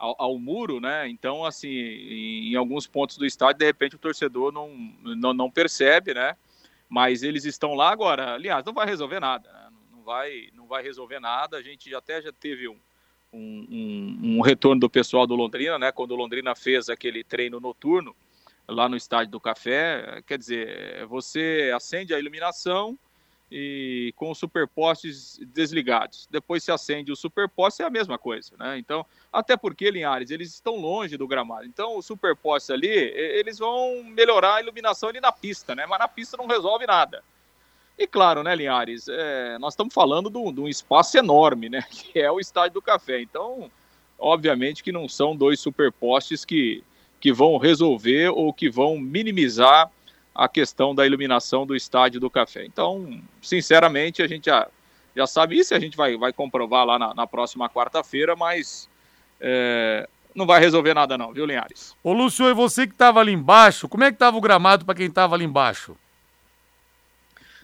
ao, 0.00 0.16
ao, 0.18 0.38
muro, 0.38 0.80
né? 0.80 1.06
Então, 1.08 1.44
assim, 1.44 1.68
em, 1.68 2.52
em, 2.52 2.56
alguns 2.56 2.86
pontos 2.86 3.18
do 3.18 3.26
estádio, 3.26 3.58
de 3.58 3.66
repente 3.66 3.96
o 3.96 3.98
torcedor 3.98 4.50
não, 4.50 4.70
não, 5.02 5.34
não, 5.34 5.50
percebe, 5.50 6.14
né? 6.14 6.34
Mas 6.88 7.22
eles 7.22 7.44
estão 7.44 7.74
lá 7.74 7.90
agora. 7.90 8.34
Aliás, 8.34 8.64
não 8.64 8.72
vai 8.72 8.86
resolver 8.86 9.20
nada, 9.20 9.52
né? 9.52 9.68
Não 9.92 10.02
vai, 10.02 10.48
não 10.54 10.66
vai 10.66 10.82
resolver 10.82 11.20
nada. 11.20 11.58
A 11.58 11.62
gente 11.62 11.94
até 11.94 12.22
já 12.22 12.32
teve 12.32 12.66
um, 12.66 12.78
um, 13.30 13.66
um, 13.70 14.38
um 14.38 14.40
retorno 14.40 14.80
do 14.80 14.88
pessoal 14.88 15.26
do 15.26 15.36
Londrina, 15.36 15.78
né? 15.78 15.92
Quando 15.92 16.12
o 16.12 16.16
Londrina 16.16 16.56
fez 16.56 16.88
aquele 16.88 17.22
treino 17.22 17.60
noturno 17.60 18.16
lá 18.66 18.88
no 18.88 18.96
estádio 18.96 19.32
do 19.32 19.40
Café, 19.40 20.22
quer 20.26 20.38
dizer, 20.38 21.04
você 21.06 21.70
acende 21.74 22.14
a 22.14 22.18
iluminação 22.18 22.98
e 23.50 24.12
com 24.16 24.30
os 24.30 24.38
superpostes 24.38 25.40
desligados. 25.52 26.28
Depois 26.30 26.62
se 26.62 26.70
acende 26.70 27.10
o 27.10 27.16
superposte, 27.16 27.82
é 27.82 27.86
a 27.86 27.90
mesma 27.90 28.16
coisa, 28.16 28.52
né? 28.58 28.78
Então, 28.78 29.04
até 29.32 29.56
porque, 29.56 29.90
Linhares, 29.90 30.30
eles 30.30 30.54
estão 30.54 30.76
longe 30.76 31.16
do 31.16 31.26
gramado. 31.26 31.66
Então, 31.66 31.96
os 31.96 32.06
superpostes 32.06 32.70
ali, 32.70 32.88
eles 32.88 33.58
vão 33.58 34.04
melhorar 34.04 34.56
a 34.56 34.60
iluminação 34.60 35.08
ali 35.08 35.20
na 35.20 35.32
pista, 35.32 35.74
né? 35.74 35.84
Mas 35.86 35.98
na 35.98 36.06
pista 36.08 36.36
não 36.36 36.46
resolve 36.46 36.86
nada. 36.86 37.24
E 37.98 38.06
claro, 38.06 38.42
né, 38.42 38.54
Linhares, 38.54 39.08
é, 39.08 39.58
nós 39.58 39.74
estamos 39.74 39.92
falando 39.92 40.30
de 40.30 40.60
um 40.60 40.68
espaço 40.68 41.18
enorme, 41.18 41.68
né? 41.68 41.84
Que 41.90 42.20
é 42.20 42.30
o 42.30 42.40
Estádio 42.40 42.74
do 42.74 42.82
Café. 42.82 43.20
Então, 43.20 43.70
obviamente 44.18 44.82
que 44.82 44.92
não 44.92 45.08
são 45.08 45.36
dois 45.36 45.58
superpostes 45.60 46.44
que, 46.44 46.84
que 47.18 47.32
vão 47.32 47.58
resolver 47.58 48.30
ou 48.30 48.52
que 48.52 48.70
vão 48.70 48.98
minimizar 48.98 49.90
a 50.34 50.48
questão 50.48 50.94
da 50.94 51.06
iluminação 51.06 51.66
do 51.66 51.74
estádio 51.74 52.20
do 52.20 52.30
Café. 52.30 52.64
Então, 52.64 53.20
sinceramente, 53.42 54.22
a 54.22 54.26
gente 54.26 54.46
já, 54.46 54.68
já 55.14 55.26
sabe 55.26 55.58
isso, 55.58 55.74
a 55.74 55.80
gente 55.80 55.96
vai, 55.96 56.16
vai 56.16 56.32
comprovar 56.32 56.84
lá 56.84 56.98
na, 56.98 57.14
na 57.14 57.26
próxima 57.26 57.68
quarta-feira, 57.68 58.36
mas 58.36 58.88
é, 59.40 60.08
não 60.34 60.46
vai 60.46 60.60
resolver 60.60 60.94
nada 60.94 61.18
não, 61.18 61.32
viu, 61.32 61.44
Linhares? 61.46 61.94
Ô, 62.02 62.12
Lúcio, 62.12 62.48
e 62.48 62.54
você 62.54 62.86
que 62.86 62.92
estava 62.92 63.20
ali 63.20 63.32
embaixo, 63.32 63.88
como 63.88 64.04
é 64.04 64.08
que 64.08 64.16
estava 64.16 64.36
o 64.36 64.40
gramado 64.40 64.84
para 64.84 64.94
quem 64.94 65.06
estava 65.06 65.34
ali 65.34 65.44
embaixo? 65.44 65.96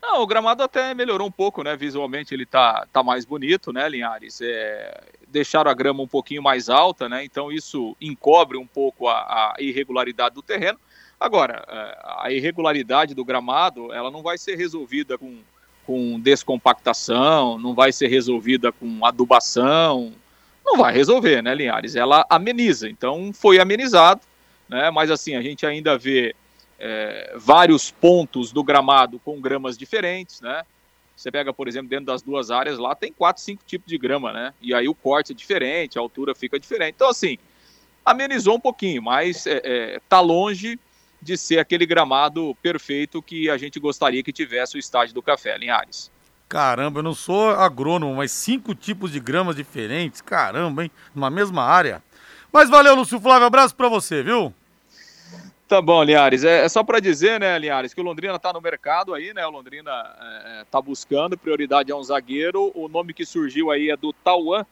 Não, 0.02 0.22
o 0.22 0.26
gramado 0.26 0.62
até 0.62 0.94
melhorou 0.94 1.26
um 1.26 1.32
pouco, 1.32 1.62
né? 1.64 1.76
Visualmente 1.76 2.32
ele 2.32 2.46
tá, 2.46 2.86
tá 2.92 3.02
mais 3.02 3.24
bonito, 3.24 3.72
né, 3.72 3.88
Linhares? 3.88 4.40
É, 4.40 5.02
deixaram 5.26 5.70
a 5.70 5.74
grama 5.74 6.02
um 6.02 6.06
pouquinho 6.06 6.42
mais 6.42 6.68
alta, 6.68 7.08
né? 7.08 7.24
Então 7.24 7.50
isso 7.50 7.96
encobre 8.00 8.56
um 8.56 8.66
pouco 8.66 9.08
a, 9.08 9.16
a 9.16 9.54
irregularidade 9.58 10.34
do 10.34 10.42
terreno. 10.42 10.78
Agora, 11.18 11.64
é, 11.68 11.98
a 12.22 12.30
irregularidade 12.30 13.14
do 13.14 13.24
gramado, 13.24 13.92
ela 13.92 14.10
não 14.10 14.22
vai 14.22 14.36
ser 14.36 14.56
resolvida 14.56 15.16
com, 15.16 15.38
com 15.86 16.20
descompactação, 16.20 17.58
não 17.58 17.74
vai 17.74 17.92
ser 17.92 18.08
resolvida 18.08 18.70
com 18.70 19.04
adubação, 19.04 20.12
não 20.64 20.76
vai 20.76 20.92
resolver, 20.92 21.42
né, 21.42 21.54
Linhares? 21.54 21.96
Ela 21.96 22.26
ameniza, 22.28 22.88
então 22.88 23.32
foi 23.32 23.58
amenizado, 23.58 24.20
né? 24.68 24.90
Mas 24.90 25.10
assim, 25.10 25.36
a 25.36 25.42
gente 25.42 25.64
ainda 25.64 25.96
vê 25.96 26.34
é, 26.78 27.34
vários 27.36 27.90
pontos 27.90 28.52
do 28.52 28.62
gramado 28.62 29.18
com 29.20 29.40
gramas 29.40 29.78
diferentes, 29.78 30.40
né? 30.40 30.62
Você 31.16 31.30
pega, 31.30 31.52
por 31.52 31.66
exemplo, 31.66 31.88
dentro 31.88 32.06
das 32.06 32.20
duas 32.20 32.50
áreas 32.50 32.78
lá, 32.78 32.94
tem 32.94 33.10
quatro, 33.10 33.42
cinco 33.42 33.62
tipos 33.66 33.88
de 33.88 33.96
grama, 33.96 34.32
né? 34.32 34.52
E 34.60 34.74
aí 34.74 34.86
o 34.86 34.94
corte 34.94 35.32
é 35.32 35.34
diferente, 35.34 35.98
a 35.98 36.02
altura 36.02 36.34
fica 36.34 36.60
diferente. 36.60 36.94
Então, 36.94 37.08
assim, 37.08 37.38
amenizou 38.04 38.56
um 38.56 38.60
pouquinho, 38.60 39.02
mas 39.02 39.46
é, 39.46 39.62
é, 39.64 40.00
tá 40.10 40.20
longe 40.20 40.78
de 41.20 41.36
ser 41.36 41.58
aquele 41.58 41.86
gramado 41.86 42.54
perfeito 42.62 43.22
que 43.22 43.48
a 43.50 43.56
gente 43.56 43.80
gostaria 43.80 44.22
que 44.22 44.32
tivesse 44.32 44.76
o 44.76 44.78
estádio 44.78 45.14
do 45.14 45.22
Café, 45.22 45.56
Linhares. 45.56 46.10
Caramba, 46.48 47.00
eu 47.00 47.02
não 47.02 47.14
sou 47.14 47.50
agrônomo, 47.50 48.14
mas 48.14 48.30
cinco 48.30 48.74
tipos 48.74 49.10
de 49.10 49.18
gramas 49.18 49.56
diferentes, 49.56 50.20
caramba, 50.20 50.84
hein? 50.84 50.90
Numa 51.14 51.28
mesma 51.28 51.62
área. 51.62 52.02
Mas 52.52 52.70
valeu, 52.70 52.94
Lúcio 52.94 53.20
Flávio, 53.20 53.46
abraço 53.46 53.74
para 53.74 53.88
você, 53.88 54.22
viu? 54.22 54.54
Tá 55.68 55.82
bom, 55.82 56.00
Linhares. 56.04 56.44
É, 56.44 56.64
é 56.64 56.68
só 56.68 56.84
para 56.84 57.00
dizer, 57.00 57.40
né, 57.40 57.58
Linhares, 57.58 57.92
que 57.92 58.00
o 58.00 58.04
Londrina 58.04 58.38
tá 58.38 58.52
no 58.52 58.60
mercado 58.60 59.12
aí, 59.12 59.34
né? 59.34 59.44
O 59.44 59.50
Londrina 59.50 59.90
é, 59.90 60.60
é, 60.60 60.64
tá 60.70 60.80
buscando, 60.80 61.36
prioridade 61.36 61.90
é 61.90 61.96
um 61.96 62.02
zagueiro. 62.04 62.70
O 62.72 62.88
nome 62.88 63.12
que 63.12 63.26
surgiu 63.26 63.72
aí 63.72 63.90
é 63.90 63.96
do 63.96 64.12
Tauan, 64.12 64.64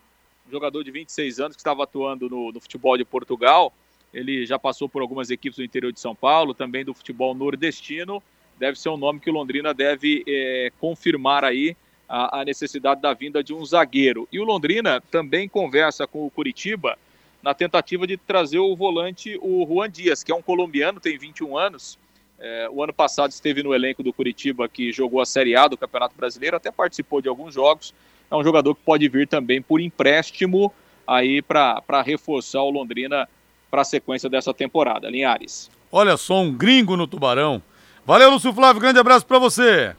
jogador 0.48 0.84
de 0.84 0.92
26 0.92 1.40
anos 1.40 1.56
que 1.56 1.60
estava 1.60 1.82
atuando 1.82 2.30
no, 2.30 2.52
no, 2.52 2.60
futebol 2.60 2.96
de 2.96 3.04
Portugal. 3.04 3.72
Ele 4.14 4.46
já 4.46 4.58
passou 4.58 4.88
por 4.88 5.02
algumas 5.02 5.28
equipes 5.28 5.58
do 5.58 5.64
interior 5.64 5.92
de 5.92 6.00
São 6.00 6.14
Paulo, 6.14 6.54
também 6.54 6.84
do 6.84 6.94
futebol 6.94 7.34
nordestino. 7.34 8.22
Deve 8.58 8.78
ser 8.78 8.88
um 8.88 8.96
nome 8.96 9.18
que 9.18 9.28
o 9.28 9.32
Londrina 9.32 9.74
deve 9.74 10.22
é, 10.26 10.72
confirmar 10.80 11.44
aí 11.44 11.76
a, 12.08 12.40
a 12.40 12.44
necessidade 12.44 13.02
da 13.02 13.12
vinda 13.12 13.42
de 13.42 13.52
um 13.52 13.64
zagueiro. 13.64 14.28
E 14.30 14.38
o 14.38 14.44
Londrina 14.44 15.00
também 15.10 15.48
conversa 15.48 16.06
com 16.06 16.24
o 16.24 16.30
Curitiba 16.30 16.96
na 17.42 17.52
tentativa 17.52 18.06
de 18.06 18.16
trazer 18.16 18.58
o 18.58 18.74
volante, 18.74 19.38
o 19.42 19.66
Juan 19.66 19.90
Dias, 19.90 20.22
que 20.22 20.32
é 20.32 20.34
um 20.34 20.40
colombiano, 20.40 21.00
tem 21.00 21.18
21 21.18 21.58
anos. 21.58 21.98
É, 22.38 22.68
o 22.70 22.82
ano 22.82 22.92
passado 22.92 23.30
esteve 23.32 23.62
no 23.62 23.74
elenco 23.74 24.02
do 24.02 24.12
Curitiba, 24.12 24.68
que 24.68 24.92
jogou 24.92 25.20
a 25.20 25.26
Série 25.26 25.54
A 25.54 25.68
do 25.68 25.76
Campeonato 25.76 26.16
Brasileiro, 26.16 26.56
até 26.56 26.70
participou 26.70 27.20
de 27.20 27.28
alguns 27.28 27.52
jogos. 27.52 27.92
É 28.30 28.36
um 28.36 28.42
jogador 28.42 28.74
que 28.74 28.82
pode 28.82 29.06
vir 29.08 29.28
também 29.28 29.60
por 29.60 29.80
empréstimo 29.80 30.72
aí 31.06 31.42
para 31.42 32.02
reforçar 32.02 32.62
o 32.62 32.70
Londrina 32.70 33.28
para 33.74 33.82
a 33.82 33.84
sequência 33.84 34.30
dessa 34.30 34.54
temporada. 34.54 35.10
Linhares. 35.10 35.68
Olha 35.90 36.16
só, 36.16 36.40
um 36.40 36.52
gringo 36.52 36.96
no 36.96 37.08
Tubarão. 37.08 37.60
Valeu, 38.06 38.30
Lúcio 38.30 38.52
Flávio, 38.52 38.80
grande 38.80 39.00
abraço 39.00 39.26
para 39.26 39.40
você. 39.40 39.96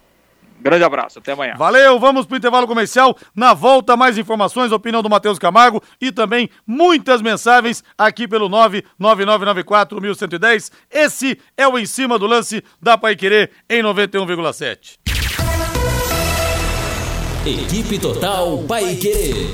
Grande 0.62 0.86
abraço, 0.86 1.20
até 1.20 1.34
amanhã. 1.34 1.56
Valeu, 1.58 2.00
vamos 2.00 2.26
pro 2.26 2.38
intervalo 2.38 2.68
comercial. 2.68 3.18
Na 3.36 3.54
volta, 3.54 3.98
mais 3.98 4.18
informações, 4.18 4.72
opinião 4.72 5.04
do 5.04 5.10
Matheus 5.10 5.38
Camargo 5.38 5.84
e 6.00 6.10
também 6.10 6.50
muitas 6.66 7.22
mensagens 7.22 7.84
aqui 7.98 8.30
pelo 8.30 8.50
99994-1110. 8.50 10.72
Esse 10.90 11.38
é 11.58 11.68
o 11.68 11.78
Em 11.78 11.86
Cima 11.86 12.18
do 12.18 12.28
Lance 12.28 12.64
da 12.82 12.98
Pai 12.98 13.18
Querer 13.18 13.52
em 13.70 13.84
91,7. 13.84 15.00
Equipe 17.46 18.00
Total 18.00 18.58
Pai 18.60 18.96
Querer. 18.96 19.50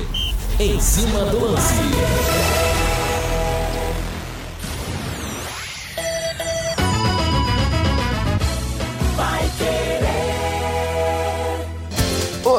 Em 0.60 0.78
cima 0.78 1.24
do 1.24 1.44
lance. 1.44 2.61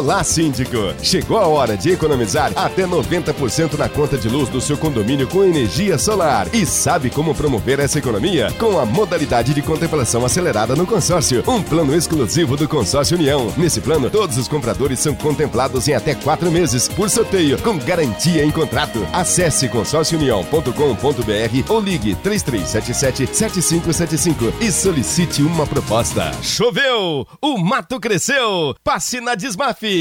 Olá, 0.04 0.22
síndico! 0.22 0.94
Chegou 1.02 1.38
a 1.38 1.48
hora 1.48 1.78
de 1.78 1.92
economizar 1.92 2.52
até 2.58 2.86
90% 2.86 3.78
na 3.78 3.88
conta 3.88 4.18
de 4.18 4.28
luz 4.28 4.50
do 4.50 4.60
seu 4.60 4.78
condomínio 4.78 5.26
com 5.30 5.46
energia 5.46 5.98
solar. 5.98 6.54
E 6.54 6.66
sabe 6.66 7.10
como 7.10 7.34
promover 7.34 7.80
essa 7.80 8.00
economia? 8.00 8.52
Com 8.60 8.78
a 8.78 8.86
modalidade 8.86 9.54
de 9.54 9.62
contemplação 9.62 10.26
acelerada 10.26 10.76
no 10.76 10.86
consórcio, 10.86 11.42
um 11.48 11.64
plano 11.64 11.96
exclusivo 11.96 12.58
do 12.58 12.68
Consórcio 12.68 13.18
União. 13.18 13.54
Nesse 13.56 13.80
plano, 13.80 14.10
todos 14.10 14.38
os 14.38 14.50
compradores 14.50 15.00
são 15.00 15.16
contemplados 15.16 15.88
em 15.88 15.94
até 15.94 16.14
quatro 16.14 16.52
meses, 16.52 16.90
por 16.90 17.10
sorteio, 17.10 17.58
com 17.62 17.78
garantia 17.78 18.44
em 18.44 18.52
contrato. 18.52 19.08
Acesse 19.14 19.70
consórciounião.com.br 19.70 21.70
ou 21.70 21.80
ligue 21.80 22.14
3377-7575 22.16 24.54
e 24.60 24.70
solicite 24.70 25.42
uma 25.42 25.66
proposta. 25.66 26.30
Choveu! 26.42 27.26
O 27.42 27.58
mato 27.58 28.02
cresceu! 28.02 28.76
Passe 28.84 29.22
na 29.22 29.34
Desmaf 29.34 29.93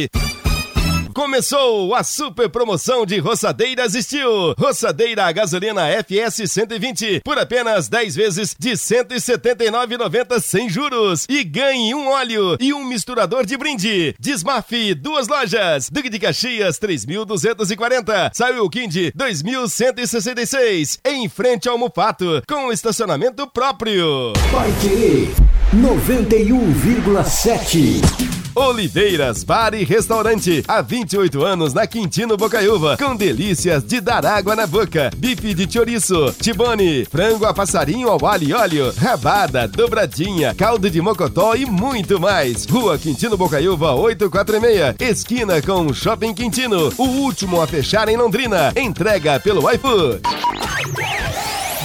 Começou 1.14 1.94
a 1.94 2.02
super 2.02 2.48
promoção 2.48 3.05
de 3.05 3.18
roçadeiras 3.18 3.92
Steel. 3.92 4.55
Roçadeira 4.59 5.26
a 5.26 5.33
gasolina 5.33 5.83
FS 6.02 6.50
120 6.50 7.20
por 7.22 7.38
apenas 7.38 7.87
10 7.88 8.16
vezes 8.16 8.57
de 8.59 8.70
179,90 8.72 10.40
sem 10.40 10.70
juros. 10.70 11.26
E 11.28 11.44
ganhe 11.44 11.94
um 11.94 12.09
óleo 12.09 12.57
e 12.59 12.72
um 12.72 12.83
misturador 12.85 13.44
de 13.44 13.59
brinde. 13.59 14.14
Desmafe, 14.18 14.94
duas 14.94 15.28
lojas. 15.28 15.90
Duque 15.90 16.09
de 16.09 16.18
Caxias, 16.18 16.81
3.240. 16.81 18.31
Saiu 18.33 18.70
Kind, 18.70 19.12
2.166. 19.16 20.98
Em 21.05 21.28
frente 21.28 21.68
ao 21.68 21.76
Mufato, 21.76 22.42
com 22.48 22.72
estacionamento 22.72 23.46
próprio. 23.46 24.33
Vai 24.50 24.72
querer 24.81 25.28
91,7. 25.74 28.41
Oliveiras 28.55 29.45
Bar 29.45 29.75
e 29.75 29.85
Restaurante. 29.85 30.62
Há 30.69 30.83
28 30.83 31.43
anos 31.45 31.73
na 31.73 31.87
Quintino 31.87 32.37
Bocaiúva. 32.37 32.97
Com 32.97 33.17
delícias 33.17 33.83
de 33.83 34.01
dar 34.01 34.27
água 34.27 34.55
na 34.55 34.67
boca. 34.67 35.11
Bife 35.17 35.55
de 35.55 35.73
chouriço, 35.73 36.35
tibone, 36.41 37.05
frango 37.07 37.47
a 37.47 37.55
passarinho 37.55 38.09
ao 38.09 38.25
alho 38.27 38.49
e 38.49 38.53
óleo, 38.53 38.93
rabada, 38.99 39.67
dobradinha, 39.67 40.55
caldo 40.55 40.91
de 40.91 41.01
mocotó 41.01 41.55
e 41.55 41.65
muito 41.65 42.21
mais. 42.21 42.67
Rua 42.67 42.99
Quintino 42.99 43.37
Bocaiúva 43.37 43.95
846. 43.95 44.97
Esquina 44.99 45.62
com 45.62 45.93
Shopping 45.93 46.35
Quintino. 46.35 46.93
O 46.99 47.05
último 47.05 47.61
a 47.61 47.67
fechar 47.67 48.09
em 48.09 48.17
Londrina. 48.17 48.73
Entrega 48.77 49.41
pelo 49.41 49.71
iFood. 49.71 50.21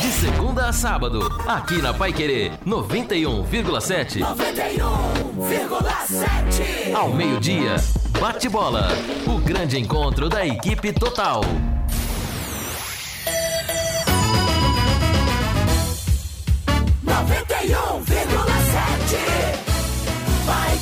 De 0.02 0.12
segunda 0.12 0.68
a 0.68 0.74
sábado, 0.74 1.20
aqui 1.48 1.82
na 1.82 1.94
Pai 1.94 2.14
Querer 2.14 2.52
91,7. 2.66 4.20
91,7. 4.20 5.27
Ao 6.98 7.10
meio-dia, 7.10 7.76
bate 8.20 8.50
bola. 8.50 8.88
O 9.28 9.38
grande 9.38 9.78
encontro 9.78 10.28
da 10.28 10.44
equipe 10.44 10.92
total. 10.92 11.42
Noventa 17.04 17.64
e 17.64 17.76
um 17.76 18.02
vírgula 18.02 18.52
sete. 18.74 19.20
Vai 20.44 20.80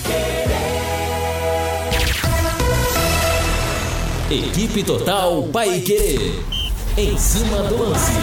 querer. 4.29 4.47
Equipe 4.47 4.83
Total 4.85 5.43
Pai 5.51 5.81
Querer. 5.81 6.45
Em 6.97 7.17
cima 7.17 7.57
do 7.63 7.89
lance. 7.89 8.13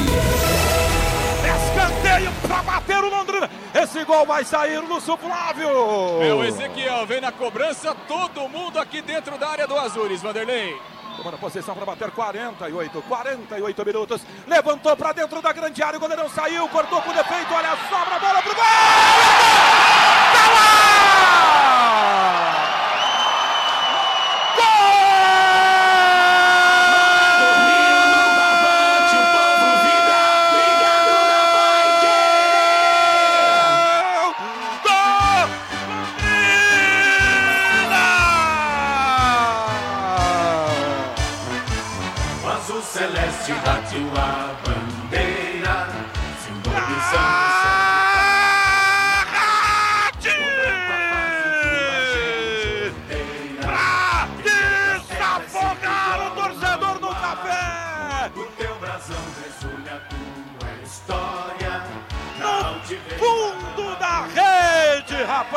Escanteio 1.44 2.32
para 2.40 2.62
bater 2.62 3.04
o 3.04 3.10
Londrina. 3.10 3.50
Esse 3.82 4.04
gol 4.04 4.24
vai 4.24 4.44
sair 4.44 4.80
no 4.80 5.00
Flávio. 5.00 5.68
O 6.38 6.44
Ezequiel, 6.44 7.04
vem 7.04 7.20
na 7.20 7.32
cobrança, 7.32 7.92
todo 8.06 8.48
mundo 8.48 8.78
aqui 8.78 9.02
dentro 9.02 9.36
da 9.36 9.48
área 9.48 9.66
do 9.66 9.76
Azures, 9.76 10.22
Vanderlei. 10.22 10.80
Tomando 11.16 11.36
posição 11.36 11.74
para 11.74 11.84
bater 11.84 12.12
48, 12.12 13.02
48 13.02 13.84
minutos. 13.84 14.22
Levantou 14.46 14.96
para 14.96 15.12
dentro 15.12 15.42
da 15.42 15.52
grande 15.52 15.82
área, 15.82 15.96
o 15.96 16.00
goleirão 16.00 16.28
saiu, 16.28 16.68
cortou 16.68 17.02
com 17.02 17.12
defeito, 17.12 17.52
olha 17.52 17.72
a 17.72 17.76
sobra, 17.88 18.14
a 18.14 18.18
bola 18.20 18.42
pro 18.42 18.54
gol! 18.54 19.21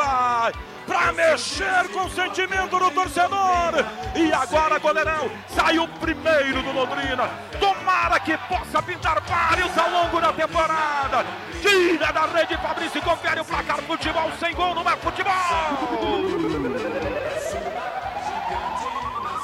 Rapaz! 0.06 0.54
Pra 0.86 1.12
mexer 1.12 1.88
com 1.92 2.04
o 2.04 2.10
sentimento 2.10 2.78
do 2.78 2.90
torcedor! 2.92 3.84
E 4.14 4.32
agora, 4.32 4.78
goleirão, 4.78 5.28
saiu 5.48 5.88
primeiro 6.00 6.62
do 6.62 6.72
Londrina. 6.72 7.28
Tomara 7.58 8.20
que 8.20 8.38
possa 8.38 8.80
pintar 8.80 9.20
vários 9.22 9.76
ao 9.76 9.90
longo 9.90 10.20
da 10.20 10.32
temporada. 10.32 11.26
Tira 11.60 12.12
da 12.12 12.26
rede, 12.26 12.56
Fabrício, 12.58 13.02
confere 13.02 13.40
o 13.40 13.44
placar. 13.44 13.78
Futebol 13.78 14.30
sem 14.38 14.54
gol 14.54 14.76
não 14.76 14.88
é 14.88 14.96
futebol. 14.96 15.32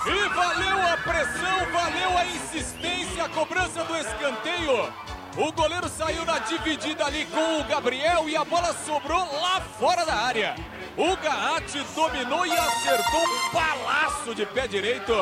E 0.06 0.28
valeu 0.28 0.86
a 0.86 0.96
pressão, 0.96 1.72
valeu 1.72 2.18
a 2.18 2.24
insistência, 2.26 3.24
a 3.24 3.28
cobrança 3.28 3.82
do 3.82 3.96
escanteio. 3.96 4.92
O 5.36 5.50
goleiro 5.50 5.88
saiu 5.88 6.26
na 6.26 6.38
dividida 6.40 7.06
ali 7.06 7.24
com 7.26 7.60
o 7.60 7.64
Gabriel 7.64 8.28
e 8.28 8.36
a 8.36 8.44
bola 8.44 8.74
sobrou 8.84 9.18
lá 9.18 9.62
fora 9.78 10.04
da 10.04 10.14
área. 10.14 10.54
O 10.94 11.16
Garratti 11.16 11.82
dominou 11.94 12.46
e 12.46 12.52
acertou 12.52 13.22
um 13.22 13.52
balaço 13.52 14.34
de 14.34 14.44
pé 14.44 14.68
direito. 14.68 15.14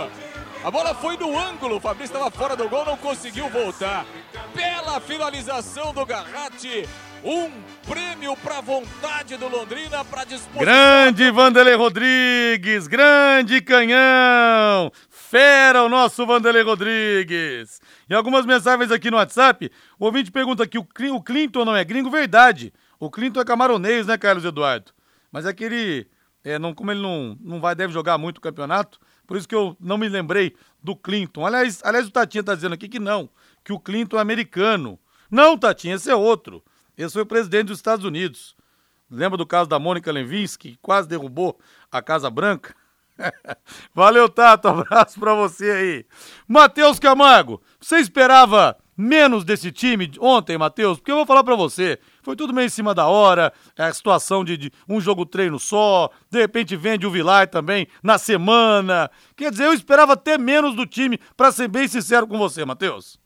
A 0.64 0.70
bola 0.70 0.94
foi 0.94 1.16
no 1.16 1.38
ângulo, 1.38 1.77
o 1.77 1.81
Fabrício 1.81 2.12
estava 2.12 2.31
fora 2.31 2.57
do 2.57 2.68
gol, 2.68 2.85
não 2.85 2.96
conseguiu 2.96 3.49
voltar. 3.49 4.05
Bela 4.53 5.01
finalização 5.01 5.94
do 5.94 6.05
Garratti. 6.05 6.88
Um 7.23 7.51
prêmio 7.87 8.35
para 8.38 8.59
a 8.59 8.61
vontade 8.62 9.37
do 9.37 9.46
Londrina 9.46 10.05
para 10.07 10.25
disposição. 10.25 10.61
Grande 10.61 11.31
Vanderlei 11.31 11.75
Rodrigues, 11.75 12.87
grande 12.87 13.61
canhão, 13.61 14.90
fera 15.30 15.84
o 15.84 15.88
nosso 15.88 16.26
Vanderlei 16.26 16.62
Rodrigues. 16.64 17.80
E 18.08 18.14
algumas 18.14 18.44
mensagens 18.44 18.90
aqui 18.90 19.12
no 19.12 19.16
WhatsApp, 19.16 19.70
o 19.96 20.06
ouvinte 20.06 20.32
pergunta 20.32 20.64
aqui, 20.64 20.76
o 20.76 20.84
Cli- 20.84 21.12
o 21.12 21.22
Clinton 21.22 21.64
não 21.64 21.76
é 21.76 21.84
gringo? 21.84 22.10
Verdade, 22.10 22.72
o 22.98 23.08
Clinton 23.08 23.40
é 23.40 23.44
camaronês, 23.44 24.08
né, 24.08 24.18
Carlos 24.18 24.44
Eduardo? 24.44 24.90
Mas 25.30 25.46
é 25.46 25.52
que 25.52 25.62
ele, 25.62 26.08
é, 26.42 26.58
não, 26.58 26.74
como 26.74 26.90
ele 26.90 27.00
não, 27.00 27.38
não 27.40 27.60
vai, 27.60 27.76
deve 27.76 27.92
jogar 27.92 28.18
muito 28.18 28.38
o 28.38 28.40
campeonato, 28.40 28.98
por 29.24 29.36
isso 29.36 29.46
que 29.46 29.54
eu 29.54 29.76
não 29.78 29.96
me 29.96 30.08
lembrei 30.08 30.56
do 30.82 30.96
Clinton. 30.96 31.46
Aliás, 31.46 31.80
aliás 31.84 32.08
o 32.08 32.10
Tatinha 32.10 32.42
tá 32.42 32.52
dizendo 32.52 32.74
aqui 32.74 32.88
que 32.88 32.98
não, 32.98 33.30
que 33.62 33.72
o 33.72 33.78
Clinton 33.78 34.16
é 34.16 34.20
americano. 34.20 34.98
Não, 35.30 35.56
Tatinha, 35.56 35.94
esse 35.94 36.10
é 36.10 36.14
outro. 36.16 36.60
Esse 36.98 37.12
foi 37.12 37.22
o 37.22 37.26
presidente 37.26 37.68
dos 37.68 37.78
Estados 37.78 38.04
Unidos. 38.04 38.56
Lembra 39.08 39.38
do 39.38 39.46
caso 39.46 39.70
da 39.70 39.78
Mônica 39.78 40.10
Levinsky, 40.10 40.72
que 40.72 40.78
quase 40.82 41.06
derrubou 41.06 41.56
a 41.90 42.02
Casa 42.02 42.28
Branca? 42.28 42.74
Valeu, 43.94 44.28
Tato. 44.28 44.68
Abraço 44.68 45.18
pra 45.18 45.35
você 45.35 45.70
aí. 45.70 46.06
Matheus 46.46 46.98
Camargo, 46.98 47.61
você 47.80 47.96
esperava 47.96 48.76
menos 48.96 49.44
desse 49.44 49.72
time 49.72 50.11
ontem, 50.20 50.59
Matheus? 50.59 50.98
Porque 50.98 51.11
eu 51.11 51.16
vou 51.16 51.26
falar 51.26 51.42
pra 51.42 51.56
você. 51.56 51.98
Foi 52.22 52.37
tudo 52.37 52.52
meio 52.52 52.66
em 52.66 52.70
cima 52.70 52.94
da 52.94 53.06
hora, 53.06 53.52
é 53.76 53.85
a 53.85 53.94
situação 53.94 54.44
de, 54.44 54.56
de 54.56 54.72
um 54.88 55.00
jogo 55.00 55.24
treino 55.24 55.59
só, 55.59 56.11
de 56.30 56.38
repente 56.38 56.76
vende 56.76 57.06
o 57.06 57.11
Vilar 57.11 57.48
também 57.48 57.87
na 58.02 58.18
semana. 58.18 59.11
Quer 59.35 59.50
dizer, 59.50 59.64
eu 59.64 59.72
esperava 59.72 60.12
até 60.12 60.37
menos 60.37 60.76
do 60.76 60.85
time, 60.85 61.18
pra 61.37 61.50
ser 61.50 61.68
bem 61.68 61.88
sincero 61.88 62.26
com 62.26 62.37
você, 62.37 62.64
Matheus. 62.64 63.18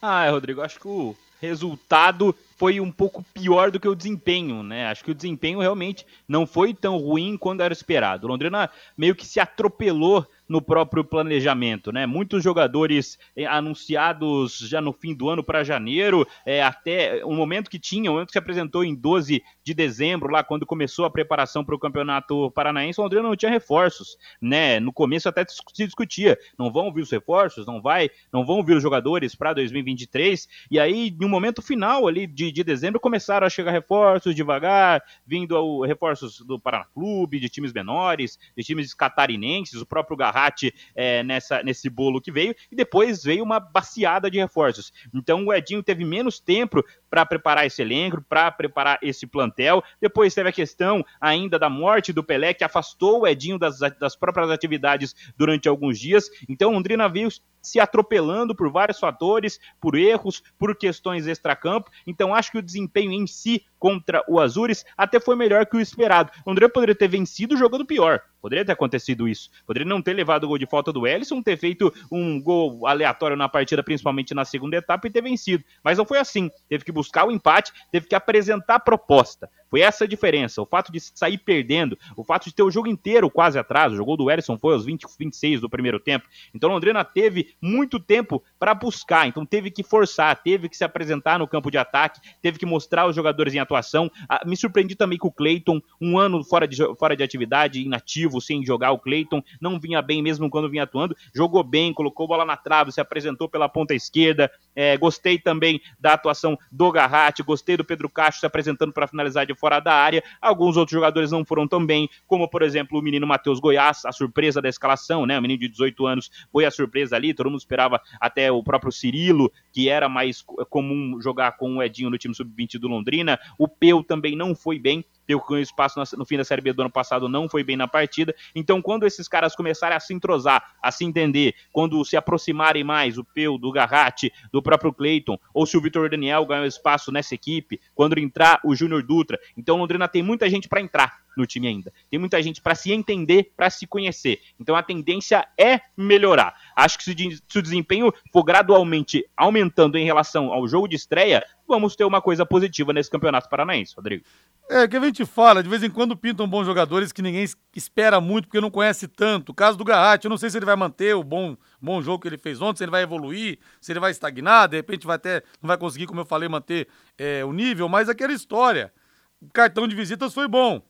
Ah, 0.00 0.30
Rodrigo, 0.30 0.60
acho 0.62 0.78
que 0.78 0.86
o 0.86 1.16
resultado 1.40 2.34
foi 2.64 2.80
um 2.80 2.90
pouco 2.90 3.22
pior 3.34 3.70
do 3.70 3.78
que 3.78 3.86
o 3.86 3.94
desempenho, 3.94 4.62
né? 4.62 4.86
Acho 4.86 5.04
que 5.04 5.10
o 5.10 5.14
desempenho 5.14 5.60
realmente 5.60 6.06
não 6.26 6.46
foi 6.46 6.72
tão 6.72 6.96
ruim 6.96 7.36
quanto 7.36 7.62
era 7.62 7.74
esperado. 7.74 8.26
O 8.26 8.30
Londrina 8.30 8.70
meio 8.96 9.14
que 9.14 9.26
se 9.26 9.38
atropelou 9.38 10.26
no 10.48 10.60
próprio 10.60 11.04
planejamento, 11.04 11.90
né? 11.90 12.06
Muitos 12.06 12.42
jogadores 12.42 13.18
eh, 13.36 13.46
anunciados 13.46 14.58
já 14.58 14.80
no 14.80 14.92
fim 14.92 15.14
do 15.14 15.28
ano 15.28 15.42
para 15.42 15.64
janeiro, 15.64 16.26
eh, 16.44 16.62
até 16.62 17.24
o 17.24 17.32
momento 17.32 17.70
que 17.70 17.78
tinha, 17.78 18.10
o 18.10 18.14
momento 18.14 18.28
que 18.28 18.32
se 18.32 18.38
apresentou 18.38 18.84
em 18.84 18.94
12 18.94 19.42
de 19.62 19.74
dezembro, 19.74 20.30
lá 20.30 20.44
quando 20.44 20.66
começou 20.66 21.04
a 21.04 21.10
preparação 21.10 21.64
para 21.64 21.74
o 21.74 21.78
Campeonato 21.78 22.50
Paranaense, 22.50 23.00
o 23.00 23.02
Londrina 23.02 23.22
não 23.22 23.36
tinha 23.36 23.50
reforços, 23.50 24.16
né? 24.40 24.78
No 24.78 24.92
começo 24.92 25.28
até 25.28 25.44
se 25.46 25.84
discutia, 25.84 26.38
não 26.58 26.70
vão 26.70 26.92
vir 26.92 27.02
os 27.02 27.10
reforços, 27.10 27.66
não 27.66 27.80
vai, 27.80 28.10
não 28.32 28.44
vão 28.44 28.62
vir 28.62 28.76
os 28.76 28.82
jogadores 28.82 29.34
para 29.34 29.54
2023, 29.54 30.48
e 30.70 30.78
aí 30.78 31.14
no 31.18 31.28
momento 31.28 31.62
final 31.62 32.06
ali 32.06 32.26
de, 32.26 32.52
de 32.52 32.62
dezembro 32.62 33.00
começaram 33.00 33.46
a 33.46 33.50
chegar 33.50 33.70
reforços 33.70 34.34
devagar, 34.34 35.02
vindo 35.26 35.56
ao, 35.56 35.80
reforços 35.82 36.40
do 36.40 36.58
Paraná 36.58 36.86
Clube, 36.92 37.40
de 37.40 37.48
times 37.48 37.72
menores, 37.72 38.38
de 38.56 38.62
times 38.62 38.92
catarinenses, 38.92 39.80
o 39.80 39.86
próprio 39.86 40.16
Garratti 40.34 40.74
é, 40.94 41.22
nessa, 41.22 41.62
nesse 41.62 41.88
bolo 41.88 42.20
que 42.20 42.32
veio, 42.32 42.54
e 42.70 42.74
depois 42.74 43.22
veio 43.22 43.44
uma 43.44 43.60
baciada 43.60 44.28
de 44.28 44.38
reforços. 44.38 44.92
Então 45.14 45.46
o 45.46 45.54
Edinho 45.54 45.82
teve 45.82 46.04
menos 46.04 46.40
tempo 46.40 46.84
para 47.14 47.24
preparar 47.24 47.64
esse 47.64 47.80
elenco, 47.80 48.20
para 48.28 48.50
preparar 48.50 48.98
esse 49.00 49.24
plantel. 49.24 49.84
Depois 50.00 50.34
teve 50.34 50.48
a 50.48 50.52
questão 50.52 51.06
ainda 51.20 51.60
da 51.60 51.70
morte 51.70 52.12
do 52.12 52.24
Pelé, 52.24 52.52
que 52.52 52.64
afastou 52.64 53.20
o 53.20 53.26
Edinho 53.26 53.56
das, 53.56 53.78
das 53.78 54.16
próprias 54.16 54.50
atividades 54.50 55.14
durante 55.36 55.68
alguns 55.68 55.96
dias. 55.96 56.28
Então 56.48 56.70
o 56.70 56.74
Londrina 56.74 57.08
veio 57.08 57.30
se 57.62 57.78
atropelando 57.80 58.54
por 58.54 58.68
vários 58.68 58.98
fatores, 58.98 59.60
por 59.80 59.94
erros, 59.94 60.42
por 60.58 60.76
questões 60.76 61.28
extracampo. 61.28 61.88
Então 62.04 62.34
acho 62.34 62.50
que 62.50 62.58
o 62.58 62.62
desempenho 62.62 63.12
em 63.12 63.28
si 63.28 63.64
contra 63.78 64.24
o 64.28 64.40
Azures 64.40 64.84
até 64.96 65.20
foi 65.20 65.36
melhor 65.36 65.66
que 65.66 65.76
o 65.76 65.80
esperado. 65.80 66.32
O 66.44 66.50
Londrina 66.50 66.68
poderia 66.68 66.94
ter 66.94 67.06
vencido 67.08 67.56
jogando 67.56 67.86
pior. 67.86 68.20
Poderia 68.40 68.64
ter 68.64 68.72
acontecido 68.72 69.26
isso. 69.26 69.50
Poderia 69.66 69.88
não 69.88 70.02
ter 70.02 70.12
levado 70.12 70.44
o 70.44 70.48
gol 70.48 70.58
de 70.58 70.66
falta 70.66 70.92
do 70.92 71.06
Ellison, 71.06 71.42
ter 71.42 71.56
feito 71.56 71.90
um 72.12 72.38
gol 72.38 72.86
aleatório 72.86 73.38
na 73.38 73.48
partida, 73.48 73.82
principalmente 73.82 74.34
na 74.34 74.44
segunda 74.44 74.76
etapa, 74.76 75.06
e 75.06 75.10
ter 75.10 75.22
vencido. 75.22 75.64
Mas 75.82 75.96
não 75.96 76.04
foi 76.04 76.18
assim. 76.18 76.50
Teve 76.68 76.84
que 76.84 76.92
buscar 76.92 77.03
o 77.26 77.30
empate, 77.30 77.72
teve 77.90 78.06
que 78.06 78.14
apresentar 78.14 78.80
proposta. 78.80 79.50
Foi 79.74 79.80
essa 79.80 80.04
a 80.04 80.06
diferença. 80.06 80.62
O 80.62 80.66
fato 80.66 80.92
de 80.92 81.00
sair 81.00 81.36
perdendo, 81.36 81.98
o 82.16 82.22
fato 82.22 82.44
de 82.44 82.54
ter 82.54 82.62
o 82.62 82.70
jogo 82.70 82.86
inteiro 82.86 83.28
quase 83.28 83.58
atrás. 83.58 83.92
O 83.92 83.96
jogo 83.96 84.16
do 84.16 84.30
Ellison 84.30 84.56
foi 84.56 84.72
aos 84.72 84.84
20, 84.84 85.04
26 85.18 85.60
do 85.60 85.68
primeiro 85.68 85.98
tempo. 85.98 86.28
Então 86.54 86.70
Londrina 86.70 87.04
teve 87.04 87.56
muito 87.60 87.98
tempo 87.98 88.40
para 88.56 88.72
buscar. 88.72 89.26
Então 89.26 89.44
teve 89.44 89.72
que 89.72 89.82
forçar, 89.82 90.40
teve 90.44 90.68
que 90.68 90.76
se 90.76 90.84
apresentar 90.84 91.40
no 91.40 91.48
campo 91.48 91.72
de 91.72 91.76
ataque, 91.76 92.20
teve 92.40 92.56
que 92.56 92.64
mostrar 92.64 93.08
os 93.08 93.16
jogadores 93.16 93.52
em 93.52 93.58
atuação. 93.58 94.08
Ah, 94.28 94.42
me 94.46 94.56
surpreendi 94.56 94.94
também 94.94 95.18
com 95.18 95.26
o 95.26 95.32
Cleiton, 95.32 95.80
um 96.00 96.16
ano 96.16 96.44
fora 96.44 96.68
de, 96.68 96.76
fora 96.96 97.16
de 97.16 97.24
atividade, 97.24 97.82
inativo, 97.82 98.40
sem 98.40 98.64
jogar. 98.64 98.92
O 98.92 98.98
Cleiton 99.00 99.42
não 99.60 99.80
vinha 99.80 100.00
bem 100.00 100.22
mesmo 100.22 100.48
quando 100.48 100.70
vinha 100.70 100.84
atuando. 100.84 101.16
Jogou 101.34 101.64
bem, 101.64 101.92
colocou 101.92 102.28
bola 102.28 102.44
na 102.44 102.56
trave, 102.56 102.92
se 102.92 103.00
apresentou 103.00 103.48
pela 103.48 103.68
ponta 103.68 103.92
esquerda. 103.92 104.48
É, 104.72 104.96
gostei 104.96 105.36
também 105.36 105.80
da 105.98 106.12
atuação 106.12 106.56
do 106.70 106.92
Garratti, 106.92 107.42
gostei 107.42 107.76
do 107.76 107.84
Pedro 107.84 108.08
Castro 108.08 108.38
se 108.38 108.46
apresentando 108.46 108.92
para 108.92 109.08
finalizar 109.08 109.44
de 109.44 109.63
fora 109.64 109.80
da 109.80 109.94
área. 109.94 110.22
Alguns 110.42 110.76
outros 110.76 110.94
jogadores 110.94 111.30
não 111.30 111.42
foram 111.42 111.66
tão 111.66 111.84
bem, 111.84 112.06
como 112.26 112.46
por 112.46 112.60
exemplo 112.60 112.98
o 112.98 113.02
menino 113.02 113.26
Matheus 113.26 113.58
Goiás, 113.58 114.04
a 114.04 114.12
surpresa 114.12 114.60
da 114.60 114.68
escalação, 114.68 115.24
né? 115.24 115.38
O 115.38 115.42
menino 115.42 115.60
de 115.60 115.68
18 115.68 116.06
anos 116.06 116.30
foi 116.52 116.66
a 116.66 116.70
surpresa 116.70 117.16
ali, 117.16 117.32
todo 117.32 117.48
mundo 117.48 117.60
esperava 117.60 117.98
até 118.20 118.52
o 118.52 118.62
próprio 118.62 118.92
Cirilo, 118.92 119.50
que 119.72 119.88
era 119.88 120.06
mais 120.06 120.44
comum 120.68 121.18
jogar 121.18 121.52
com 121.52 121.78
o 121.78 121.82
Edinho 121.82 122.10
no 122.10 122.18
time 122.18 122.34
sub-20 122.34 122.78
do 122.78 122.88
Londrina. 122.88 123.40
O 123.58 123.66
Peu 123.66 124.04
também 124.04 124.36
não 124.36 124.54
foi 124.54 124.78
bem, 124.78 125.02
Peu 125.26 125.40
com 125.40 125.56
espaço 125.56 126.00
no 126.16 126.24
fim 126.24 126.36
da 126.36 126.44
Série 126.44 126.60
B 126.60 126.72
do 126.72 126.82
ano 126.82 126.90
passado 126.90 127.28
não 127.28 127.48
foi 127.48 127.64
bem 127.64 127.76
na 127.76 127.88
partida. 127.88 128.34
Então, 128.54 128.80
quando 128.80 129.06
esses 129.06 129.26
caras 129.26 129.54
começarem 129.54 129.96
a 129.96 130.00
se 130.00 130.14
entrosar, 130.14 130.74
a 130.82 130.90
se 130.90 131.04
entender, 131.04 131.54
quando 131.72 132.04
se 132.04 132.16
aproximarem 132.16 132.84
mais, 132.84 133.18
o 133.18 133.24
Peu, 133.24 133.58
do 133.58 133.72
Garratti, 133.72 134.32
do 134.52 134.62
próprio 134.62 134.92
Cleiton, 134.92 135.38
ou 135.52 135.66
se 135.66 135.76
o 135.76 135.80
Vitor 135.80 136.08
Daniel 136.08 136.46
ganhou 136.46 136.66
espaço 136.66 137.10
nessa 137.10 137.34
equipe, 137.34 137.80
quando 137.94 138.18
entrar 138.18 138.60
o 138.64 138.74
Júnior 138.74 139.02
Dutra. 139.02 139.38
Então, 139.56 139.76
Londrina 139.76 140.08
tem 140.08 140.22
muita 140.22 140.48
gente 140.48 140.68
para 140.68 140.80
entrar 140.80 141.23
no 141.36 141.46
time 141.46 141.68
ainda. 141.68 141.92
Tem 142.10 142.18
muita 142.18 142.42
gente 142.42 142.60
para 142.60 142.74
se 142.74 142.92
entender, 142.92 143.52
para 143.56 143.70
se 143.70 143.86
conhecer. 143.86 144.40
Então, 144.58 144.76
a 144.76 144.82
tendência 144.82 145.46
é 145.58 145.80
melhorar. 145.96 146.54
Acho 146.76 146.98
que 146.98 147.04
se 147.04 147.58
o 147.58 147.62
desempenho 147.62 148.12
for 148.32 148.42
gradualmente 148.42 149.24
aumentando 149.36 149.96
em 149.98 150.04
relação 150.04 150.52
ao 150.52 150.66
jogo 150.66 150.88
de 150.88 150.96
estreia, 150.96 151.44
vamos 151.66 151.96
ter 151.96 152.04
uma 152.04 152.20
coisa 152.20 152.44
positiva 152.44 152.92
nesse 152.92 153.10
campeonato 153.10 153.48
paranaense, 153.48 153.94
Rodrigo. 153.96 154.24
É, 154.68 154.88
que 154.88 154.96
a 154.96 155.00
gente 155.00 155.26
fala, 155.26 155.62
de 155.62 155.68
vez 155.68 155.82
em 155.82 155.90
quando 155.90 156.16
pintam 156.16 156.48
bons 156.48 156.64
jogadores 156.64 157.12
que 157.12 157.20
ninguém 157.20 157.44
espera 157.76 158.18
muito 158.18 158.48
porque 158.48 158.60
não 158.60 158.70
conhece 158.70 159.06
tanto. 159.06 159.50
O 159.50 159.54
caso 159.54 159.76
do 159.76 159.84
Garratti, 159.84 160.24
eu 160.24 160.30
não 160.30 160.38
sei 160.38 160.48
se 160.48 160.56
ele 160.56 160.64
vai 160.64 160.76
manter 160.76 161.14
o 161.14 161.22
bom, 161.22 161.54
bom 161.80 162.00
jogo 162.00 162.22
que 162.22 162.28
ele 162.28 162.38
fez 162.38 162.62
ontem, 162.62 162.78
se 162.78 162.84
ele 162.84 162.90
vai 162.90 163.02
evoluir, 163.02 163.58
se 163.80 163.92
ele 163.92 164.00
vai 164.00 164.10
estagnar, 164.10 164.68
de 164.68 164.76
repente 164.76 165.06
vai 165.06 165.16
até, 165.16 165.42
não 165.60 165.68
vai 165.68 165.76
conseguir, 165.76 166.06
como 166.06 166.20
eu 166.20 166.24
falei, 166.24 166.48
manter 166.48 166.88
é, 167.18 167.44
o 167.44 167.52
nível, 167.52 167.88
mas 167.88 168.08
aquela 168.08 168.32
história. 168.32 168.92
O 169.40 169.50
cartão 169.50 169.86
de 169.86 169.94
visitas 169.94 170.32
foi 170.32 170.48
bom. 170.48 170.82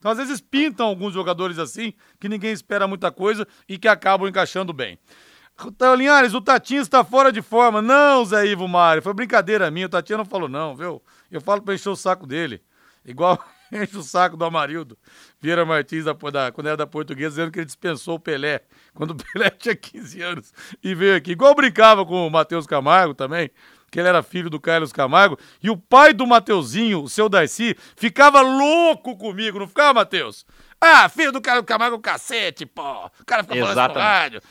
Então, 0.00 0.10
às 0.10 0.18
vezes, 0.18 0.40
pintam 0.40 0.86
alguns 0.86 1.12
jogadores 1.12 1.58
assim, 1.58 1.92
que 2.18 2.28
ninguém 2.28 2.52
espera 2.52 2.88
muita 2.88 3.12
coisa 3.12 3.46
e 3.68 3.78
que 3.78 3.86
acabam 3.86 4.26
encaixando 4.26 4.72
bem. 4.72 4.98
Então, 5.62 5.94
Linhares, 5.94 6.32
o 6.32 6.40
Tatinho 6.40 6.80
está 6.80 7.04
fora 7.04 7.30
de 7.30 7.42
forma. 7.42 7.82
Não, 7.82 8.24
Zé 8.24 8.46
Ivo 8.46 8.66
Mário, 8.66 9.02
foi 9.02 9.12
brincadeira 9.12 9.70
minha. 9.70 9.86
O 9.86 9.90
Tatinho 9.90 10.16
não 10.16 10.24
falou 10.24 10.48
não, 10.48 10.74
viu? 10.74 11.02
Eu 11.30 11.40
falo 11.42 11.60
pra 11.60 11.74
encher 11.74 11.90
o 11.90 11.96
saco 11.96 12.26
dele. 12.26 12.62
Igual, 13.04 13.38
enche 13.70 13.96
o 13.96 14.02
saco 14.02 14.38
do 14.38 14.44
Amarildo 14.44 14.98
Vieira 15.38 15.64
Martins, 15.66 16.04
da, 16.04 16.12
da, 16.12 16.50
quando 16.50 16.66
era 16.66 16.76
da 16.78 16.86
Portuguesa, 16.86 17.30
dizendo 17.30 17.52
que 17.52 17.58
ele 17.58 17.66
dispensou 17.66 18.16
o 18.16 18.20
Pelé, 18.20 18.62
quando 18.94 19.10
o 19.10 19.16
Pelé 19.16 19.50
tinha 19.58 19.76
15 19.76 20.22
anos, 20.22 20.52
e 20.82 20.94
veio 20.94 21.16
aqui. 21.16 21.32
Igual 21.32 21.54
brincava 21.54 22.06
com 22.06 22.26
o 22.26 22.30
Matheus 22.30 22.66
Camargo 22.66 23.14
também, 23.14 23.50
que 23.90 23.98
ele 23.98 24.08
era 24.08 24.22
filho 24.22 24.48
do 24.48 24.60
Carlos 24.60 24.92
Camargo, 24.92 25.38
e 25.62 25.70
o 25.70 25.76
pai 25.76 26.12
do 26.12 26.26
Mateuzinho, 26.26 27.02
o 27.02 27.08
seu 27.08 27.28
Darcy, 27.28 27.76
ficava 27.96 28.40
louco 28.40 29.16
comigo, 29.16 29.58
não 29.58 29.68
ficava, 29.68 29.94
Matheus? 29.94 30.46
Ah, 30.80 31.08
filho 31.08 31.32
do 31.32 31.42
Carlos 31.42 31.66
Camargo, 31.66 31.98
cacete, 31.98 32.64
pô. 32.64 32.82
O 32.82 33.24
cara 33.26 33.42
fica 33.42 33.54
falando 33.54 33.78
isso 33.78 33.88
no 33.88 34.00
rádio. 34.00 34.42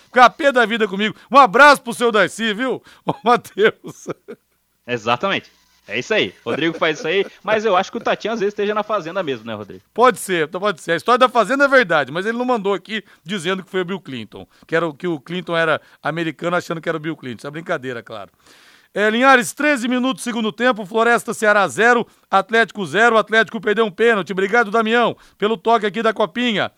Da 0.53 0.65
vida 0.65 0.87
comigo. 0.87 1.15
Um 1.31 1.37
abraço 1.37 1.81
pro 1.81 1.93
seu 1.93 2.11
Darcy, 2.11 2.53
viu? 2.53 2.83
Ô, 3.05 3.13
Matheus. 3.23 4.07
Exatamente. 4.85 5.51
É 5.89 5.97
isso 5.97 6.13
aí. 6.13 6.35
Rodrigo 6.45 6.77
faz 6.77 6.99
isso 6.99 7.07
aí, 7.07 7.25
mas 7.43 7.65
eu 7.65 7.75
acho 7.75 7.91
que 7.91 7.97
o 7.97 8.01
Tatinho 8.01 8.33
às 8.33 8.39
vezes 8.39 8.53
esteja 8.53 8.75
na 8.75 8.83
fazenda 8.83 9.23
mesmo, 9.23 9.45
né, 9.45 9.55
Rodrigo? 9.55 9.81
Pode 9.91 10.19
ser, 10.19 10.47
pode 10.47 10.81
ser. 10.81 10.91
A 10.91 10.95
história 10.95 11.17
da 11.17 11.27
fazenda 11.27 11.65
é 11.65 11.67
verdade, 11.67 12.11
mas 12.11 12.27
ele 12.27 12.37
não 12.37 12.45
mandou 12.45 12.75
aqui 12.75 13.03
dizendo 13.23 13.63
que 13.63 13.71
foi 13.71 13.81
o 13.81 13.85
Bill 13.85 13.99
Clinton, 13.99 14.47
que, 14.67 14.75
era, 14.75 14.93
que 14.93 15.07
o 15.07 15.19
Clinton 15.19 15.57
era 15.57 15.81
americano 16.03 16.55
achando 16.55 16.79
que 16.79 16.87
era 16.87 16.97
o 16.97 17.01
Bill 17.01 17.17
Clinton. 17.17 17.39
Isso 17.39 17.47
é 17.47 17.51
brincadeira, 17.51 18.03
claro. 18.03 18.29
É, 18.91 19.07
Linhares, 19.07 19.53
13 19.53 19.87
minutos, 19.87 20.23
segundo 20.23 20.51
tempo, 20.51 20.83
Floresta 20.83 21.31
Ceará 21.31 21.67
0, 21.67 22.07
Atlético 22.29 22.83
0, 22.83 23.17
Atlético 23.19 23.61
perdeu 23.61 23.85
um 23.85 23.91
pênalti. 23.91 24.31
Obrigado, 24.31 24.71
Damião, 24.71 25.15
pelo 25.37 25.57
toque 25.57 25.85
aqui 25.85 26.01
da 26.01 26.11
copinha. 26.11 26.71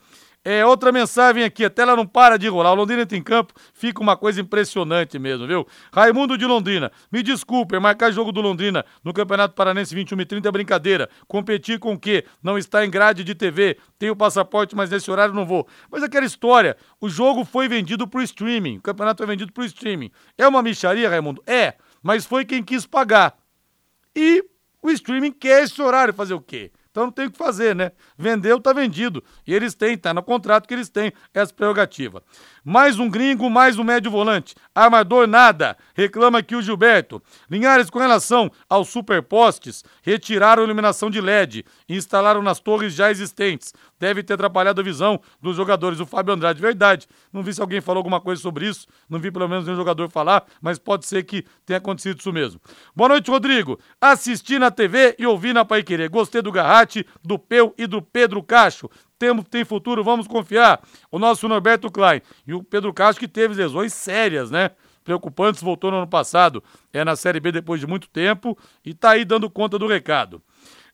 É, 0.44 0.66
outra 0.66 0.90
mensagem 0.90 1.44
aqui, 1.44 1.64
a 1.64 1.70
tela 1.70 1.94
não 1.94 2.04
para 2.04 2.36
de 2.36 2.48
rolar. 2.48 2.72
O 2.72 2.74
Londrina 2.74 3.06
em 3.12 3.22
campo, 3.22 3.54
fica 3.72 4.02
uma 4.02 4.16
coisa 4.16 4.40
impressionante 4.40 5.16
mesmo, 5.18 5.46
viu? 5.46 5.66
Raimundo 5.92 6.36
de 6.36 6.44
Londrina, 6.44 6.90
me 7.12 7.22
desculpe, 7.22 7.78
marcar 7.78 8.10
jogo 8.10 8.32
do 8.32 8.40
Londrina 8.40 8.84
no 9.04 9.14
Campeonato 9.14 9.54
Paranense 9.54 9.94
21 9.94 10.20
e 10.20 10.26
30 10.26 10.48
é 10.48 10.52
brincadeira. 10.52 11.08
Competir 11.28 11.78
com 11.78 11.94
o 11.94 11.98
quê? 11.98 12.26
Não 12.42 12.58
está 12.58 12.84
em 12.84 12.90
grade 12.90 13.22
de 13.22 13.36
TV. 13.36 13.78
Tenho 13.98 14.16
passaporte, 14.16 14.74
mas 14.74 14.90
nesse 14.90 15.10
horário 15.10 15.32
não 15.32 15.46
vou. 15.46 15.66
Mas 15.90 16.02
aquela 16.02 16.26
história, 16.26 16.76
o 17.00 17.08
jogo 17.08 17.44
foi 17.44 17.68
vendido 17.68 18.06
pro 18.08 18.20
streaming. 18.20 18.78
O 18.78 18.82
campeonato 18.82 19.18
foi 19.18 19.28
vendido 19.28 19.52
pro 19.52 19.64
streaming. 19.64 20.10
É 20.36 20.46
uma 20.46 20.60
micharia, 20.60 21.08
Raimundo? 21.08 21.40
É, 21.46 21.74
mas 22.02 22.26
foi 22.26 22.44
quem 22.44 22.62
quis 22.62 22.84
pagar. 22.86 23.38
E 24.14 24.44
o 24.82 24.90
streaming 24.90 25.32
quer 25.32 25.62
esse 25.62 25.80
horário 25.80 26.12
fazer 26.12 26.34
o 26.34 26.40
quê? 26.40 26.70
Então 26.92 27.04
não 27.04 27.10
tem 27.10 27.26
o 27.26 27.30
que 27.30 27.38
fazer, 27.38 27.74
né? 27.74 27.90
Vendeu, 28.18 28.60
tá 28.60 28.70
vendido. 28.70 29.24
E 29.46 29.54
eles 29.54 29.74
têm, 29.74 29.96
tá 29.96 30.12
no 30.12 30.22
contrato 30.22 30.68
que 30.68 30.74
eles 30.74 30.90
têm 30.90 31.10
essa 31.32 31.52
prerrogativa. 31.52 32.22
Mais 32.62 32.98
um 32.98 33.08
gringo, 33.08 33.48
mais 33.48 33.78
um 33.78 33.82
médio 33.82 34.10
volante. 34.10 34.54
Armador 34.74 35.26
nada. 35.26 35.74
Reclama 35.94 36.38
aqui 36.38 36.54
o 36.54 36.60
Gilberto. 36.60 37.20
Linhares, 37.50 37.88
com 37.88 37.98
relação 37.98 38.52
aos 38.68 38.90
superpostes, 38.90 39.82
retiraram 40.02 40.62
a 40.62 40.66
iluminação 40.66 41.10
de 41.10 41.18
LED 41.18 41.64
e 41.88 41.96
instalaram 41.96 42.42
nas 42.42 42.60
torres 42.60 42.92
já 42.92 43.10
existentes. 43.10 43.72
Deve 43.98 44.22
ter 44.22 44.34
atrapalhado 44.34 44.80
a 44.80 44.84
visão 44.84 45.18
dos 45.40 45.56
jogadores. 45.56 45.98
O 45.98 46.04
Fábio 46.04 46.34
Andrade, 46.34 46.60
verdade. 46.60 47.08
Não 47.32 47.42
vi 47.42 47.54
se 47.54 47.60
alguém 47.60 47.80
falou 47.80 48.00
alguma 48.00 48.20
coisa 48.20 48.42
sobre 48.42 48.68
isso. 48.68 48.86
Não 49.08 49.18
vi 49.18 49.30
pelo 49.30 49.48
menos 49.48 49.64
nenhum 49.64 49.76
jogador 49.76 50.10
falar, 50.10 50.44
mas 50.60 50.78
pode 50.78 51.06
ser 51.06 51.22
que 51.22 51.46
tenha 51.64 51.78
acontecido 51.78 52.18
isso 52.20 52.32
mesmo. 52.32 52.60
Boa 52.94 53.08
noite, 53.08 53.30
Rodrigo. 53.30 53.78
Assisti 53.98 54.58
na 54.58 54.70
TV 54.70 55.16
e 55.18 55.26
ouvi 55.26 55.52
na 55.52 55.64
Pai 55.64 55.82
Querer. 55.82 56.10
Gostei 56.10 56.42
do 56.42 56.52
Garrate, 56.82 57.06
do 57.22 57.38
Peu 57.38 57.74
e 57.78 57.86
do 57.86 58.02
Pedro 58.02 58.42
Cacho 58.42 58.90
temos, 59.22 59.44
tem 59.48 59.64
futuro, 59.64 60.02
vamos 60.02 60.26
confiar. 60.26 60.82
O 61.08 61.16
nosso 61.16 61.46
Norberto 61.46 61.88
Klein. 61.88 62.20
E 62.44 62.52
o 62.52 62.60
Pedro 62.60 62.92
Castro 62.92 63.20
que 63.20 63.28
teve 63.28 63.54
lesões 63.54 63.94
sérias, 63.94 64.50
né? 64.50 64.72
Preocupantes, 65.04 65.62
voltou 65.62 65.92
no 65.92 65.98
ano 65.98 66.08
passado, 66.08 66.62
é 66.92 67.04
na 67.04 67.14
Série 67.14 67.38
B 67.38 67.52
depois 67.52 67.80
de 67.80 67.86
muito 67.86 68.08
tempo 68.08 68.58
e 68.84 68.92
tá 68.92 69.10
aí 69.10 69.24
dando 69.24 69.48
conta 69.48 69.78
do 69.78 69.86
recado. 69.86 70.42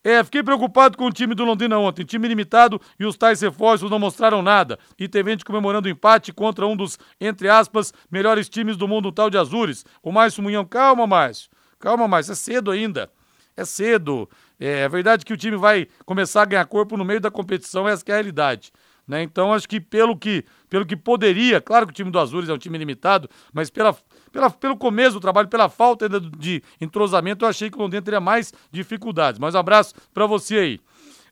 É, 0.04 0.22
fiquei 0.22 0.42
preocupado 0.42 0.98
com 0.98 1.06
o 1.06 1.10
time 1.10 1.34
do 1.34 1.42
Londrina 1.42 1.78
ontem. 1.78 2.04
Time 2.04 2.28
limitado 2.28 2.78
e 3.00 3.06
os 3.06 3.16
tais 3.16 3.40
reforços 3.40 3.90
não 3.90 3.98
mostraram 3.98 4.42
nada. 4.42 4.78
E 4.98 5.08
teve 5.08 5.30
gente 5.30 5.44
comemorando 5.44 5.88
o 5.88 5.90
empate 5.90 6.30
contra 6.30 6.66
um 6.66 6.76
dos, 6.76 6.98
entre 7.18 7.48
aspas, 7.48 7.94
melhores 8.10 8.46
times 8.46 8.76
do 8.76 8.86
mundo, 8.86 9.08
o 9.08 9.12
tal 9.12 9.30
de 9.30 9.38
Azures. 9.38 9.86
O 10.02 10.12
Márcio 10.12 10.42
Munhão, 10.42 10.66
calma, 10.66 11.06
Márcio. 11.06 11.48
Calma, 11.78 12.06
Márcio, 12.06 12.32
é 12.32 12.36
cedo 12.36 12.70
ainda. 12.70 13.10
É 13.56 13.64
cedo. 13.64 14.28
É, 14.58 14.80
é 14.80 14.88
verdade 14.88 15.24
que 15.24 15.32
o 15.32 15.36
time 15.36 15.56
vai 15.56 15.86
começar 16.04 16.42
a 16.42 16.44
ganhar 16.44 16.64
corpo 16.66 16.96
no 16.96 17.04
meio 17.04 17.20
da 17.20 17.30
competição, 17.30 17.88
essa 17.88 18.04
é 18.08 18.12
a 18.12 18.14
realidade. 18.14 18.72
Né? 19.06 19.22
Então, 19.22 19.54
acho 19.54 19.66
que 19.66 19.80
pelo, 19.80 20.14
que 20.14 20.44
pelo 20.68 20.84
que 20.84 20.94
poderia, 20.94 21.62
claro 21.62 21.86
que 21.86 21.92
o 21.92 21.94
time 21.94 22.10
do 22.10 22.18
Azures 22.18 22.50
é 22.50 22.52
um 22.52 22.58
time 22.58 22.76
limitado, 22.76 23.28
mas 23.52 23.70
pela, 23.70 23.96
pela, 24.30 24.50
pelo 24.50 24.76
começo 24.76 25.14
do 25.14 25.20
trabalho, 25.20 25.48
pela 25.48 25.70
falta 25.70 26.04
ainda 26.04 26.20
de 26.20 26.62
entrosamento, 26.78 27.44
eu 27.44 27.48
achei 27.48 27.70
que 27.70 27.78
o 27.78 27.80
Londrina 27.80 28.02
teria 28.02 28.20
mais 28.20 28.52
dificuldades. 28.70 29.38
Mas 29.38 29.54
um 29.54 29.58
abraço 29.58 29.94
para 30.12 30.26
você 30.26 30.58
aí. 30.58 30.80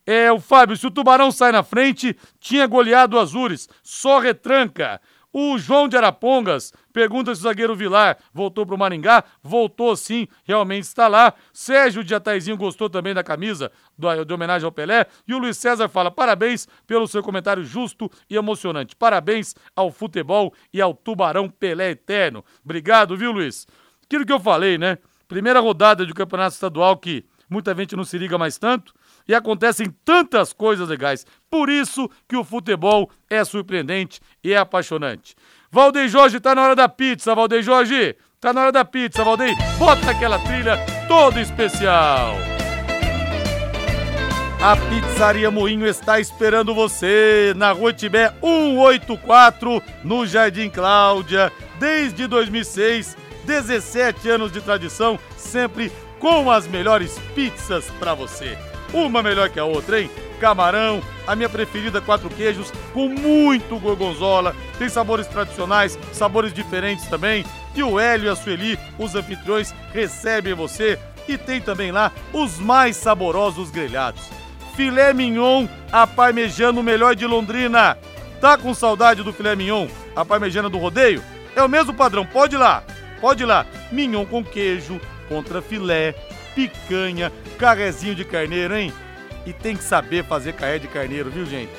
É, 0.06 0.32
o 0.32 0.40
Fábio, 0.40 0.76
se 0.76 0.86
o 0.86 0.90
Tubarão 0.90 1.30
sai 1.30 1.52
na 1.52 1.62
frente, 1.62 2.16
tinha 2.40 2.66
goleado 2.66 3.16
o 3.16 3.20
Azures, 3.20 3.68
só 3.82 4.20
retranca. 4.20 5.00
O 5.32 5.58
João 5.58 5.86
de 5.86 5.96
Arapongas 5.96 6.72
pergunta 6.92 7.34
se 7.34 7.40
o 7.40 7.44
zagueiro 7.44 7.76
Vilar 7.76 8.16
voltou 8.32 8.64
para 8.64 8.74
o 8.74 8.78
Maringá. 8.78 9.22
Voltou 9.42 9.94
sim, 9.94 10.26
realmente 10.44 10.84
está 10.84 11.08
lá. 11.08 11.34
Sérgio 11.52 12.02
de 12.02 12.14
Ataizinho 12.14 12.56
gostou 12.56 12.88
também 12.88 13.12
da 13.12 13.22
camisa 13.22 13.70
do, 13.98 14.24
de 14.24 14.32
homenagem 14.32 14.64
ao 14.64 14.72
Pelé. 14.72 15.06
E 15.28 15.34
o 15.34 15.38
Luiz 15.38 15.58
César 15.58 15.88
fala: 15.88 16.10
parabéns 16.10 16.66
pelo 16.86 17.06
seu 17.06 17.22
comentário 17.22 17.64
justo 17.64 18.10
e 18.30 18.36
emocionante. 18.36 18.96
Parabéns 18.96 19.54
ao 19.74 19.90
futebol 19.90 20.54
e 20.72 20.80
ao 20.80 20.94
Tubarão 20.94 21.48
Pelé 21.50 21.90
Eterno. 21.90 22.44
Obrigado, 22.64 23.16
viu, 23.16 23.32
Luiz? 23.32 23.66
Aquilo 24.04 24.24
que 24.24 24.32
eu 24.32 24.40
falei, 24.40 24.78
né? 24.78 24.98
Primeira 25.28 25.60
rodada 25.60 26.06
de 26.06 26.14
campeonato 26.14 26.54
estadual 26.54 26.96
que 26.96 27.24
muita 27.50 27.74
gente 27.74 27.94
não 27.94 28.04
se 28.04 28.16
liga 28.16 28.38
mais 28.38 28.56
tanto 28.56 28.94
e 29.28 29.34
acontecem 29.34 29.92
tantas 30.04 30.52
coisas 30.52 30.88
legais. 30.88 31.26
Por 31.50 31.68
isso 31.68 32.08
que 32.28 32.36
o 32.36 32.44
futebol 32.44 33.10
é 33.28 33.44
surpreendente 33.44 34.20
e 34.42 34.52
é 34.52 34.58
apaixonante. 34.58 35.34
Valdeir 35.70 36.08
Jorge, 36.08 36.40
tá 36.40 36.54
na 36.54 36.62
hora 36.62 36.76
da 36.76 36.88
pizza, 36.88 37.34
Valdeir 37.34 37.62
Jorge. 37.62 38.16
Tá 38.40 38.52
na 38.52 38.62
hora 38.62 38.72
da 38.72 38.84
pizza, 38.84 39.24
Valdeir. 39.24 39.56
Bota 39.78 40.10
aquela 40.10 40.38
trilha 40.38 40.78
toda 41.08 41.40
especial. 41.40 42.34
A 44.62 44.74
Pizzaria 44.74 45.50
Moinho 45.50 45.86
está 45.86 46.18
esperando 46.18 46.74
você 46.74 47.52
na 47.56 47.72
Rua 47.72 47.92
Tibé 47.92 48.32
184, 48.40 49.82
no 50.02 50.26
Jardim 50.26 50.70
Cláudia, 50.70 51.52
desde 51.78 52.26
2006, 52.26 53.16
17 53.44 54.30
anos 54.30 54.50
de 54.50 54.60
tradição, 54.62 55.18
sempre 55.36 55.92
com 56.18 56.50
as 56.50 56.66
melhores 56.66 57.18
pizzas 57.34 57.90
para 57.98 58.14
você 58.14 58.56
uma 59.04 59.22
melhor 59.22 59.50
que 59.50 59.60
a 59.60 59.64
outra, 59.64 60.00
hein? 60.00 60.10
Camarão, 60.40 61.02
a 61.26 61.34
minha 61.34 61.48
preferida 61.48 62.00
quatro 62.00 62.28
queijos, 62.28 62.72
com 62.92 63.08
muito 63.08 63.78
gorgonzola, 63.78 64.54
tem 64.78 64.88
sabores 64.88 65.26
tradicionais, 65.26 65.98
sabores 66.12 66.52
diferentes 66.52 67.06
também. 67.06 67.44
E 67.74 67.82
o 67.82 67.98
Hélio 67.98 68.26
e 68.26 68.28
a 68.28 68.36
Sueli, 68.36 68.78
os 68.98 69.14
anfitriões, 69.14 69.74
recebem 69.92 70.54
você. 70.54 70.98
E 71.28 71.36
tem 71.36 71.60
também 71.60 71.90
lá 71.90 72.12
os 72.32 72.58
mais 72.58 72.96
saborosos 72.96 73.70
grelhados. 73.70 74.22
Filé 74.76 75.12
mignon, 75.12 75.66
a 75.90 76.06
parmejana, 76.06 76.78
o 76.78 76.82
melhor 76.82 77.16
de 77.16 77.26
Londrina. 77.26 77.98
Tá 78.40 78.56
com 78.56 78.74
saudade 78.74 79.22
do 79.22 79.32
filé 79.32 79.56
mignon, 79.56 79.88
a 80.14 80.24
parmejana 80.24 80.68
do 80.68 80.78
rodeio? 80.78 81.22
É 81.54 81.62
o 81.62 81.68
mesmo 81.68 81.94
padrão, 81.94 82.24
pode 82.24 82.54
ir 82.54 82.58
lá, 82.58 82.84
pode 83.20 83.42
ir 83.42 83.46
lá. 83.46 83.66
Mignon 83.90 84.26
com 84.26 84.44
queijo, 84.44 85.00
contra 85.28 85.62
filé, 85.62 86.14
picanha, 86.56 87.30
carrezinho 87.58 88.14
de 88.14 88.24
carneiro, 88.24 88.74
hein? 88.74 88.90
E 89.44 89.52
tem 89.52 89.76
que 89.76 89.84
saber 89.84 90.24
fazer 90.24 90.54
carré 90.54 90.78
de 90.78 90.88
carneiro, 90.88 91.30
viu, 91.30 91.44
gente? 91.44 91.70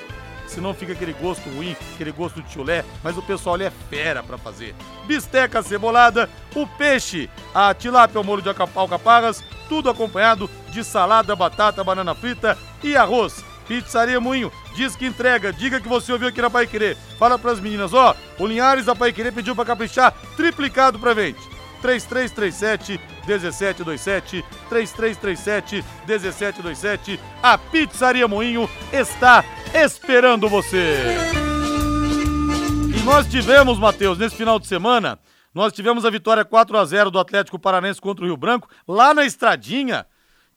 Senão 0.45 0.73
fica 0.73 0.93
aquele 0.93 1.11
gosto 1.11 1.49
ruim, 1.49 1.75
aquele 1.95 2.11
gosto 2.11 2.41
de 2.41 2.53
chulé, 2.53 2.85
mas 3.03 3.17
o 3.17 3.21
pessoal 3.21 3.55
ali 3.55 3.65
é 3.65 3.71
fera 3.89 4.23
para 4.23 4.37
fazer. 4.37 4.73
Bisteca 5.05 5.61
cebolada, 5.61 6.29
o 6.55 6.65
peixe, 6.65 7.29
a 7.53 7.73
tilápia 7.73 8.19
ao 8.19 8.23
molho 8.23 8.41
de 8.41 8.49
alcaparras, 8.49 9.43
tudo 9.67 9.89
acompanhado 9.89 10.49
de 10.69 10.83
salada, 10.83 11.35
batata, 11.35 11.83
banana 11.83 12.15
frita 12.15 12.57
e 12.81 12.95
arroz. 12.95 13.43
Pizzaria 13.67 14.21
Moinho, 14.21 14.49
diz 14.75 14.95
que 14.95 15.05
entrega, 15.05 15.51
diga 15.51 15.81
que 15.81 15.89
você 15.89 16.13
ouviu 16.13 16.29
aqui 16.29 16.41
na 16.41 16.49
Pai 16.49 16.65
Querer. 16.65 16.95
Fala 17.19 17.37
pras 17.37 17.59
meninas, 17.59 17.93
ó, 17.93 18.15
o 18.39 18.47
Linhares 18.47 18.85
da 18.85 18.95
Pai 18.95 19.11
Querer 19.11 19.33
pediu 19.33 19.53
pra 19.53 19.65
caprichar, 19.65 20.13
triplicado 20.37 20.97
pra 20.97 21.13
vende. 21.13 21.39
3337 21.81 23.16
1727 23.27 24.43
3337 24.69 25.83
1727. 26.07 27.19
A 27.43 27.57
Pizzaria 27.57 28.27
Moinho 28.27 28.69
está 28.91 29.43
esperando 29.73 30.47
você. 30.47 31.03
E 32.95 33.03
nós 33.03 33.27
tivemos, 33.27 33.77
Matheus, 33.77 34.17
nesse 34.17 34.35
final 34.35 34.57
de 34.57 34.67
semana, 34.67 35.19
nós 35.53 35.73
tivemos 35.73 36.05
a 36.05 36.09
vitória 36.09 36.45
4 36.45 36.77
a 36.77 36.85
0 36.85 37.11
do 37.11 37.19
Atlético 37.19 37.59
Paranense 37.59 37.99
contra 37.99 38.23
o 38.23 38.27
Rio 38.27 38.37
Branco, 38.37 38.69
lá 38.87 39.13
na 39.13 39.25
Estradinha. 39.25 40.05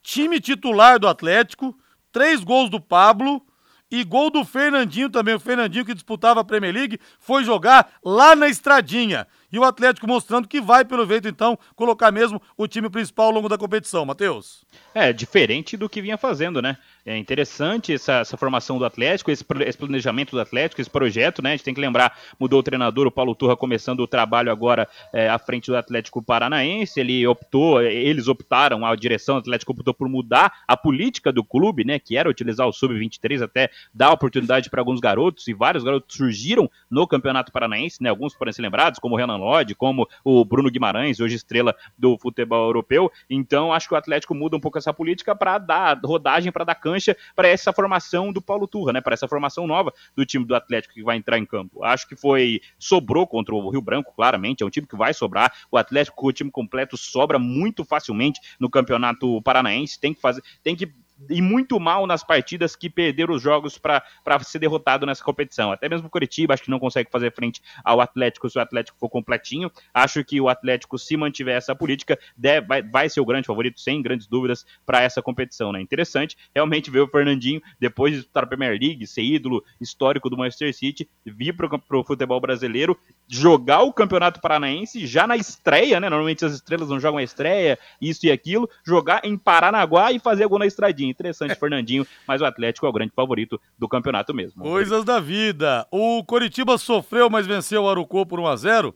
Time 0.02 0.40
titular 0.40 0.98
do 0.98 1.08
Atlético, 1.08 1.76
três 2.12 2.42
gols 2.42 2.70
do 2.70 2.80
Pablo 2.80 3.42
e 3.90 4.04
gol 4.04 4.30
do 4.30 4.44
Fernandinho 4.44 5.10
também. 5.10 5.34
O 5.34 5.40
Fernandinho 5.40 5.84
que 5.84 5.94
disputava 5.94 6.40
a 6.40 6.44
Premier 6.44 6.72
League 6.72 7.00
foi 7.18 7.44
jogar 7.44 7.92
lá 8.04 8.36
na 8.36 8.48
Estradinha. 8.48 9.26
E 9.52 9.58
o 9.58 9.64
Atlético 9.64 10.06
mostrando 10.06 10.46
que 10.46 10.60
vai, 10.60 10.84
pelo 10.84 11.04
jeito, 11.06 11.26
então, 11.26 11.58
colocar 11.74 12.12
mesmo 12.12 12.40
o 12.56 12.68
time 12.68 12.88
principal 12.88 13.26
ao 13.26 13.32
longo 13.32 13.48
da 13.48 13.58
competição, 13.58 14.06
Matheus. 14.06 14.64
É, 14.94 15.12
diferente 15.12 15.76
do 15.76 15.88
que 15.88 16.00
vinha 16.00 16.16
fazendo, 16.16 16.62
né? 16.62 16.76
É 17.04 17.16
interessante 17.16 17.94
essa, 17.94 18.20
essa 18.20 18.36
formação 18.36 18.78
do 18.78 18.84
Atlético, 18.84 19.30
esse, 19.30 19.44
esse, 19.66 19.78
planejamento 19.78 20.32
do 20.32 20.40
Atlético, 20.40 20.80
esse 20.80 20.90
projeto, 20.90 21.42
né? 21.42 21.50
A 21.50 21.52
gente 21.52 21.64
tem 21.64 21.74
que 21.74 21.80
lembrar, 21.80 22.16
mudou 22.38 22.60
o 22.60 22.62
treinador, 22.62 23.06
o 23.06 23.10
Paulo 23.10 23.34
Turra 23.34 23.56
começando 23.56 24.00
o 24.00 24.06
trabalho 24.06 24.52
agora 24.52 24.88
é, 25.12 25.28
à 25.28 25.38
frente 25.38 25.66
do 25.66 25.76
Atlético 25.76 26.22
Paranaense. 26.22 27.00
Ele 27.00 27.26
optou, 27.26 27.82
eles 27.82 28.28
optaram, 28.28 28.84
a 28.84 28.94
direção 28.94 29.36
do 29.36 29.40
Atlético 29.40 29.72
optou 29.72 29.94
por 29.94 30.08
mudar 30.08 30.52
a 30.66 30.76
política 30.76 31.32
do 31.32 31.42
clube, 31.42 31.84
né? 31.84 31.98
Que 31.98 32.16
era 32.16 32.28
utilizar 32.28 32.66
o 32.66 32.72
Sub-23 32.72 33.42
até 33.42 33.70
dar 33.94 34.12
oportunidade 34.12 34.68
para 34.68 34.80
alguns 34.80 35.00
garotos, 35.00 35.48
e 35.48 35.54
vários 35.54 35.82
garotos 35.82 36.16
surgiram 36.16 36.70
no 36.90 37.06
Campeonato 37.06 37.50
Paranaense, 37.50 38.02
né? 38.02 38.10
Alguns 38.10 38.34
podem 38.34 38.52
ser 38.52 38.62
lembrados, 38.62 38.98
como 38.98 39.14
o 39.14 39.18
Renan 39.18 39.36
Lodge, 39.36 39.74
como 39.74 40.08
o 40.24 40.44
Bruno 40.44 40.70
Guimarães, 40.70 41.20
hoje 41.20 41.36
estrela 41.36 41.74
do 41.96 42.18
futebol 42.18 42.66
europeu. 42.66 43.10
Então, 43.28 43.72
acho 43.72 43.88
que 43.88 43.94
o 43.94 43.96
Atlético 43.96 44.34
muda 44.34 44.56
um 44.56 44.60
pouco 44.60 44.78
essa 44.78 44.92
política 44.92 45.34
para 45.34 45.58
dar 45.58 45.98
rodagem, 46.04 46.52
para 46.52 46.64
dar 46.64 46.74
cancha 46.90 47.16
para 47.36 47.48
essa 47.48 47.72
formação 47.72 48.32
do 48.32 48.42
Paulo 48.42 48.66
Turra, 48.66 48.92
né? 48.92 49.00
Para 49.00 49.14
essa 49.14 49.28
formação 49.28 49.66
nova 49.66 49.92
do 50.16 50.26
time 50.26 50.44
do 50.44 50.54
Atlético 50.54 50.94
que 50.94 51.02
vai 51.02 51.16
entrar 51.16 51.38
em 51.38 51.46
campo. 51.46 51.84
Acho 51.84 52.08
que 52.08 52.16
foi 52.16 52.60
sobrou 52.78 53.26
contra 53.26 53.54
o 53.54 53.70
Rio 53.70 53.80
Branco, 53.80 54.12
claramente, 54.14 54.62
é 54.62 54.66
um 54.66 54.70
time 54.70 54.86
que 54.86 54.96
vai 54.96 55.14
sobrar. 55.14 55.52
O 55.70 55.76
Atlético 55.76 56.26
o 56.26 56.32
time 56.32 56.50
completo 56.50 56.96
sobra 56.96 57.38
muito 57.38 57.84
facilmente 57.84 58.40
no 58.58 58.68
Campeonato 58.68 59.40
Paranaense. 59.42 59.98
Tem 59.98 60.12
que 60.12 60.20
fazer, 60.20 60.42
tem 60.62 60.76
que 60.76 60.92
e 61.28 61.42
muito 61.42 61.78
mal 61.78 62.06
nas 62.06 62.24
partidas 62.24 62.74
que 62.74 62.88
perderam 62.88 63.34
os 63.34 63.42
jogos 63.42 63.76
para 63.76 64.02
ser 64.42 64.58
derrotado 64.58 65.04
nessa 65.04 65.22
competição. 65.22 65.72
Até 65.72 65.88
mesmo 65.88 66.06
o 66.06 66.10
Curitiba 66.10 66.54
acho 66.54 66.62
que 66.62 66.70
não 66.70 66.78
consegue 66.78 67.10
fazer 67.10 67.32
frente 67.32 67.60
ao 67.84 68.00
Atlético 68.00 68.48
se 68.48 68.58
o 68.58 68.60
Atlético 68.60 68.98
for 68.98 69.08
completinho. 69.08 69.70
Acho 69.92 70.24
que 70.24 70.40
o 70.40 70.48
Atlético, 70.48 70.98
se 70.98 71.16
mantiver 71.16 71.56
essa 71.56 71.74
política, 71.74 72.18
deve, 72.36 72.66
vai, 72.66 72.82
vai 72.82 73.08
ser 73.08 73.20
o 73.20 73.24
grande 73.24 73.46
favorito, 73.46 73.80
sem 73.80 74.00
grandes 74.00 74.26
dúvidas, 74.26 74.64
para 74.86 75.02
essa 75.02 75.20
competição. 75.20 75.72
Né? 75.72 75.80
Interessante 75.80 76.36
realmente 76.54 76.90
ver 76.90 77.00
o 77.00 77.08
Fernandinho, 77.08 77.60
depois 77.78 78.12
de 78.12 78.20
disputar 78.20 78.44
a 78.44 78.46
Premier 78.46 78.78
League, 78.78 79.06
ser 79.06 79.22
ídolo 79.22 79.64
histórico 79.80 80.30
do 80.30 80.36
Manchester 80.36 80.74
City, 80.74 81.08
vir 81.24 81.54
para 81.54 81.98
o 81.98 82.04
futebol 82.04 82.40
brasileiro, 82.40 82.98
jogar 83.28 83.82
o 83.82 83.92
Campeonato 83.92 84.40
Paranaense 84.40 85.06
já 85.06 85.26
na 85.26 85.36
estreia, 85.36 86.00
né? 86.00 86.08
Normalmente 86.08 86.44
as 86.44 86.52
estrelas 86.52 86.88
não 86.88 87.00
jogam 87.00 87.18
a 87.18 87.22
estreia, 87.22 87.78
isso 88.00 88.26
e 88.26 88.30
aquilo, 88.30 88.68
jogar 88.84 89.24
em 89.24 89.36
Paranaguá 89.36 90.12
e 90.12 90.18
fazer 90.18 90.46
gol 90.46 90.58
na 90.58 90.66
estradinha 90.66 91.09
interessante, 91.10 91.54
Fernandinho, 91.54 92.06
mas 92.26 92.40
o 92.40 92.44
Atlético 92.44 92.86
é 92.86 92.88
o 92.88 92.92
grande 92.92 93.12
favorito 93.14 93.60
do 93.78 93.88
campeonato 93.88 94.32
mesmo. 94.34 94.62
Coisas 94.62 95.04
da 95.04 95.20
vida. 95.20 95.86
O 95.90 96.24
Coritiba 96.24 96.78
sofreu, 96.78 97.28
mas 97.28 97.46
venceu 97.46 97.82
o 97.82 97.88
Arucô 97.88 98.24
por 98.24 98.40
1 98.40 98.46
a 98.46 98.56
0 98.56 98.94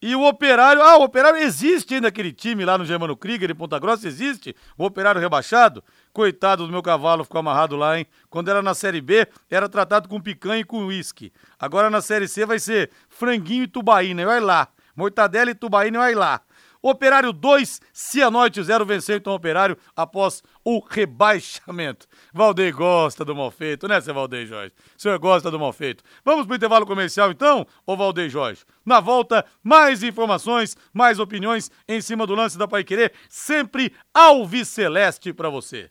e 0.00 0.14
o 0.14 0.24
Operário, 0.28 0.80
ah, 0.80 0.96
o 0.96 1.02
Operário 1.02 1.40
existe 1.40 1.94
ainda 1.94 2.06
aquele 2.06 2.32
time 2.32 2.64
lá 2.64 2.78
no 2.78 2.84
Germano 2.84 3.16
Krieger, 3.16 3.50
em 3.50 3.54
Ponta 3.54 3.80
Grossa, 3.80 4.06
existe? 4.06 4.54
O 4.76 4.84
Operário 4.84 5.20
rebaixado? 5.20 5.82
Coitado 6.12 6.64
do 6.64 6.70
meu 6.70 6.82
cavalo, 6.82 7.24
ficou 7.24 7.40
amarrado 7.40 7.74
lá, 7.74 7.98
hein? 7.98 8.06
Quando 8.30 8.48
era 8.48 8.62
na 8.62 8.74
Série 8.74 9.00
B, 9.00 9.26
era 9.50 9.68
tratado 9.68 10.08
com 10.08 10.20
picanha 10.20 10.60
e 10.60 10.64
com 10.64 10.86
uísque. 10.86 11.32
Agora 11.58 11.90
na 11.90 12.00
Série 12.00 12.28
C 12.28 12.46
vai 12.46 12.60
ser 12.60 12.92
franguinho 13.08 13.64
e 13.64 13.68
tubaína, 13.68 14.24
vai 14.24 14.38
lá. 14.38 14.68
Mortadela 14.94 15.50
e 15.50 15.54
tubaína, 15.54 15.98
vai 15.98 16.14
lá. 16.14 16.42
Operário 16.82 17.32
2, 17.32 17.80
Cianorte 17.92 18.62
0 18.62 18.84
venceu 18.86 19.16
então 19.16 19.32
o 19.32 19.36
Operário 19.36 19.76
após 19.96 20.42
o 20.64 20.80
rebaixamento. 20.80 22.06
Valdeir 22.32 22.74
gosta 22.74 23.24
do 23.24 23.34
mal 23.34 23.50
feito, 23.50 23.88
né, 23.88 24.00
seu 24.00 24.14
Valdeir 24.14 24.46
Jorge? 24.46 24.72
O 24.96 25.00
senhor 25.00 25.18
gosta 25.18 25.50
do 25.50 25.58
mal 25.58 25.72
feito. 25.72 26.04
Vamos 26.24 26.46
pro 26.46 26.56
intervalo 26.56 26.86
comercial 26.86 27.30
então, 27.30 27.66
ô 27.86 27.96
Valdeir 27.96 28.30
Jorge? 28.30 28.62
Na 28.84 29.00
volta, 29.00 29.44
mais 29.62 30.02
informações, 30.02 30.76
mais 30.92 31.18
opiniões 31.18 31.70
em 31.88 32.00
cima 32.00 32.26
do 32.26 32.34
lance 32.34 32.56
da 32.56 32.68
Paiquerê, 32.68 33.10
sempre 33.28 33.92
alviceleste 34.14 35.32
para 35.32 35.50
você. 35.50 35.86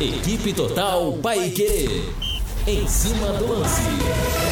Equipe 0.00 0.54
Total 0.54 1.12
Paiquerê, 1.18 2.02
em 2.66 2.86
cima 2.86 3.32
do 3.32 3.48
lance. 3.48 4.47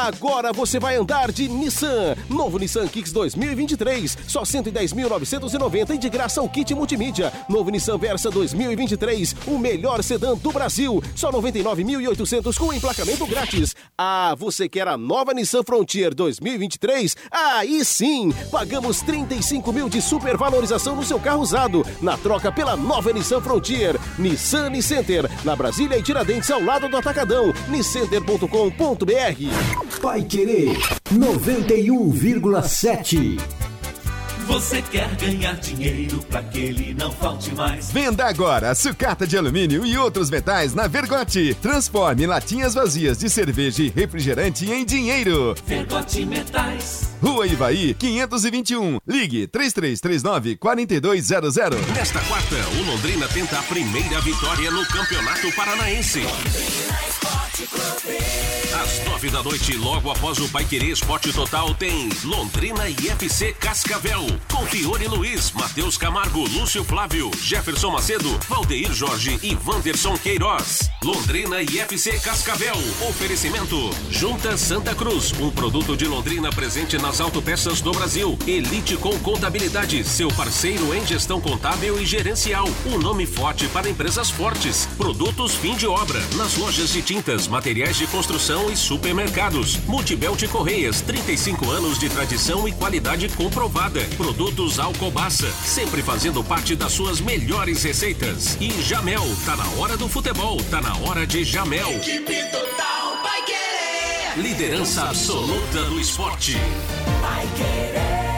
Agora 0.00 0.50
você 0.50 0.80
vai 0.80 0.96
andar 0.96 1.30
de 1.30 1.46
Nissan. 1.46 2.16
Novo 2.30 2.58
Nissan 2.58 2.88
Kicks 2.88 3.12
2023. 3.12 4.16
Só 4.26 4.44
110.990 4.44 5.90
e 5.90 5.98
de 5.98 6.08
graça 6.08 6.40
o 6.40 6.48
kit 6.48 6.74
multimídia. 6.74 7.30
Novo 7.50 7.68
Nissan 7.68 7.98
Versa 7.98 8.30
2023. 8.30 9.36
O 9.46 9.58
melhor 9.58 10.02
sedã 10.02 10.34
do 10.34 10.50
Brasil. 10.50 11.02
Só 11.14 11.30
99.800 11.30 12.56
com 12.56 12.72
emplacamento 12.72 13.26
grátis. 13.26 13.76
Ah, 13.98 14.34
você 14.38 14.70
quer 14.70 14.88
a 14.88 14.96
nova 14.96 15.34
Nissan 15.34 15.62
Frontier 15.62 16.14
2023? 16.14 17.14
Aí 17.30 17.84
sim! 17.84 18.32
Pagamos 18.50 19.02
35 19.02 19.70
mil 19.70 19.90
de 19.90 20.00
supervalorização 20.00 20.96
no 20.96 21.04
seu 21.04 21.20
carro 21.20 21.42
usado. 21.42 21.84
Na 22.00 22.16
troca 22.16 22.50
pela 22.50 22.74
nova 22.74 23.12
Nissan 23.12 23.42
Frontier. 23.42 24.00
Nissan 24.18 24.70
Nicenter. 24.70 25.30
Na 25.44 25.54
Brasília 25.54 25.98
e 25.98 26.02
Tiradentes 26.02 26.50
ao 26.50 26.64
lado 26.64 26.88
do 26.88 26.96
Atacadão. 26.96 27.52
Nicenter.com.br 27.68 29.90
Pai 30.00 30.22
Querer 30.22 30.78
91,7. 31.12 33.38
Você 34.46 34.80
quer 34.80 35.14
ganhar 35.16 35.56
dinheiro 35.56 36.22
para 36.22 36.42
que 36.42 36.58
ele 36.58 36.94
não 36.94 37.12
falte 37.12 37.54
mais? 37.54 37.92
Venda 37.92 38.24
agora 38.24 38.74
sucata 38.74 39.26
de 39.26 39.36
alumínio 39.36 39.84
e 39.84 39.98
outros 39.98 40.30
metais 40.30 40.72
na 40.74 40.86
Vergote. 40.86 41.54
Transforme 41.60 42.26
latinhas 42.26 42.72
vazias 42.72 43.18
de 43.18 43.28
cerveja 43.28 43.82
e 43.82 43.90
refrigerante 43.90 44.70
em 44.70 44.86
dinheiro. 44.86 45.54
Vergote 45.66 46.24
Metais. 46.24 47.10
Rua 47.22 47.46
Ivaí, 47.46 47.92
521. 47.92 49.00
Ligue 49.06 49.46
3339 49.46 50.56
4200. 50.56 51.54
Nesta 51.94 52.20
quarta, 52.20 52.56
o 52.80 52.84
Londrina 52.90 53.28
tenta 53.28 53.58
a 53.58 53.62
primeira 53.64 54.18
vitória 54.22 54.70
no 54.70 54.82
Campeonato 54.86 55.52
Paranaense. 55.54 56.22
Às 58.72 59.04
nove 59.04 59.28
da 59.28 59.42
noite, 59.42 59.76
logo 59.76 60.10
após 60.10 60.38
o 60.38 60.48
Paiquerê 60.48 60.86
Esporte 60.86 61.30
Total, 61.32 61.74
tem 61.74 62.08
Londrina 62.24 62.88
e 62.88 63.08
FC 63.10 63.52
Cascavel. 63.52 64.24
Com 64.50 64.64
Fiore 64.66 65.06
Luiz, 65.06 65.52
Matheus 65.52 65.98
Camargo, 65.98 66.48
Lúcio 66.48 66.82
Flávio, 66.82 67.30
Jefferson 67.42 67.90
Macedo, 67.90 68.38
Valdeir 68.48 68.92
Jorge 68.94 69.38
e 69.42 69.54
Wanderson 69.66 70.16
Queiroz. 70.16 70.88
Londrina 71.04 71.60
e 71.60 71.80
FC 71.80 72.18
Cascavel. 72.20 72.76
Oferecimento. 73.08 73.90
Junta 74.08 74.56
Santa 74.56 74.94
Cruz, 74.94 75.32
um 75.38 75.50
produto 75.50 75.96
de 75.96 76.06
Londrina 76.06 76.50
presente 76.50 76.96
nas 76.96 77.20
autopeças 77.20 77.80
do 77.82 77.92
Brasil. 77.92 78.38
Elite 78.46 78.96
com 78.96 79.18
Contabilidade, 79.18 80.02
seu 80.04 80.28
parceiro 80.28 80.94
em 80.94 81.06
gestão 81.06 81.40
contábil 81.40 82.00
e 82.00 82.06
gerencial. 82.06 82.66
Um 82.86 82.98
nome 82.98 83.26
forte 83.26 83.66
para 83.68 83.90
empresas 83.90 84.30
fortes. 84.30 84.88
Produtos 84.96 85.54
fim 85.54 85.74
de 85.74 85.86
obra. 85.86 86.20
Nas 86.36 86.56
lojas 86.56 86.90
de 86.90 87.02
tintas, 87.02 87.49
materiais 87.50 87.96
de 87.96 88.06
construção 88.06 88.70
e 88.70 88.76
supermercados. 88.76 89.76
Multibelt 89.86 90.46
Correias, 90.48 91.00
35 91.00 91.70
anos 91.70 91.98
de 91.98 92.08
tradição 92.08 92.66
e 92.66 92.72
qualidade 92.72 93.28
comprovada. 93.30 94.00
Produtos 94.16 94.78
Alcobaça, 94.78 95.50
sempre 95.64 96.02
fazendo 96.02 96.42
parte 96.42 96.76
das 96.76 96.92
suas 96.92 97.20
melhores 97.20 97.82
receitas. 97.82 98.56
E 98.60 98.70
Jamel, 98.82 99.24
tá 99.44 99.56
na 99.56 99.68
hora 99.80 99.96
do 99.96 100.08
futebol, 100.08 100.56
tá 100.70 100.80
na 100.80 100.96
hora 100.98 101.26
de 101.26 101.44
Jamel. 101.44 101.90
Equipe 101.90 102.42
Total 102.50 103.22
vai 103.22 103.42
querer. 103.42 104.38
Liderança 104.38 105.02
absoluta 105.02 105.84
do 105.84 106.00
esporte. 106.00 106.56
Vai 107.20 107.46
querer. 107.56 108.29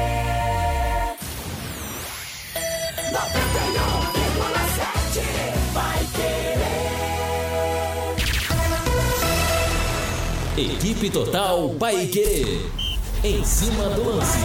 Equipe 10.55 11.09
Total 11.09 11.71
Paiquerê. 11.79 12.61
Em 13.25 13.43
cima 13.43 13.89
do 13.89 14.05
lance. 14.05 14.37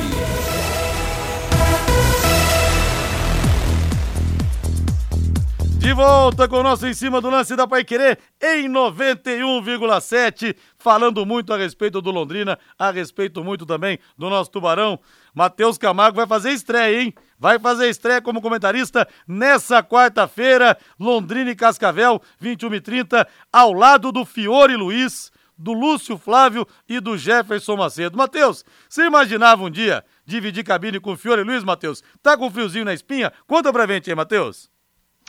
De 5.80 5.94
volta 5.94 6.48
com 6.48 6.60
o 6.60 6.64
nosso 6.64 6.88
Em 6.88 6.94
Cima 6.94 7.20
do 7.20 7.30
Lance 7.30 7.58
da 7.58 7.68
Pai 7.68 7.84
Querer 7.84 8.20
em 8.42 8.70
91,7. 8.70 10.56
Falando 10.78 11.26
muito 11.26 11.54
a 11.54 11.58
respeito 11.58 12.02
do 12.02 12.10
Londrina, 12.10 12.58
a 12.80 12.90
respeito 12.90 13.44
muito 13.44 13.66
também 13.66 14.00
do 14.18 14.30
nosso 14.30 14.50
Tubarão. 14.50 14.98
Matheus 15.34 15.78
Camargo 15.78 16.16
vai 16.16 16.28
fazer 16.28 16.52
estreia, 16.52 17.02
hein? 17.02 17.14
Vai 17.38 17.60
fazer 17.60 17.90
estreia 17.90 18.22
como 18.22 18.42
comentarista 18.42 19.06
nessa 19.28 19.84
quarta-feira. 19.84 20.78
Londrina 20.98 21.52
e 21.52 21.56
Cascavel, 21.56 22.22
21 22.40 22.76
e 22.76 22.80
30, 22.80 23.28
ao 23.52 23.74
lado 23.74 24.10
do 24.14 24.24
Fiore 24.24 24.78
Luiz, 24.78 25.32
do 25.58 25.74
Lúcio 25.74 26.18
Flávio 26.18 26.68
e 26.88 27.00
do 27.00 27.18
Jefferson 27.18 27.76
Macedo. 27.76 28.18
Matheus, 28.18 28.64
você 28.88 29.06
imaginava 29.06 29.64
um 29.64 29.70
dia 29.70 30.04
dividir 30.26 30.64
cabine 30.64 31.00
com 31.00 31.14
o 31.14 31.18
Fiore 31.18 31.44
Luiz, 31.44 31.64
Matheus? 31.64 32.04
Tá 32.22 32.38
com 32.38 32.48
um 32.48 32.52
friozinho 32.52 32.86
na 32.86 32.94
espinha? 32.94 33.32
Conta 33.48 33.72
pra 33.72 33.88
gente 33.88 34.10
aí, 34.10 34.16
Matheus. 34.16 34.70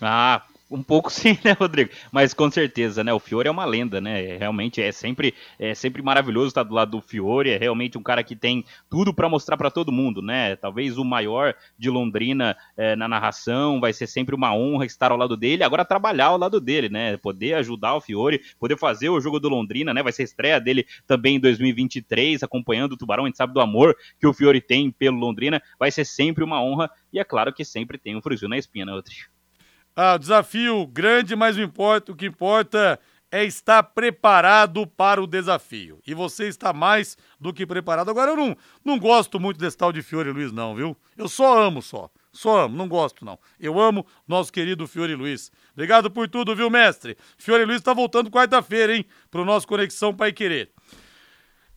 Ah, 0.02 0.42
Um 0.70 0.82
pouco 0.82 1.10
sim, 1.12 1.38
né, 1.42 1.52
Rodrigo? 1.52 1.90
Mas 2.12 2.34
com 2.34 2.50
certeza, 2.50 3.02
né? 3.02 3.12
O 3.12 3.18
Fiore 3.18 3.48
é 3.48 3.50
uma 3.50 3.64
lenda, 3.64 4.00
né? 4.00 4.36
Realmente 4.36 4.82
é 4.82 4.92
sempre, 4.92 5.34
é 5.58 5.74
sempre 5.74 6.02
maravilhoso 6.02 6.48
estar 6.48 6.62
do 6.62 6.74
lado 6.74 6.90
do 6.90 7.00
Fiore. 7.00 7.50
É 7.50 7.56
realmente 7.56 7.96
um 7.96 8.02
cara 8.02 8.22
que 8.22 8.36
tem 8.36 8.64
tudo 8.90 9.14
para 9.14 9.28
mostrar 9.28 9.56
para 9.56 9.70
todo 9.70 9.90
mundo, 9.90 10.20
né? 10.20 10.56
Talvez 10.56 10.98
o 10.98 11.04
maior 11.04 11.54
de 11.78 11.88
Londrina 11.88 12.56
é, 12.76 12.94
na 12.94 13.08
narração. 13.08 13.80
Vai 13.80 13.94
ser 13.94 14.06
sempre 14.06 14.34
uma 14.34 14.54
honra 14.54 14.84
estar 14.84 15.10
ao 15.10 15.16
lado 15.16 15.36
dele. 15.36 15.64
Agora 15.64 15.84
trabalhar 15.84 16.26
ao 16.26 16.38
lado 16.38 16.60
dele, 16.60 16.90
né? 16.90 17.16
Poder 17.16 17.54
ajudar 17.54 17.94
o 17.94 18.00
Fiore, 18.00 18.42
poder 18.58 18.76
fazer 18.76 19.08
o 19.08 19.20
jogo 19.20 19.40
do 19.40 19.48
Londrina, 19.48 19.94
né? 19.94 20.02
Vai 20.02 20.12
ser 20.12 20.24
estreia 20.24 20.60
dele 20.60 20.86
também 21.06 21.36
em 21.36 21.40
2023, 21.40 22.42
acompanhando 22.42 22.92
o 22.92 22.96
Tubarão. 22.96 23.24
A 23.24 23.28
gente 23.28 23.38
sabe 23.38 23.54
do 23.54 23.60
amor 23.60 23.96
que 24.20 24.26
o 24.26 24.34
Fiore 24.34 24.60
tem 24.60 24.90
pelo 24.90 25.18
Londrina. 25.18 25.62
Vai 25.78 25.90
ser 25.90 26.04
sempre 26.04 26.44
uma 26.44 26.62
honra. 26.62 26.90
E 27.10 27.18
é 27.18 27.24
claro 27.24 27.54
que 27.54 27.64
sempre 27.64 27.96
tem 27.96 28.14
um 28.14 28.20
friozinho 28.20 28.50
na 28.50 28.58
espinha, 28.58 28.84
né, 28.84 28.92
Rodrigo? 28.92 29.37
Ah, 30.00 30.16
desafio 30.16 30.86
grande, 30.86 31.34
mas 31.34 31.56
o, 31.56 31.60
importa, 31.60 32.12
o 32.12 32.14
que 32.14 32.26
importa 32.26 33.00
é 33.32 33.44
estar 33.44 33.82
preparado 33.82 34.86
para 34.86 35.20
o 35.20 35.26
desafio. 35.26 36.00
E 36.06 36.14
você 36.14 36.46
está 36.46 36.72
mais 36.72 37.18
do 37.40 37.52
que 37.52 37.66
preparado. 37.66 38.08
Agora, 38.08 38.30
eu 38.30 38.36
não, 38.36 38.56
não 38.84 38.96
gosto 38.96 39.40
muito 39.40 39.58
desse 39.58 39.76
tal 39.76 39.92
de 39.92 40.00
Fiore 40.00 40.30
Luiz, 40.30 40.52
não, 40.52 40.72
viu? 40.72 40.96
Eu 41.16 41.28
só 41.28 41.60
amo, 41.60 41.82
só. 41.82 42.08
Só 42.32 42.66
amo, 42.66 42.76
não 42.76 42.86
gosto, 42.86 43.24
não. 43.24 43.40
Eu 43.58 43.80
amo 43.80 44.06
nosso 44.28 44.52
querido 44.52 44.86
Fiore 44.86 45.16
Luiz. 45.16 45.50
Obrigado 45.72 46.08
por 46.12 46.28
tudo, 46.28 46.54
viu, 46.54 46.70
mestre? 46.70 47.18
Fiore 47.36 47.64
Luiz 47.64 47.78
está 47.78 47.92
voltando 47.92 48.30
quarta-feira, 48.30 48.94
hein? 48.94 49.04
Pro 49.28 49.44
nosso 49.44 49.66
Conexão 49.66 50.14
Pai 50.14 50.30
Querer. 50.30 50.70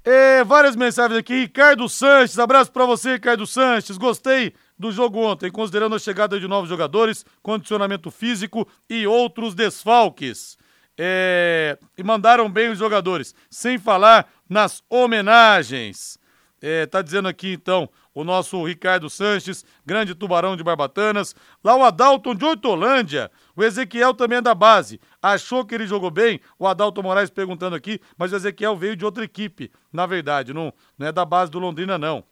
É, 0.03 0.43
várias 0.43 0.75
mensagens 0.75 1.17
aqui. 1.17 1.33
Ricardo 1.41 1.89
Sanches, 1.89 2.37
abraço 2.37 2.71
para 2.71 2.85
você, 2.85 3.13
Ricardo 3.13 3.47
Sanches. 3.47 3.97
Gostei 3.97 4.53
do 4.81 4.91
jogo 4.91 5.19
ontem, 5.19 5.51
considerando 5.51 5.95
a 5.95 5.99
chegada 5.99 6.39
de 6.39 6.47
novos 6.47 6.67
jogadores, 6.67 7.23
condicionamento 7.41 8.09
físico 8.09 8.67
e 8.89 9.05
outros 9.05 9.53
desfalques. 9.53 10.57
É, 10.97 11.77
e 11.97 12.03
mandaram 12.03 12.49
bem 12.49 12.69
os 12.69 12.79
jogadores, 12.79 13.33
sem 13.49 13.77
falar 13.77 14.27
nas 14.49 14.83
homenagens. 14.89 16.19
É, 16.59 16.85
tá 16.85 17.01
dizendo 17.01 17.27
aqui 17.27 17.53
então 17.53 17.89
o 18.13 18.23
nosso 18.23 18.63
Ricardo 18.65 19.09
Sanches, 19.09 19.63
grande 19.85 20.13
tubarão 20.13 20.57
de 20.57 20.63
Barbatanas. 20.63 21.35
Lá 21.63 21.75
o 21.75 21.83
Adalton 21.83 22.35
de 22.35 22.43
Hortolândia, 22.43 23.31
o 23.55 23.63
Ezequiel 23.63 24.13
também 24.13 24.39
é 24.39 24.41
da 24.41 24.53
base. 24.53 24.99
Achou 25.21 25.63
que 25.63 25.75
ele 25.75 25.87
jogou 25.87 26.11
bem? 26.11 26.41
O 26.59 26.67
Adalton 26.67 27.03
Moraes 27.03 27.29
perguntando 27.29 27.75
aqui, 27.75 28.01
mas 28.17 28.33
o 28.33 28.35
Ezequiel 28.35 28.75
veio 28.75 28.95
de 28.95 29.05
outra 29.05 29.23
equipe, 29.23 29.71
na 29.93 30.05
verdade, 30.05 30.53
não, 30.53 30.73
não 30.97 31.07
é 31.07 31.11
da 31.11 31.23
base 31.23 31.51
do 31.51 31.59
Londrina, 31.59 31.97
não. 31.97 32.23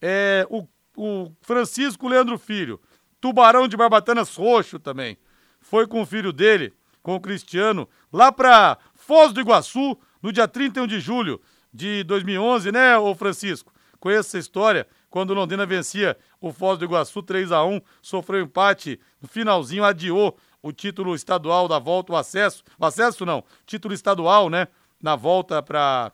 É, 0.00 0.46
o 0.50 0.66
o 1.00 1.32
Francisco 1.40 2.06
Leandro 2.06 2.38
Filho, 2.38 2.80
tubarão 3.20 3.66
de 3.66 3.76
Barbatanas 3.76 4.36
roxo 4.36 4.78
também. 4.78 5.16
Foi 5.60 5.86
com 5.86 6.02
o 6.02 6.06
filho 6.06 6.32
dele, 6.32 6.72
com 7.02 7.14
o 7.14 7.20
Cristiano, 7.20 7.88
lá 8.12 8.30
para 8.30 8.76
Foz 8.94 9.32
do 9.32 9.40
Iguaçu, 9.40 9.98
no 10.22 10.30
dia 10.30 10.46
31 10.46 10.86
de 10.86 11.00
julho 11.00 11.40
de 11.72 12.04
2011, 12.04 12.70
né, 12.70 12.98
ô 12.98 13.14
Francisco? 13.14 13.72
Conheço 13.98 14.28
essa 14.28 14.38
história, 14.38 14.86
quando 15.08 15.30
o 15.30 15.34
Londrina 15.34 15.64
vencia 15.64 16.16
o 16.40 16.52
Foz 16.52 16.78
do 16.78 16.84
Iguaçu 16.84 17.22
3 17.22 17.50
a 17.52 17.64
1 17.64 17.80
sofreu 18.02 18.42
empate, 18.42 19.00
no 19.20 19.28
finalzinho 19.28 19.84
adiou 19.84 20.36
o 20.62 20.72
título 20.72 21.14
estadual 21.14 21.66
da 21.66 21.78
volta, 21.78 22.12
o 22.12 22.16
acesso, 22.16 22.62
o 22.78 22.84
acesso 22.84 23.24
não, 23.24 23.42
título 23.64 23.94
estadual, 23.94 24.50
né, 24.50 24.68
na 25.02 25.16
volta 25.16 25.62
para 25.62 26.12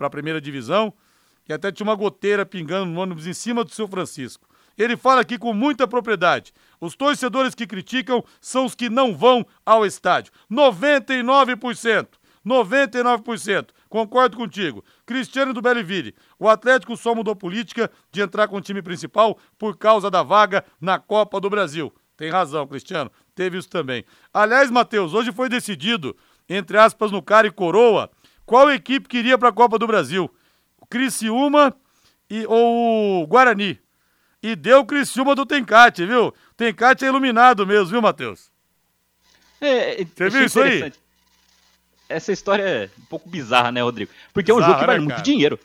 a 0.00 0.10
primeira 0.10 0.40
divisão 0.40 0.92
que 1.44 1.52
até 1.52 1.70
tinha 1.70 1.86
uma 1.86 1.94
goteira 1.94 2.46
pingando 2.46 2.86
no 2.86 3.00
ônibus 3.00 3.26
em 3.26 3.32
cima 3.32 3.64
do 3.64 3.70
seu 3.70 3.86
Francisco. 3.86 4.48
Ele 4.76 4.96
fala 4.96 5.20
aqui 5.20 5.38
com 5.38 5.52
muita 5.52 5.86
propriedade. 5.86 6.52
Os 6.80 6.96
torcedores 6.96 7.54
que 7.54 7.66
criticam 7.66 8.24
são 8.40 8.64
os 8.64 8.74
que 8.74 8.90
não 8.90 9.16
vão 9.16 9.46
ao 9.64 9.86
estádio. 9.86 10.32
99%. 10.50 12.08
99%. 12.44 13.68
Concordo 13.88 14.36
contigo. 14.36 14.84
Cristiano 15.06 15.52
do 15.52 15.62
Belleville. 15.62 16.14
O 16.38 16.48
Atlético 16.48 16.96
só 16.96 17.14
mudou 17.14 17.36
política 17.36 17.90
de 18.10 18.20
entrar 18.20 18.48
com 18.48 18.56
o 18.56 18.60
time 18.60 18.82
principal 18.82 19.38
por 19.56 19.78
causa 19.78 20.10
da 20.10 20.22
vaga 20.22 20.64
na 20.80 20.98
Copa 20.98 21.40
do 21.40 21.48
Brasil. 21.48 21.92
Tem 22.16 22.30
razão, 22.30 22.66
Cristiano. 22.66 23.10
Teve 23.34 23.58
isso 23.58 23.68
também. 23.68 24.04
Aliás, 24.32 24.70
Matheus, 24.70 25.14
hoje 25.14 25.32
foi 25.32 25.48
decidido, 25.48 26.16
entre 26.48 26.76
aspas, 26.76 27.10
no 27.10 27.22
cara 27.22 27.46
e 27.46 27.50
coroa, 27.50 28.10
qual 28.44 28.70
equipe 28.70 29.08
queria 29.08 29.38
para 29.38 29.48
a 29.48 29.52
Copa 29.52 29.78
do 29.78 29.86
Brasil. 29.86 30.30
Criciúma 30.94 31.74
e, 32.30 32.46
ou 32.46 33.24
o 33.24 33.26
Guarani. 33.26 33.80
E 34.40 34.54
deu 34.54 34.84
Criciúma 34.84 35.34
do 35.34 35.44
Tencate, 35.44 36.06
viu? 36.06 36.32
Tencate 36.56 37.04
é 37.04 37.08
iluminado 37.08 37.66
mesmo, 37.66 37.86
viu, 37.86 38.00
Matheus? 38.00 38.48
É, 39.60 40.02
é 40.02 40.04
Você 40.04 40.30
viu 40.30 40.44
isso 40.44 40.60
aí? 40.60 40.92
Essa 42.08 42.30
história 42.30 42.62
é 42.62 42.90
um 42.96 43.06
pouco 43.06 43.28
bizarra, 43.28 43.72
né, 43.72 43.82
Rodrigo? 43.82 44.12
Porque 44.32 44.52
é 44.52 44.54
um 44.54 44.62
jogo 44.62 44.78
que 44.78 44.86
vale 44.86 45.00
né, 45.00 45.04
muito 45.04 45.22
dinheiro. 45.22 45.58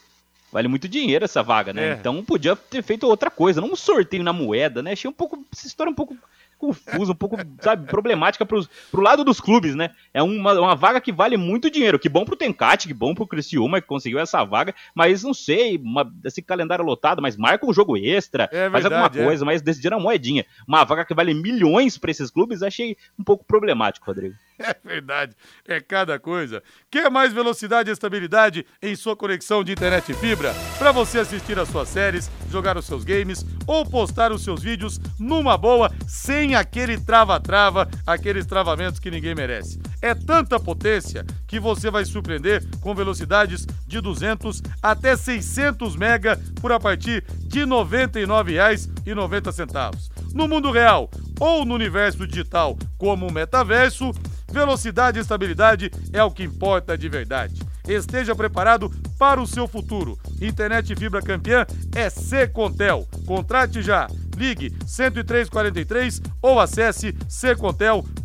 Vale 0.51 0.67
muito 0.67 0.87
dinheiro 0.87 1.23
essa 1.23 1.43
vaga, 1.43 1.71
né? 1.73 1.89
É. 1.89 1.93
Então 1.93 2.25
podia 2.25 2.55
ter 2.55 2.81
feito 2.81 3.05
outra 3.05 3.29
coisa, 3.29 3.61
não 3.61 3.73
um 3.73 3.75
sorteio 3.75 4.23
na 4.23 4.33
moeda, 4.33 4.81
né? 4.81 4.93
Achei 4.93 5.07
um 5.07 5.13
pouco. 5.13 5.45
Essa 5.53 5.67
história 5.67 5.91
um 5.91 5.95
pouco 5.95 6.17
confusa, 6.59 7.13
um 7.13 7.15
pouco, 7.15 7.37
sabe, 7.61 7.87
problemática 7.87 8.45
pro, 8.45 8.67
pro 8.91 9.01
lado 9.01 9.23
dos 9.23 9.39
clubes, 9.39 9.73
né? 9.75 9.91
É 10.13 10.21
uma, 10.21 10.53
uma 10.59 10.75
vaga 10.75 10.99
que 10.99 11.11
vale 11.11 11.37
muito 11.37 11.71
dinheiro. 11.71 11.97
Que 11.97 12.09
bom 12.09 12.25
pro 12.25 12.35
Tencate, 12.35 12.87
que 12.87 12.93
bom 12.93 13.15
pro 13.15 13.25
Criciúma, 13.25 13.81
que 13.81 13.87
conseguiu 13.87 14.19
essa 14.19 14.43
vaga, 14.43 14.75
mas 14.93 15.23
não 15.23 15.33
sei, 15.33 15.77
uma, 15.77 16.11
esse 16.25 16.41
calendário 16.41 16.83
lotado, 16.83 17.21
mas 17.21 17.37
marca 17.37 17.65
um 17.65 17.73
jogo 17.73 17.97
extra, 17.97 18.49
é 18.51 18.69
faz 18.69 18.85
alguma 18.85 19.05
é. 19.05 19.23
coisa, 19.25 19.43
é. 19.43 19.45
mas 19.45 19.61
decidiram 19.61 19.97
a 19.97 20.01
moedinha. 20.01 20.45
Uma 20.67 20.83
vaga 20.83 21.05
que 21.05 21.13
vale 21.13 21.33
milhões 21.33 21.97
para 21.97 22.11
esses 22.11 22.29
clubes, 22.29 22.61
achei 22.61 22.97
um 23.17 23.23
pouco 23.23 23.45
problemático, 23.45 24.05
Rodrigo. 24.05 24.35
É 24.69 24.75
verdade, 24.83 25.35
é 25.65 25.79
cada 25.79 26.19
coisa. 26.19 26.61
Quer 26.91 27.09
mais 27.09 27.31
velocidade 27.33 27.89
e 27.89 27.93
estabilidade 27.93 28.65
em 28.81 28.93
sua 28.95 29.15
conexão 29.15 29.63
de 29.63 29.71
internet 29.71 30.11
e 30.11 30.15
fibra? 30.15 30.53
Para 30.77 30.91
você 30.91 31.19
assistir 31.19 31.57
às 31.57 31.69
suas 31.69 31.87
séries, 31.89 32.29
jogar 32.51 32.77
os 32.77 32.85
seus 32.85 33.03
games 33.03 33.43
ou 33.65 33.83
postar 33.85 34.31
os 34.31 34.43
seus 34.43 34.61
vídeos 34.61 34.99
numa 35.17 35.57
boa, 35.57 35.91
sem 36.07 36.53
aquele 36.55 36.99
trava-trava, 36.99 37.89
aqueles 38.05 38.45
travamentos 38.45 38.99
que 38.99 39.09
ninguém 39.09 39.33
merece. 39.33 39.79
É 40.01 40.13
tanta 40.13 40.59
potência 40.59 41.25
que 41.47 41.59
você 41.59 41.89
vai 41.89 42.05
surpreender 42.05 42.63
com 42.81 42.93
velocidades 42.93 43.65
de 43.87 44.01
200 44.01 44.61
até 44.81 45.15
600 45.15 45.95
mega 45.95 46.37
por 46.61 46.71
a 46.71 46.79
partir 46.79 47.23
de 47.47 47.61
R$ 47.61 47.65
99,90. 47.65 50.09
No 50.33 50.47
mundo 50.47 50.71
real 50.71 51.09
ou 51.39 51.65
no 51.65 51.73
universo 51.73 52.27
digital 52.27 52.77
como 52.97 53.27
o 53.27 53.31
metaverso, 53.31 54.11
Velocidade 54.51 55.17
e 55.17 55.21
estabilidade 55.21 55.91
é 56.11 56.23
o 56.23 56.31
que 56.31 56.43
importa 56.43 56.97
de 56.97 57.07
verdade. 57.07 57.61
Esteja 57.87 58.35
preparado 58.35 58.91
para 59.17 59.41
o 59.41 59.47
seu 59.47 59.67
futuro. 59.67 60.17
Internet 60.41 60.95
fibra 60.95 61.21
campeã 61.21 61.65
é 61.95 62.09
Secontel. 62.09 63.07
Contrate 63.25 63.81
já. 63.81 64.07
Ligue 64.37 64.69
10343 64.69 66.21
ou 66.41 66.59
acesse 66.59 67.15
secontel.com.br. 67.27 68.23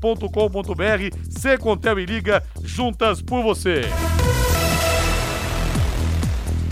Secontel 1.30 1.98
e 1.98 2.06
liga 2.06 2.42
juntas 2.62 3.20
por 3.20 3.42
você. 3.42 3.82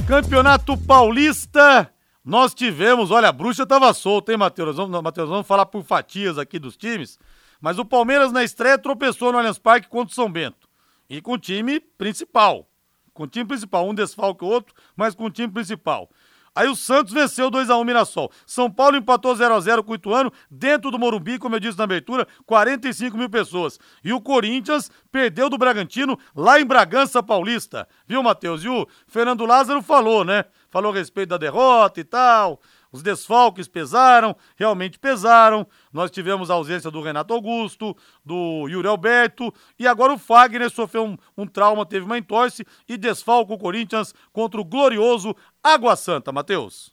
Campeonato 0.07 0.77
Paulista. 0.77 1.91
Nós 2.25 2.55
tivemos, 2.55 3.11
olha, 3.11 3.31
a 3.31 3.33
bruxa 3.33 3.65
estava 3.65 3.93
solta, 3.93 4.31
hein, 4.31 4.39
Matheus? 4.39 4.77
Vamos, 4.77 5.03
Matheus, 5.03 5.29
vamos 5.29 5.47
falar 5.47 5.67
por 5.67 5.83
fatias 5.83 6.39
aqui 6.39 6.57
dos 6.59 6.77
times. 6.77 7.19
Mas 7.63 7.79
o 7.79 7.85
Palmeiras 7.85 8.33
na 8.33 8.43
estreia 8.43 8.77
tropeçou 8.77 9.31
no 9.31 9.39
Allianz 9.39 9.57
Parque 9.57 9.89
contra 9.89 10.11
o 10.11 10.15
São 10.15 10.31
Bento. 10.31 10.69
E 11.09 11.23
com 11.23 11.35
o 11.35 11.39
time 11.39 11.79
principal. 11.79 12.69
Com 13.15 13.23
o 13.23 13.27
time 13.29 13.47
principal. 13.47 13.89
Um 13.89 13.95
desfalque 13.95 14.45
o 14.45 14.49
outro, 14.49 14.75
mas 14.97 15.15
com 15.15 15.27
o 15.27 15.31
time 15.31 15.51
principal. 15.51 16.11
Aí 16.55 16.69
o 16.69 16.77
Santos 16.77 17.15
venceu 17.15 17.51
2x1 17.51 17.85
Mirassol. 17.85 18.31
São 18.45 18.71
Paulo 18.71 18.97
empatou 18.97 19.35
0x0 19.35 19.83
com 19.85 19.93
o 19.93 19.95
Ituano, 19.95 20.33
dentro 20.51 20.91
do 20.91 20.99
Morumbi, 20.99 21.39
como 21.39 21.55
eu 21.55 21.61
disse 21.61 21.79
na 21.79 21.85
abertura, 21.85 22.27
45 22.45 23.17
mil 23.17 23.31
pessoas. 23.31 23.79
E 24.05 24.13
o 24.13 24.21
Corinthians 24.21 24.91
perdeu 25.11 25.49
do 25.49 25.57
Bragantino 25.57 26.19
lá 26.37 26.61
em 26.61 26.67
Bragança 26.67 27.23
Paulista. 27.23 27.89
Viu, 28.07 28.23
Matheus? 28.23 28.65
E 28.65 28.69
o 28.69 28.87
Fernando 29.07 29.47
Lázaro 29.47 29.81
falou, 29.81 30.25
né? 30.25 30.45
Falou 30.69 30.93
a 30.93 30.95
respeito 30.95 31.31
da 31.31 31.39
derrota 31.39 32.01
e 32.01 32.05
tal. 32.05 32.61
Os 32.93 33.03
desfalques 33.03 33.67
pesaram, 33.67 34.37
realmente 34.55 34.99
pesaram. 34.99 35.67
Nós 35.91 36.11
tivemos 36.11 36.51
a 36.51 36.55
ausência 36.55 36.91
do 36.91 37.01
Renato 37.01 37.33
Augusto, 37.33 37.97
do 38.23 38.69
Yuri 38.69 38.87
Alberto 38.87 39.53
e 39.79 39.87
agora 39.87 40.13
o 40.13 40.19
Fagner 40.19 40.71
sofreu 40.71 41.07
um, 41.07 41.17
um 41.37 41.47
trauma, 41.47 41.87
teve 41.87 42.05
uma 42.05 42.19
entorse 42.19 42.67
e 42.87 42.99
desfalca 42.99 43.55
o 43.55 43.59
Corinthians 43.59 44.15
contra 44.33 44.61
o 44.61 44.65
glorioso 44.65 45.35
Água 45.65 45.97
Santa, 45.97 46.31
Matheus. 46.31 46.93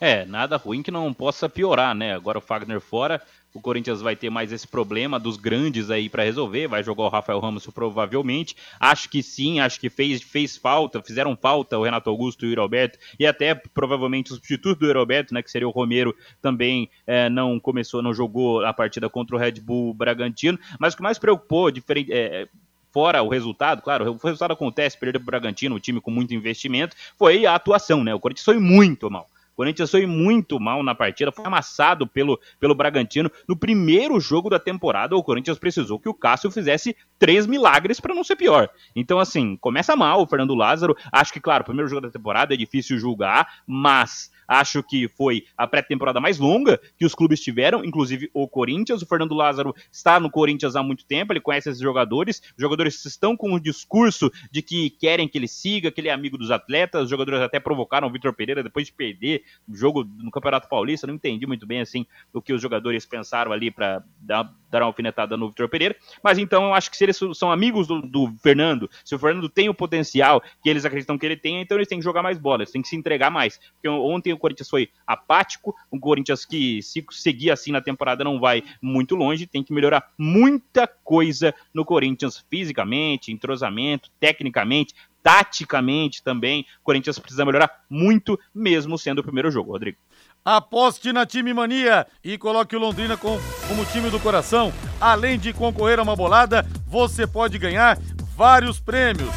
É, 0.00 0.24
nada 0.24 0.56
ruim 0.56 0.82
que 0.82 0.90
não 0.90 1.12
possa 1.12 1.48
piorar, 1.48 1.94
né? 1.94 2.14
Agora 2.14 2.38
o 2.38 2.40
Fagner 2.40 2.80
fora, 2.80 3.22
o 3.54 3.60
Corinthians 3.60 4.02
vai 4.02 4.16
ter 4.16 4.28
mais 4.28 4.52
esse 4.52 4.66
problema 4.66 5.18
dos 5.18 5.36
grandes 5.36 5.88
aí 5.88 6.08
para 6.08 6.24
resolver, 6.24 6.66
vai 6.66 6.82
jogar 6.82 7.04
o 7.04 7.08
Rafael 7.08 7.38
Ramos 7.38 7.64
provavelmente. 7.68 8.56
Acho 8.80 9.08
que 9.08 9.22
sim, 9.22 9.60
acho 9.60 9.78
que 9.78 9.88
fez, 9.88 10.20
fez 10.20 10.56
falta, 10.56 11.00
fizeram 11.00 11.36
falta 11.36 11.78
o 11.78 11.84
Renato 11.84 12.10
Augusto 12.10 12.44
e 12.44 12.48
o 12.48 12.50
Yuri 12.50 12.60
Alberto, 12.60 12.98
e 13.18 13.24
até 13.24 13.54
provavelmente 13.54 14.32
o 14.32 14.34
substituto 14.34 14.80
do 14.80 14.86
Yuri 14.86 14.98
Alberto, 14.98 15.32
né, 15.32 15.40
que 15.40 15.50
seria 15.50 15.68
o 15.68 15.70
Romero, 15.70 16.14
também 16.42 16.90
é, 17.06 17.30
não 17.30 17.60
começou, 17.60 18.02
não 18.02 18.12
jogou 18.12 18.64
a 18.64 18.72
partida 18.72 19.08
contra 19.08 19.36
o 19.36 19.38
Red 19.38 19.60
Bull 19.60 19.94
Bragantino, 19.94 20.58
mas 20.80 20.94
o 20.94 20.96
que 20.96 21.02
mais 21.02 21.18
preocupou, 21.18 21.70
diferente, 21.70 22.12
é, 22.12 22.48
fora 22.90 23.22
o 23.22 23.28
resultado, 23.28 23.82
claro, 23.82 24.10
o 24.10 24.26
resultado 24.26 24.52
acontece, 24.52 24.98
perder 24.98 25.20
para 25.20 25.22
o 25.22 25.26
Bragantino, 25.26 25.76
um 25.76 25.80
time 25.80 26.00
com 26.00 26.10
muito 26.10 26.34
investimento, 26.34 26.96
foi 27.16 27.46
a 27.46 27.54
atuação, 27.54 28.02
né? 28.02 28.14
O 28.14 28.20
Corinthians 28.20 28.44
foi 28.44 28.58
muito 28.58 29.08
mal. 29.08 29.28
O 29.54 29.56
Corinthians 29.56 29.90
foi 29.90 30.04
muito 30.04 30.58
mal 30.58 30.82
na 30.82 30.96
partida, 30.96 31.30
foi 31.30 31.44
amassado 31.44 32.08
pelo, 32.08 32.40
pelo 32.58 32.74
Bragantino. 32.74 33.30
No 33.48 33.56
primeiro 33.56 34.18
jogo 34.18 34.50
da 34.50 34.58
temporada, 34.58 35.16
o 35.16 35.22
Corinthians 35.22 35.58
precisou 35.58 35.98
que 36.00 36.08
o 36.08 36.14
Cássio 36.14 36.50
fizesse 36.50 36.96
três 37.20 37.46
milagres 37.46 38.00
para 38.00 38.14
não 38.14 38.24
ser 38.24 38.34
pior. 38.34 38.68
Então, 38.96 39.20
assim, 39.20 39.56
começa 39.56 39.94
mal 39.94 40.20
o 40.20 40.26
Fernando 40.26 40.56
Lázaro. 40.56 40.96
Acho 41.12 41.32
que, 41.32 41.40
claro, 41.40 41.62
o 41.62 41.66
primeiro 41.66 41.88
jogo 41.88 42.02
da 42.02 42.10
temporada 42.10 42.52
é 42.52 42.56
difícil 42.56 42.98
julgar, 42.98 43.60
mas 43.64 44.32
Acho 44.46 44.82
que 44.82 45.08
foi 45.08 45.44
a 45.56 45.66
pré-temporada 45.66 46.20
mais 46.20 46.38
longa 46.38 46.80
que 46.98 47.04
os 47.04 47.14
clubes 47.14 47.40
tiveram, 47.40 47.84
inclusive 47.84 48.30
o 48.32 48.46
Corinthians. 48.48 49.02
O 49.02 49.06
Fernando 49.06 49.34
Lázaro 49.34 49.74
está 49.90 50.18
no 50.20 50.30
Corinthians 50.30 50.76
há 50.76 50.82
muito 50.82 51.04
tempo, 51.04 51.32
ele 51.32 51.40
conhece 51.40 51.68
esses 51.68 51.80
jogadores. 51.80 52.40
Os 52.56 52.60
jogadores 52.60 53.04
estão 53.04 53.36
com 53.36 53.52
o 53.52 53.60
discurso 53.60 54.30
de 54.50 54.62
que 54.62 54.90
querem 54.90 55.28
que 55.28 55.38
ele 55.38 55.48
siga, 55.48 55.90
que 55.90 56.00
ele 56.00 56.08
é 56.08 56.12
amigo 56.12 56.38
dos 56.38 56.50
atletas. 56.50 57.04
Os 57.04 57.10
jogadores 57.10 57.40
até 57.40 57.58
provocaram 57.58 58.08
o 58.08 58.10
Vitor 58.10 58.32
Pereira 58.32 58.62
depois 58.62 58.86
de 58.86 58.92
perder 58.92 59.42
o 59.68 59.74
jogo 59.74 60.04
no 60.04 60.30
Campeonato 60.30 60.68
Paulista. 60.68 61.06
Não 61.06 61.14
entendi 61.14 61.46
muito 61.46 61.66
bem 61.66 61.80
assim 61.80 62.06
o 62.32 62.42
que 62.42 62.52
os 62.52 62.60
jogadores 62.60 63.06
pensaram 63.06 63.52
ali 63.52 63.70
para 63.70 64.02
dar, 64.20 64.52
dar 64.74 64.82
uma 64.82 64.88
alfinetada 64.88 65.36
no 65.36 65.48
Vitor 65.48 65.68
Pereira. 65.68 65.96
Mas 66.22 66.36
então 66.38 66.64
eu 66.64 66.74
acho 66.74 66.90
que 66.90 66.96
se 66.96 67.04
eles 67.04 67.18
são 67.34 67.50
amigos 67.50 67.86
do, 67.86 68.02
do 68.02 68.34
Fernando, 68.42 68.90
se 69.04 69.14
o 69.14 69.18
Fernando 69.18 69.48
tem 69.48 69.68
o 69.68 69.74
potencial 69.74 70.42
que 70.62 70.68
eles 70.68 70.84
acreditam 70.84 71.16
que 71.16 71.24
ele 71.24 71.36
tem, 71.36 71.60
então 71.60 71.78
eles 71.78 71.88
têm 71.88 71.98
que 71.98 72.04
jogar 72.04 72.22
mais 72.22 72.38
bola, 72.38 72.62
eles 72.62 72.72
têm 72.72 72.82
que 72.82 72.88
se 72.88 72.96
entregar 72.96 73.30
mais. 73.30 73.58
Porque 73.74 73.88
ontem 73.88 74.32
o 74.32 74.38
Corinthians 74.38 74.68
foi 74.68 74.88
apático, 75.06 75.74
o 75.90 75.98
Corinthians 75.98 76.44
que 76.44 76.82
se 76.82 77.04
seguir 77.10 77.50
assim 77.50 77.70
na 77.72 77.80
temporada 77.80 78.24
não 78.24 78.40
vai 78.40 78.62
muito 78.82 79.14
longe, 79.14 79.46
tem 79.46 79.62
que 79.62 79.72
melhorar 79.72 80.10
muita 80.18 80.86
coisa 80.86 81.54
no 81.72 81.84
Corinthians 81.84 82.44
fisicamente, 82.50 83.32
entrosamento, 83.32 84.10
tecnicamente, 84.18 84.94
taticamente 85.22 86.22
também. 86.22 86.66
O 86.80 86.84
Corinthians 86.84 87.18
precisa 87.18 87.46
melhorar 87.46 87.84
muito, 87.88 88.38
mesmo 88.54 88.98
sendo 88.98 89.20
o 89.20 89.24
primeiro 89.24 89.50
jogo, 89.50 89.72
Rodrigo. 89.72 89.98
Aposte 90.44 91.10
na 91.10 91.24
Time 91.24 91.54
Mania 91.54 92.06
e 92.22 92.36
coloque 92.36 92.76
o 92.76 92.78
Londrina 92.78 93.16
com, 93.16 93.40
como 93.66 93.86
time 93.86 94.10
do 94.10 94.20
coração. 94.20 94.70
Além 95.00 95.38
de 95.38 95.54
concorrer 95.54 95.98
a 95.98 96.02
uma 96.02 96.14
bolada, 96.14 96.66
você 96.86 97.26
pode 97.26 97.56
ganhar 97.56 97.98
vários 98.36 98.78
prêmios. 98.78 99.30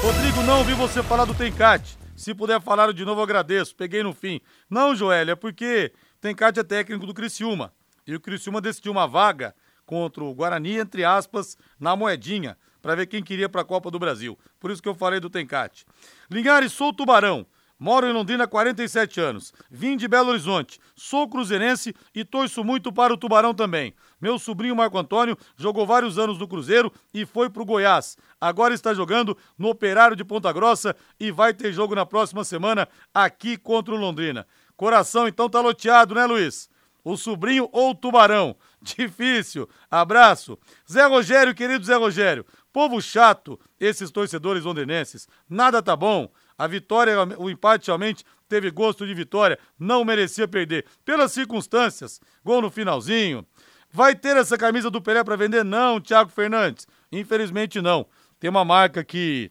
Rodrigo, 0.00 0.40
não 0.44 0.60
ouvi 0.60 0.72
você 0.74 1.02
falar 1.02 1.24
do 1.24 1.34
Tencate. 1.34 1.98
Se 2.14 2.32
puder 2.32 2.60
falar 2.60 2.92
de 2.92 3.04
novo, 3.04 3.20
agradeço. 3.20 3.74
Peguei 3.74 4.04
no 4.04 4.12
fim. 4.12 4.40
Não, 4.70 4.94
Joel, 4.94 5.30
é 5.30 5.34
porque 5.34 5.92
Tencate 6.20 6.60
é 6.60 6.62
técnico 6.62 7.06
do 7.06 7.14
Criciúma. 7.14 7.72
E 8.06 8.14
o 8.14 8.20
Criciúma 8.20 8.60
decidiu 8.60 8.92
uma 8.92 9.08
vaga 9.08 9.56
contra 9.84 10.22
o 10.22 10.32
Guarani, 10.32 10.78
entre 10.78 11.04
aspas, 11.04 11.56
na 11.80 11.96
moedinha, 11.96 12.56
para 12.80 12.94
ver 12.94 13.06
quem 13.06 13.20
queria 13.20 13.48
para 13.48 13.62
a 13.62 13.64
Copa 13.64 13.90
do 13.90 13.98
Brasil. 13.98 14.38
Por 14.60 14.70
isso 14.70 14.80
que 14.80 14.88
eu 14.88 14.94
falei 14.94 15.18
do 15.18 15.28
Tencate. 15.28 15.84
Linhares, 16.30 16.72
sou 16.72 16.92
tubarão. 16.92 17.44
Moro 17.82 18.06
em 18.06 18.12
Londrina 18.12 18.44
há 18.44 18.46
47 18.46 19.20
anos. 19.20 19.52
Vim 19.68 19.96
de 19.96 20.06
Belo 20.06 20.30
Horizonte. 20.30 20.78
Sou 20.94 21.28
cruzeirense 21.28 21.92
e 22.14 22.24
torço 22.24 22.62
muito 22.62 22.92
para 22.92 23.12
o 23.12 23.16
Tubarão 23.16 23.52
também. 23.52 23.92
Meu 24.20 24.38
sobrinho 24.38 24.76
Marco 24.76 24.96
Antônio 24.96 25.36
jogou 25.56 25.84
vários 25.84 26.16
anos 26.16 26.38
no 26.38 26.46
Cruzeiro 26.46 26.92
e 27.12 27.26
foi 27.26 27.50
pro 27.50 27.64
Goiás. 27.64 28.16
Agora 28.40 28.72
está 28.72 28.94
jogando 28.94 29.36
no 29.58 29.68
Operário 29.68 30.14
de 30.14 30.22
Ponta 30.22 30.52
Grossa 30.52 30.94
e 31.18 31.32
vai 31.32 31.52
ter 31.52 31.72
jogo 31.72 31.96
na 31.96 32.06
próxima 32.06 32.44
semana 32.44 32.86
aqui 33.12 33.56
contra 33.56 33.92
o 33.92 33.98
Londrina. 33.98 34.46
Coração 34.76 35.26
então 35.26 35.50
tá 35.50 35.60
loteado, 35.60 36.14
né, 36.14 36.24
Luiz? 36.24 36.70
O 37.04 37.16
sobrinho 37.16 37.68
ou 37.72 37.90
o 37.90 37.94
tubarão? 37.96 38.54
Difícil. 38.80 39.68
Abraço. 39.90 40.56
Zé 40.88 41.04
Rogério, 41.06 41.52
querido 41.52 41.84
Zé 41.84 41.96
Rogério. 41.96 42.46
Povo 42.72 43.02
chato, 43.02 43.58
esses 43.80 44.10
torcedores 44.12 44.62
londrinenses. 44.62 45.28
Nada 45.50 45.82
tá 45.82 45.96
bom. 45.96 46.30
A 46.56 46.66
vitória, 46.66 47.16
o 47.38 47.50
empate 47.50 47.88
realmente 47.88 48.24
teve 48.48 48.70
gosto 48.70 49.06
de 49.06 49.14
vitória, 49.14 49.58
não 49.78 50.04
merecia 50.04 50.46
perder. 50.46 50.84
Pelas 51.04 51.32
circunstâncias, 51.32 52.20
gol 52.44 52.60
no 52.60 52.70
finalzinho. 52.70 53.46
Vai 53.90 54.14
ter 54.14 54.36
essa 54.36 54.56
camisa 54.56 54.90
do 54.90 55.02
Pelé 55.02 55.22
para 55.22 55.36
vender? 55.36 55.64
Não, 55.64 56.00
Thiago 56.00 56.30
Fernandes. 56.30 56.86
Infelizmente 57.10 57.80
não. 57.80 58.06
Tem 58.40 58.48
uma 58.48 58.64
marca 58.64 59.04
que 59.04 59.50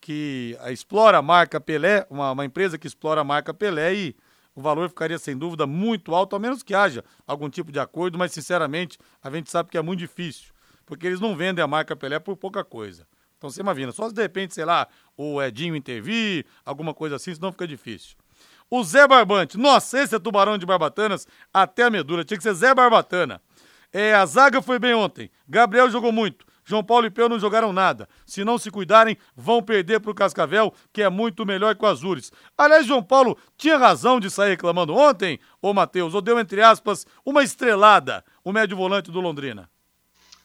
que 0.00 0.56
explora 0.68 1.18
a 1.18 1.22
marca 1.22 1.60
Pelé, 1.60 2.06
uma, 2.08 2.32
uma 2.32 2.44
empresa 2.44 2.78
que 2.78 2.86
explora 2.86 3.20
a 3.20 3.24
marca 3.24 3.52
Pelé 3.52 3.94
e 3.94 4.16
o 4.54 4.60
valor 4.60 4.88
ficaria 4.88 5.18
sem 5.18 5.36
dúvida 5.36 5.66
muito 5.66 6.14
alto, 6.14 6.34
a 6.34 6.38
menos 6.38 6.62
que 6.62 6.74
haja 6.74 7.04
algum 7.26 7.48
tipo 7.50 7.70
de 7.70 7.78
acordo, 7.78 8.18
mas 8.18 8.32
sinceramente 8.32 8.98
a 9.22 9.30
gente 9.30 9.50
sabe 9.50 9.70
que 9.70 9.78
é 9.78 9.82
muito 9.82 9.98
difícil, 9.98 10.52
porque 10.86 11.06
eles 11.06 11.20
não 11.20 11.36
vendem 11.36 11.62
a 11.62 11.68
marca 11.68 11.94
Pelé 11.94 12.18
por 12.18 12.36
pouca 12.36 12.64
coisa. 12.64 13.06
Então 13.38 13.48
você 13.48 13.60
imagina, 13.60 13.92
só 13.92 14.08
se 14.08 14.14
de 14.14 14.20
repente, 14.20 14.52
sei 14.52 14.64
lá, 14.64 14.86
o 15.16 15.40
Edinho 15.40 15.76
intervir, 15.76 16.44
alguma 16.64 16.92
coisa 16.92 17.16
assim, 17.16 17.32
senão 17.32 17.52
fica 17.52 17.66
difícil. 17.66 18.16
O 18.68 18.82
Zé 18.82 19.06
Barbante, 19.06 19.56
nossa, 19.56 20.02
esse 20.02 20.14
é 20.14 20.18
tubarão 20.18 20.58
de 20.58 20.66
Barbatanas 20.66 21.26
até 21.54 21.84
a 21.84 21.90
medula, 21.90 22.24
tinha 22.24 22.36
que 22.36 22.42
ser 22.42 22.52
Zé 22.52 22.74
Barbatana. 22.74 23.40
É, 23.92 24.12
a 24.14 24.26
zaga 24.26 24.60
foi 24.60 24.78
bem 24.78 24.92
ontem, 24.92 25.30
Gabriel 25.48 25.88
jogou 25.88 26.12
muito, 26.12 26.44
João 26.68 26.84
Paulo 26.84 27.06
e 27.06 27.10
Peu 27.10 27.30
não 27.30 27.38
jogaram 27.38 27.72
nada. 27.72 28.06
Se 28.26 28.44
não 28.44 28.58
se 28.58 28.70
cuidarem, 28.70 29.16
vão 29.34 29.62
perder 29.62 30.00
para 30.00 30.10
o 30.10 30.14
Cascavel, 30.14 30.74
que 30.92 31.00
é 31.00 31.08
muito 31.08 31.46
melhor 31.46 31.74
que 31.74 31.82
o 31.82 31.88
Azures. 31.88 32.30
Aliás, 32.58 32.84
João 32.84 33.02
Paulo 33.02 33.38
tinha 33.56 33.78
razão 33.78 34.20
de 34.20 34.28
sair 34.28 34.50
reclamando 34.50 34.94
ontem, 34.94 35.40
ô 35.62 35.72
Matheus, 35.72 36.12
ou 36.12 36.20
deu, 36.20 36.38
entre 36.38 36.60
aspas, 36.60 37.06
uma 37.24 37.42
estrelada, 37.42 38.22
o 38.44 38.52
médio 38.52 38.76
volante 38.76 39.10
do 39.10 39.18
Londrina. 39.18 39.70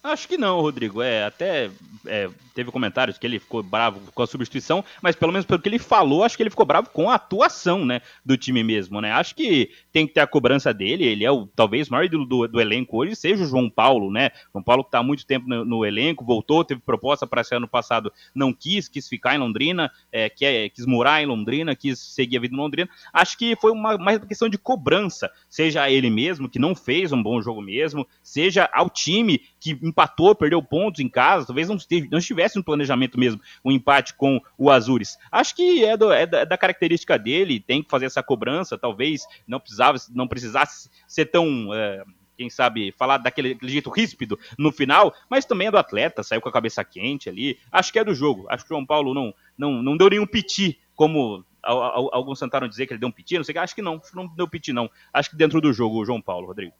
Acho 0.03 0.27
que 0.27 0.37
não, 0.37 0.59
Rodrigo. 0.59 1.01
É, 1.01 1.23
até 1.23 1.71
é, 2.05 2.29
teve 2.53 2.71
comentários 2.71 3.17
que 3.17 3.25
ele 3.25 3.39
ficou 3.39 3.63
bravo 3.63 3.99
com 4.13 4.21
a 4.21 4.27
substituição, 4.27 4.83
mas 5.01 5.15
pelo 5.15 5.31
menos 5.31 5.45
pelo 5.45 5.61
que 5.61 5.69
ele 5.69 5.79
falou, 5.79 6.23
acho 6.23 6.35
que 6.35 6.43
ele 6.43 6.49
ficou 6.49 6.65
bravo 6.65 6.89
com 6.89 7.09
a 7.09 7.15
atuação, 7.15 7.85
né, 7.85 8.01
do 8.25 8.37
time 8.37 8.63
mesmo, 8.63 8.99
né? 8.99 9.11
Acho 9.11 9.33
que 9.33 9.71
tem 9.93 10.05
que 10.05 10.13
ter 10.13 10.19
a 10.19 10.27
cobrança 10.27 10.73
dele, 10.73 11.05
ele 11.05 11.23
é 11.23 11.31
o 11.31 11.47
talvez 11.47 11.89
maior 11.89 12.09
do, 12.09 12.25
do, 12.25 12.47
do 12.47 12.61
elenco 12.61 12.97
hoje, 12.97 13.15
seja 13.15 13.43
o 13.43 13.47
João 13.47 13.69
Paulo, 13.69 14.11
né? 14.11 14.31
João 14.51 14.63
Paulo 14.63 14.83
que 14.83 14.89
está 14.89 14.99
há 14.99 15.03
muito 15.03 15.25
tempo 15.25 15.47
no, 15.47 15.63
no, 15.63 15.85
elenco, 15.85 16.25
voltou, 16.25 16.65
teve 16.65 16.81
proposta 16.81 17.25
para 17.25 17.41
esse 17.41 17.55
ano 17.55 17.67
passado, 17.67 18.11
não 18.35 18.53
quis, 18.53 18.89
quis 18.89 19.07
ficar 19.07 19.35
em 19.35 19.39
Londrina, 19.39 19.89
é, 20.11 20.29
quer, 20.29 20.69
quis 20.69 20.85
morar 20.85 21.23
em 21.23 21.25
Londrina, 21.25 21.75
quis 21.75 21.97
seguir 21.97 22.37
a 22.37 22.41
vida 22.41 22.53
em 22.53 22.57
Londrina. 22.57 22.89
Acho 23.13 23.37
que 23.37 23.55
foi 23.55 23.71
uma, 23.71 23.97
mais 23.97 24.17
uma 24.17 24.27
questão 24.27 24.49
de 24.49 24.57
cobrança, 24.57 25.31
seja 25.49 25.89
ele 25.89 26.09
mesmo, 26.09 26.49
que 26.49 26.59
não 26.59 26.75
fez 26.75 27.11
um 27.11 27.23
bom 27.23 27.41
jogo 27.41 27.61
mesmo, 27.61 28.05
seja 28.21 28.69
ao 28.73 28.89
time 28.89 29.41
que 29.63 29.79
empatou, 29.81 30.35
perdeu 30.35 30.61
pontos 30.61 30.99
em 30.99 31.07
casa, 31.07 31.45
talvez 31.45 31.69
não, 31.69 31.77
não 32.11 32.19
estivesse 32.19 32.57
no 32.57 32.63
planejamento 32.63 33.17
mesmo 33.17 33.39
um 33.63 33.71
empate 33.71 34.13
com 34.13 34.41
o 34.57 34.69
Azures. 34.69 35.17
Acho 35.31 35.55
que 35.55 35.85
é, 35.85 35.95
do, 35.95 36.11
é, 36.11 36.25
da, 36.25 36.39
é, 36.39 36.45
da, 36.45 36.57
característica 36.57 37.17
dele, 37.17 37.61
tem 37.61 37.81
que 37.81 37.89
fazer 37.89 38.07
essa 38.07 38.21
cobrança, 38.21 38.77
talvez 38.77 39.25
não 39.47 39.61
precisava, 39.61 39.97
não 40.13 40.27
precisasse 40.27 40.89
ser 41.07 41.27
tão. 41.27 41.73
É, 41.73 42.03
quem 42.35 42.49
sabe, 42.49 42.91
falar 42.91 43.19
daquele, 43.19 43.53
daquele, 43.53 43.71
jeito 43.71 43.91
ríspido 43.91 44.37
no 44.57 44.71
final, 44.71 45.13
mas 45.29 45.45
também 45.45 45.67
é 45.67 45.71
do 45.71 45.77
atleta, 45.77 46.23
saiu 46.23 46.41
com 46.41 46.49
a 46.49 46.51
cabeça 46.51 46.83
quente 46.83 47.29
ali. 47.29 47.57
Acho 47.71 47.93
que 47.93 47.99
é 47.99 48.03
do 48.03 48.13
jogo. 48.13 48.47
Acho 48.49 48.65
que 48.65 48.73
o 48.73 48.75
João 48.75 48.85
Paulo 48.85 49.13
não, 49.13 49.33
não, 49.57 49.83
não 49.83 49.95
deu 49.95 50.09
nenhum 50.09 50.25
piti, 50.25 50.79
como 50.95 51.45
alguns 51.61 52.39
tentaram 52.39 52.67
dizer 52.67 52.85
que 52.85 52.93
ele 52.93 52.99
deu 52.99 53.07
um 53.07 53.11
piti, 53.11 53.37
não 53.37 53.43
sei, 53.43 53.57
acho 53.57 53.73
que 53.73 53.81
não, 53.81 53.95
acho 53.95 54.09
que 54.09 54.15
não 54.15 54.27
deu 54.27 54.47
piti 54.47 54.73
não. 54.73 54.89
Acho 55.13 55.29
que 55.29 55.37
dentro 55.37 55.61
do 55.61 55.71
jogo, 55.71 56.01
o 56.01 56.05
João 56.05 56.21
Paulo, 56.21 56.47
Rodrigo. 56.47 56.73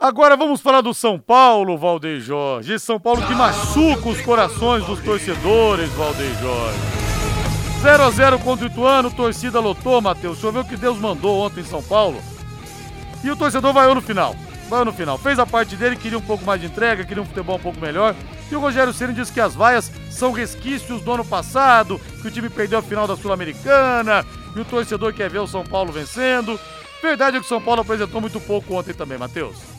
Agora 0.00 0.36
vamos 0.36 0.60
falar 0.60 0.80
do 0.80 0.94
São 0.94 1.18
Paulo, 1.18 1.76
Valdeir 1.76 2.20
Jorge. 2.20 2.78
São 2.78 3.00
Paulo 3.00 3.26
que 3.26 3.34
machuca 3.34 4.08
os 4.08 4.20
corações 4.20 4.86
dos 4.86 5.00
torcedores, 5.00 5.90
Valdeir 5.90 6.38
Jorge. 6.38 6.78
0 7.82 8.02
a 8.04 8.10
0 8.10 8.38
contra 8.38 8.66
o 8.66 8.68
Ituano, 8.70 9.10
torcida 9.10 9.58
lotou, 9.58 10.00
Matheus. 10.00 10.34
Deixa 10.34 10.46
eu 10.46 10.52
ver 10.52 10.60
o 10.60 10.64
que 10.64 10.76
Deus 10.76 10.96
mandou 10.98 11.40
ontem 11.40 11.62
em 11.62 11.64
São 11.64 11.82
Paulo. 11.82 12.22
E 13.24 13.28
o 13.28 13.34
torcedor 13.34 13.72
vaiou 13.72 13.92
no 13.92 14.00
final. 14.00 14.36
Vaiou 14.68 14.84
no 14.84 14.92
final. 14.92 15.18
Fez 15.18 15.36
a 15.36 15.44
parte 15.44 15.74
dele, 15.74 15.96
queria 15.96 16.16
um 16.16 16.22
pouco 16.22 16.44
mais 16.44 16.60
de 16.60 16.68
entrega, 16.68 17.04
queria 17.04 17.24
um 17.24 17.26
futebol 17.26 17.56
um 17.56 17.60
pouco 17.60 17.80
melhor. 17.80 18.14
E 18.52 18.54
o 18.54 18.60
Rogério 18.60 18.92
Ceni 18.92 19.12
disse 19.12 19.32
que 19.32 19.40
as 19.40 19.56
vaias 19.56 19.90
são 20.12 20.30
resquícios 20.30 21.02
do 21.02 21.10
ano 21.10 21.24
passado, 21.24 22.00
que 22.22 22.28
o 22.28 22.30
time 22.30 22.48
perdeu 22.48 22.78
a 22.78 22.82
final 22.82 23.08
da 23.08 23.16
Sul-Americana, 23.16 24.24
e 24.54 24.60
o 24.60 24.64
torcedor 24.64 25.12
quer 25.12 25.28
ver 25.28 25.40
o 25.40 25.46
São 25.48 25.64
Paulo 25.64 25.90
vencendo. 25.90 26.56
Verdade 27.02 27.38
é 27.38 27.40
que 27.40 27.46
o 27.46 27.48
São 27.48 27.60
Paulo 27.60 27.80
apresentou 27.80 28.20
muito 28.20 28.38
pouco 28.38 28.74
ontem 28.74 28.94
também, 28.94 29.18
Matheus. 29.18 29.77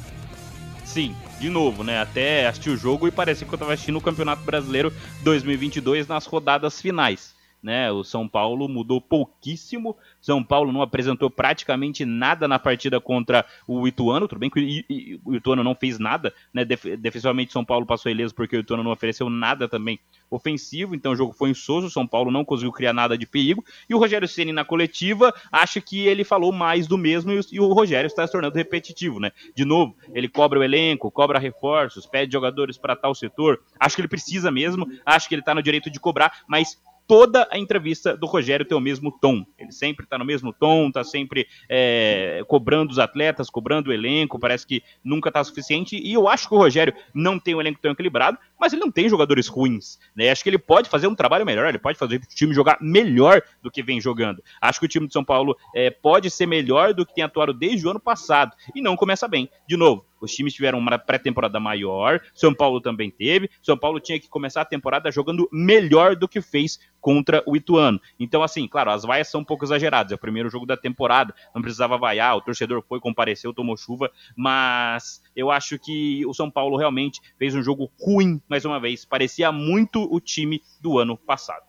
Sim, 0.89 1.15
de 1.39 1.51
novo, 1.51 1.83
né? 1.83 2.01
Até 2.01 2.47
assisti 2.47 2.67
o 2.67 2.75
jogo 2.75 3.07
e 3.07 3.11
parecia 3.11 3.45
que 3.45 3.53
eu 3.53 3.55
estava 3.55 3.73
assistindo 3.73 3.97
o 3.97 4.01
Campeonato 4.01 4.43
Brasileiro 4.43 4.91
2022 5.21 6.07
nas 6.07 6.25
rodadas 6.25 6.81
finais. 6.81 7.35
Né? 7.61 7.91
O 7.91 8.03
São 8.03 8.27
Paulo 8.27 8.67
mudou 8.67 9.01
pouquíssimo. 9.01 9.95
São 10.21 10.43
Paulo 10.43 10.71
não 10.71 10.81
apresentou 10.81 11.29
praticamente 11.29 12.05
nada 12.05 12.47
na 12.47 12.57
partida 12.57 12.99
contra 12.99 13.45
o 13.67 13.87
Ituano. 13.87 14.27
Tudo 14.27 14.39
bem 14.39 14.49
que 14.49 15.19
o 15.23 15.35
Ituano 15.35 15.63
não 15.63 15.75
fez 15.75 15.99
nada, 15.99 16.33
né? 16.53 16.65
Defensivamente, 16.65 17.53
São 17.53 17.65
Paulo 17.65 17.85
passou 17.85 18.11
ileso 18.11 18.33
porque 18.33 18.57
o 18.57 18.59
Ituano 18.59 18.83
não 18.83 18.91
ofereceu 18.91 19.29
nada 19.29 19.67
também 19.67 19.99
ofensivo, 20.29 20.93
então 20.93 21.11
o 21.11 21.15
jogo 21.15 21.33
foi 21.33 21.49
insosso, 21.49 21.87
o 21.87 21.89
São 21.89 22.05
Paulo 22.05 22.31
não 22.31 22.45
conseguiu 22.45 22.71
criar 22.71 22.93
nada 22.93 23.17
de 23.17 23.25
perigo, 23.25 23.65
e 23.89 23.95
o 23.95 23.97
Rogério 23.97 24.27
Ceni 24.27 24.51
na 24.51 24.63
coletiva 24.63 25.33
acha 25.51 25.81
que 25.81 26.07
ele 26.07 26.23
falou 26.23 26.51
mais 26.51 26.87
do 26.87 26.97
mesmo 26.97 27.31
e 27.31 27.39
o, 27.39 27.41
e 27.51 27.59
o 27.59 27.73
Rogério 27.73 28.07
está 28.07 28.25
se 28.25 28.31
tornando 28.31 28.55
repetitivo, 28.55 29.19
né? 29.19 29.31
De 29.55 29.65
novo, 29.65 29.95
ele 30.13 30.27
cobra 30.27 30.59
o 30.59 30.63
elenco, 30.63 31.11
cobra 31.11 31.39
reforços, 31.39 32.05
pede 32.05 32.31
jogadores 32.31 32.77
para 32.77 32.95
tal 32.95 33.15
setor, 33.15 33.59
acho 33.79 33.95
que 33.95 34.01
ele 34.01 34.07
precisa 34.07 34.51
mesmo, 34.51 34.87
acho 35.05 35.27
que 35.27 35.35
ele 35.35 35.41
está 35.41 35.55
no 35.55 35.63
direito 35.63 35.89
de 35.89 35.99
cobrar, 35.99 36.43
mas 36.47 36.79
toda 37.09 37.47
a 37.49 37.57
entrevista 37.57 38.15
do 38.15 38.27
Rogério 38.27 38.63
tem 38.63 38.77
o 38.77 38.79
mesmo 38.79 39.11
tom. 39.11 39.43
Ele 39.57 39.71
sempre 39.71 40.03
está 40.03 40.15
no 40.15 40.23
mesmo 40.23 40.53
tom, 40.53 40.89
está 40.89 41.03
sempre 41.03 41.47
é, 41.67 42.43
cobrando 42.47 42.91
os 42.91 42.99
atletas, 42.99 43.49
cobrando 43.49 43.89
o 43.89 43.93
elenco, 43.93 44.37
parece 44.37 44.67
que 44.67 44.83
nunca 45.03 45.29
está 45.29 45.43
suficiente. 45.43 45.97
E 45.97 46.13
eu 46.13 46.27
acho 46.27 46.47
que 46.47 46.53
o 46.53 46.59
Rogério 46.59 46.93
não 47.11 47.39
tem 47.39 47.55
um 47.55 47.59
elenco 47.59 47.79
tão 47.81 47.93
equilibrado, 47.93 48.37
mas 48.59 48.73
ele 48.73 48.81
não 48.81 48.91
tem 48.91 49.09
jogadores 49.09 49.47
ruins. 49.47 49.97
Né? 50.15 50.29
Acho 50.29 50.43
que 50.43 50.49
ele 50.49 50.57
pode 50.57 50.89
fazer 50.89 51.07
um 51.07 51.15
trabalho 51.15 51.45
melhor, 51.45 51.67
ele 51.67 51.79
pode 51.79 51.97
fazer 51.97 52.17
o 52.17 52.35
time 52.35 52.53
jogar 52.53 52.77
melhor 52.81 53.41
do 53.61 53.71
que 53.71 53.81
vem 53.81 54.01
jogando. 54.01 54.43
Acho 54.61 54.79
que 54.79 54.85
o 54.85 54.89
time 54.89 55.07
de 55.07 55.13
São 55.13 55.23
Paulo 55.23 55.57
é, 55.73 55.89
pode 55.89 56.29
ser 56.29 56.45
melhor 56.45 56.93
do 56.93 57.05
que 57.05 57.13
tem 57.13 57.23
atuado 57.23 57.53
desde 57.53 57.87
o 57.87 57.89
ano 57.89 57.99
passado. 57.99 58.55
E 58.75 58.81
não 58.81 58.95
começa 58.95 59.27
bem. 59.27 59.49
De 59.67 59.77
novo, 59.77 60.05
os 60.21 60.33
times 60.33 60.53
tiveram 60.53 60.77
uma 60.77 60.97
pré-temporada 60.97 61.59
maior, 61.59 62.21
São 62.33 62.53
Paulo 62.53 62.81
também 62.81 63.09
teve. 63.09 63.49
São 63.61 63.77
Paulo 63.77 63.99
tinha 63.99 64.19
que 64.19 64.27
começar 64.27 64.61
a 64.61 64.65
temporada 64.65 65.11
jogando 65.11 65.47
melhor 65.51 66.15
do 66.15 66.27
que 66.27 66.41
fez 66.41 66.79
contra 66.99 67.41
o 67.45 67.55
Ituano. 67.55 67.99
Então, 68.19 68.43
assim, 68.43 68.67
claro, 68.67 68.91
as 68.91 69.03
vaias 69.03 69.29
são 69.29 69.41
um 69.41 69.45
pouco 69.45 69.63
exageradas. 69.63 70.11
É 70.11 70.15
o 70.15 70.19
primeiro 70.19 70.49
jogo 70.49 70.65
da 70.65 70.75
temporada, 70.75 71.33
não 71.55 71.61
precisava 71.61 71.97
vaiar, 71.97 72.35
o 72.35 72.41
torcedor 72.41 72.83
foi, 72.87 72.99
compareceu, 72.99 73.53
tomou 73.53 73.77
chuva, 73.77 74.11
mas 74.35 75.21
eu 75.39 75.49
acho 75.49 75.79
que 75.79 76.25
o 76.25 76.33
São 76.33 76.51
Paulo 76.51 76.77
realmente 76.77 77.21
fez 77.37 77.55
um 77.55 77.61
jogo 77.61 77.89
ruim, 77.99 78.41
mais 78.47 78.65
uma 78.65 78.79
vez. 78.79 79.05
Parecia 79.05 79.51
muito 79.51 80.07
o 80.13 80.19
time 80.19 80.61
do 80.81 80.99
ano 80.99 81.17
passado. 81.17 81.63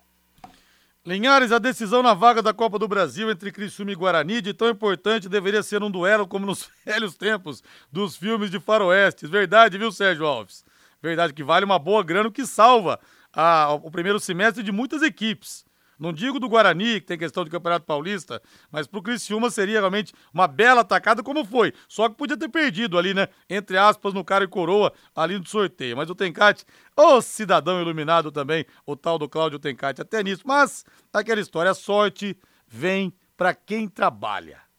Linhares, 1.06 1.50
a 1.50 1.58
decisão 1.58 2.02
na 2.02 2.12
vaga 2.12 2.42
da 2.42 2.52
Copa 2.52 2.78
do 2.78 2.86
Brasil 2.86 3.30
entre 3.30 3.50
Criciúma 3.50 3.92
e 3.92 3.94
Guarani, 3.94 4.42
de 4.42 4.52
tão 4.52 4.68
importante, 4.68 5.30
deveria 5.30 5.62
ser 5.62 5.82
um 5.82 5.90
duelo 5.90 6.26
como 6.26 6.44
nos 6.44 6.68
velhos 6.84 7.16
tempos 7.16 7.62
dos 7.90 8.16
filmes 8.16 8.50
de 8.50 8.60
faroestes. 8.60 9.30
Verdade, 9.30 9.78
viu, 9.78 9.90
Sérgio 9.90 10.26
Alves? 10.26 10.64
Verdade 11.02 11.32
que 11.32 11.42
vale 11.42 11.64
uma 11.64 11.78
boa 11.78 12.02
grana, 12.02 12.30
que 12.30 12.44
salva 12.44 13.00
a, 13.32 13.72
o 13.72 13.90
primeiro 13.90 14.20
semestre 14.20 14.62
de 14.62 14.70
muitas 14.70 15.00
equipes. 15.00 15.64
Não 16.00 16.14
digo 16.14 16.40
do 16.40 16.48
Guarani, 16.48 16.98
que 16.98 17.06
tem 17.06 17.18
questão 17.18 17.44
de 17.44 17.50
Campeonato 17.50 17.84
Paulista, 17.84 18.40
mas 18.72 18.86
pro 18.86 19.02
Criciúma 19.02 19.50
seria 19.50 19.80
realmente 19.80 20.14
uma 20.32 20.48
bela 20.48 20.80
atacada, 20.80 21.22
como 21.22 21.44
foi. 21.44 21.74
Só 21.86 22.08
que 22.08 22.14
podia 22.14 22.38
ter 22.38 22.48
perdido 22.48 22.98
ali, 22.98 23.12
né? 23.12 23.28
Entre 23.50 23.76
aspas, 23.76 24.14
no 24.14 24.24
cara 24.24 24.44
e 24.44 24.48
coroa, 24.48 24.94
ali 25.14 25.38
no 25.38 25.46
sorteio. 25.46 25.98
Mas 25.98 26.08
o 26.08 26.14
Tencate, 26.14 26.64
ô 26.96 27.20
cidadão 27.20 27.82
iluminado 27.82 28.32
também, 28.32 28.64
o 28.86 28.96
tal 28.96 29.18
do 29.18 29.28
Cláudio 29.28 29.58
Tencate, 29.58 30.00
até 30.00 30.22
nisso. 30.22 30.42
Mas, 30.46 30.86
aquela 31.12 31.40
história, 31.40 31.70
a 31.70 31.74
sorte 31.74 32.34
vem 32.66 33.12
para 33.36 33.54
quem 33.54 33.86
trabalha. 33.86 34.69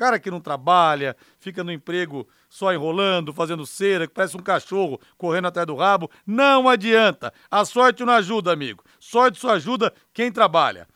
Cara 0.00 0.18
que 0.18 0.30
não 0.30 0.40
trabalha, 0.40 1.14
fica 1.38 1.62
no 1.62 1.70
emprego 1.70 2.26
só 2.48 2.72
enrolando, 2.72 3.34
fazendo 3.34 3.66
cera, 3.66 4.06
que 4.06 4.14
parece 4.14 4.34
um 4.34 4.40
cachorro 4.40 4.98
correndo 5.18 5.48
atrás 5.48 5.66
do 5.66 5.76
rabo, 5.76 6.10
não 6.26 6.70
adianta. 6.70 7.30
A 7.50 7.66
sorte 7.66 8.02
não 8.02 8.14
ajuda, 8.14 8.50
amigo. 8.50 8.82
Sorte 8.98 9.38
só 9.38 9.50
ajuda 9.50 9.92
quem 10.14 10.32
trabalha. 10.32 10.88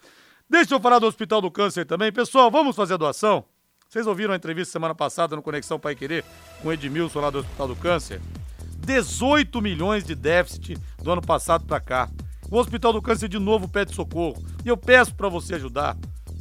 Deixa 0.49 0.75
eu 0.75 0.81
falar 0.81 1.01
do 1.01 1.07
Hospital 1.07 1.43
do 1.43 1.51
Câncer 1.51 1.85
também. 1.85 2.11
Pessoal, 2.11 2.51
vamos 2.51 2.75
fazer 2.75 2.95
a 2.95 2.97
doação? 2.97 3.45
Vocês 3.91 4.07
ouviram 4.07 4.33
a 4.33 4.37
entrevista 4.37 4.73
semana 4.73 4.95
passada 4.95 5.37
no 5.37 5.43
Conexão 5.43 5.79
Pai 5.79 5.95
Querer 5.95 6.25
com 6.63 6.73
Edmilson 6.73 7.21
lá 7.21 7.29
do 7.29 7.41
Hospital 7.41 7.69
do 7.69 7.77
Câncer? 7.77 8.23
18 8.87 9.61
milhões 9.61 10.03
de 10.03 10.15
déficit 10.15 10.79
do 11.03 11.13
ano 11.13 11.21
passado 11.21 11.67
para 11.67 11.79
cá. 11.79 12.09
O 12.51 12.57
Hospital 12.57 12.95
do 12.95 13.03
Câncer 13.03 13.29
de 13.29 13.39
novo 13.39 13.69
pede 13.69 13.95
socorro. 13.95 14.43
E 14.65 14.69
eu 14.69 14.79
peço 14.79 15.15
para 15.15 15.29
você 15.29 15.57
ajudar 15.57 15.95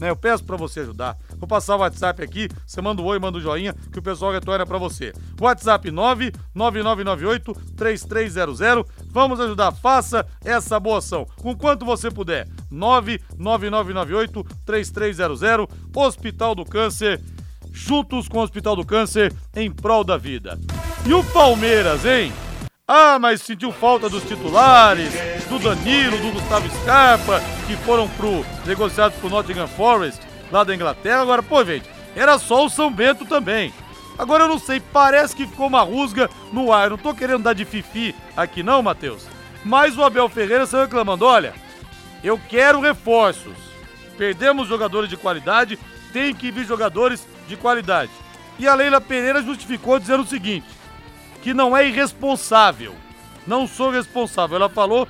né? 0.04 0.10
Eu 0.10 0.16
peço 0.18 0.44
para 0.44 0.58
você 0.58 0.82
ajudar. 0.82 1.16
Vou 1.38 1.48
passar 1.48 1.78
o 1.78 1.80
WhatsApp 1.80 2.22
aqui, 2.22 2.50
você 2.68 2.82
manda 2.82 3.02
o 3.02 3.06
um 3.06 3.08
oi, 3.08 3.18
manda 3.20 3.38
o 3.38 3.40
um 3.40 3.44
joinha, 3.44 3.74
que 3.90 4.00
o 4.00 4.02
pessoal 4.02 4.34
retorna 4.34 4.66
para 4.66 4.78
você. 4.78 5.14
WhatsApp 5.40 5.90
99998-3300. 5.90 8.86
Vamos 9.10 9.40
ajudar, 9.40 9.72
faça 9.72 10.28
essa 10.44 10.78
boa 10.78 10.98
ação. 10.98 11.26
Com 11.42 11.56
quanto 11.56 11.86
você 11.86 12.12
puder. 12.12 12.50
99998-3300. 12.72 15.70
Hospital 15.96 16.54
do 16.54 16.66
Câncer. 16.66 17.22
Juntos 17.72 18.28
com 18.28 18.40
o 18.40 18.44
Hospital 18.44 18.76
do 18.76 18.86
Câncer 18.86 19.34
em 19.56 19.72
prol 19.72 20.04
da 20.04 20.18
vida. 20.18 20.60
E 21.06 21.14
o 21.14 21.24
Palmeiras, 21.24 22.06
hein? 22.06 22.34
Ah, 22.86 23.18
mas 23.18 23.42
sentiu 23.42 23.72
falta 23.72 24.10
dos 24.10 24.24
titulares, 24.24 25.14
do 25.48 25.58
Danilo, 25.58 26.18
do 26.18 26.34
Gustavo 26.34 26.70
Scarpa, 26.82 27.42
que 27.66 27.78
foram 27.78 28.10
pro 28.10 28.46
negociados 28.66 29.18
pro 29.20 29.30
Nottingham 29.30 29.70
Forest, 29.70 30.20
lá 30.52 30.66
da 30.66 30.76
Inglaterra. 30.76 31.22
Agora, 31.22 31.42
pô, 31.42 31.64
gente, 31.64 31.90
era 32.14 32.38
só 32.38 32.66
o 32.66 32.70
São 32.70 32.92
Bento 32.92 33.24
também. 33.24 33.74
Agora 34.18 34.44
eu 34.44 34.48
não 34.50 34.60
sei, 34.60 34.82
parece 34.82 35.34
que 35.34 35.48
ficou 35.48 35.68
uma 35.68 35.80
rusga 35.80 36.30
no 36.52 36.74
ar. 36.74 36.88
Eu 36.88 36.90
não 36.92 36.98
tô 36.98 37.14
querendo 37.14 37.44
dar 37.44 37.54
de 37.54 37.64
fifi 37.64 38.14
aqui 38.36 38.62
não, 38.62 38.84
Matheus. 38.84 39.28
Mas 39.64 39.98
o 39.98 40.04
Abel 40.04 40.28
Ferreira 40.28 40.66
saiu 40.66 40.84
reclamando, 40.84 41.26
olha, 41.26 41.54
eu 42.22 42.38
quero 42.50 42.82
reforços. 42.82 43.56
Perdemos 44.18 44.68
jogadores 44.68 45.10
de 45.10 45.16
qualidade, 45.16 45.80
tem 46.12 46.36
que 46.36 46.52
vir 46.52 46.66
jogadores 46.66 47.26
de 47.48 47.56
qualidade. 47.56 48.12
E 48.60 48.68
a 48.68 48.76
Leila 48.76 49.00
Pereira 49.00 49.42
justificou 49.42 49.98
dizendo 49.98 50.24
o 50.24 50.28
seguinte: 50.28 50.68
que 51.44 51.54
não 51.54 51.76
é 51.76 51.86
irresponsável. 51.86 52.96
Não 53.46 53.68
sou 53.68 53.92
responsável. 53.92 54.56
Ela 54.56 54.70
falou 54.70 55.08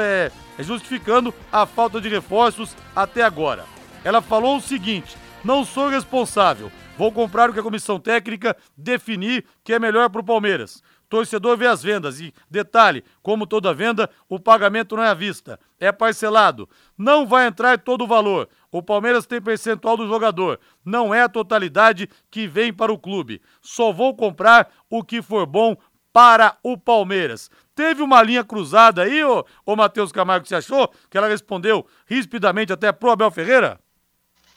é, 0.00 0.32
justificando 0.58 1.32
a 1.52 1.66
falta 1.66 2.00
de 2.00 2.08
reforços 2.08 2.74
até 2.96 3.22
agora. 3.22 3.66
Ela 4.02 4.22
falou 4.22 4.56
o 4.56 4.62
seguinte: 4.62 5.16
não 5.44 5.64
sou 5.64 5.90
responsável. 5.90 6.72
Vou 6.96 7.12
comprar 7.12 7.50
o 7.50 7.52
que 7.52 7.60
a 7.60 7.62
comissão 7.62 8.00
técnica 8.00 8.56
definir 8.76 9.44
que 9.62 9.74
é 9.74 9.78
melhor 9.78 10.08
para 10.08 10.20
o 10.20 10.24
Palmeiras. 10.24 10.82
Torcedor 11.14 11.56
vê 11.56 11.68
as 11.68 11.80
vendas 11.80 12.18
e, 12.18 12.34
detalhe, 12.50 13.04
como 13.22 13.46
toda 13.46 13.72
venda, 13.72 14.10
o 14.28 14.36
pagamento 14.36 14.96
não 14.96 15.04
é 15.04 15.10
à 15.10 15.14
vista, 15.14 15.60
é 15.78 15.92
parcelado. 15.92 16.68
Não 16.98 17.24
vai 17.24 17.46
entrar 17.46 17.78
todo 17.78 18.02
o 18.02 18.06
valor. 18.08 18.48
O 18.68 18.82
Palmeiras 18.82 19.24
tem 19.24 19.40
percentual 19.40 19.96
do 19.96 20.08
jogador, 20.08 20.58
não 20.84 21.14
é 21.14 21.22
a 21.22 21.28
totalidade 21.28 22.10
que 22.28 22.48
vem 22.48 22.72
para 22.72 22.92
o 22.92 22.98
clube. 22.98 23.40
Só 23.62 23.92
vou 23.92 24.16
comprar 24.16 24.68
o 24.90 25.04
que 25.04 25.22
for 25.22 25.46
bom 25.46 25.76
para 26.12 26.56
o 26.64 26.76
Palmeiras. 26.76 27.48
Teve 27.76 28.02
uma 28.02 28.20
linha 28.20 28.42
cruzada 28.42 29.02
aí, 29.02 29.22
ô, 29.22 29.46
ô 29.64 29.76
Matheus 29.76 30.10
Camargo, 30.10 30.42
que 30.42 30.48
você 30.48 30.56
achou? 30.56 30.92
Que 31.08 31.16
ela 31.16 31.28
respondeu 31.28 31.86
rispidamente 32.06 32.72
até 32.72 32.90
pro 32.90 33.12
Abel 33.12 33.30
Ferreira? 33.30 33.78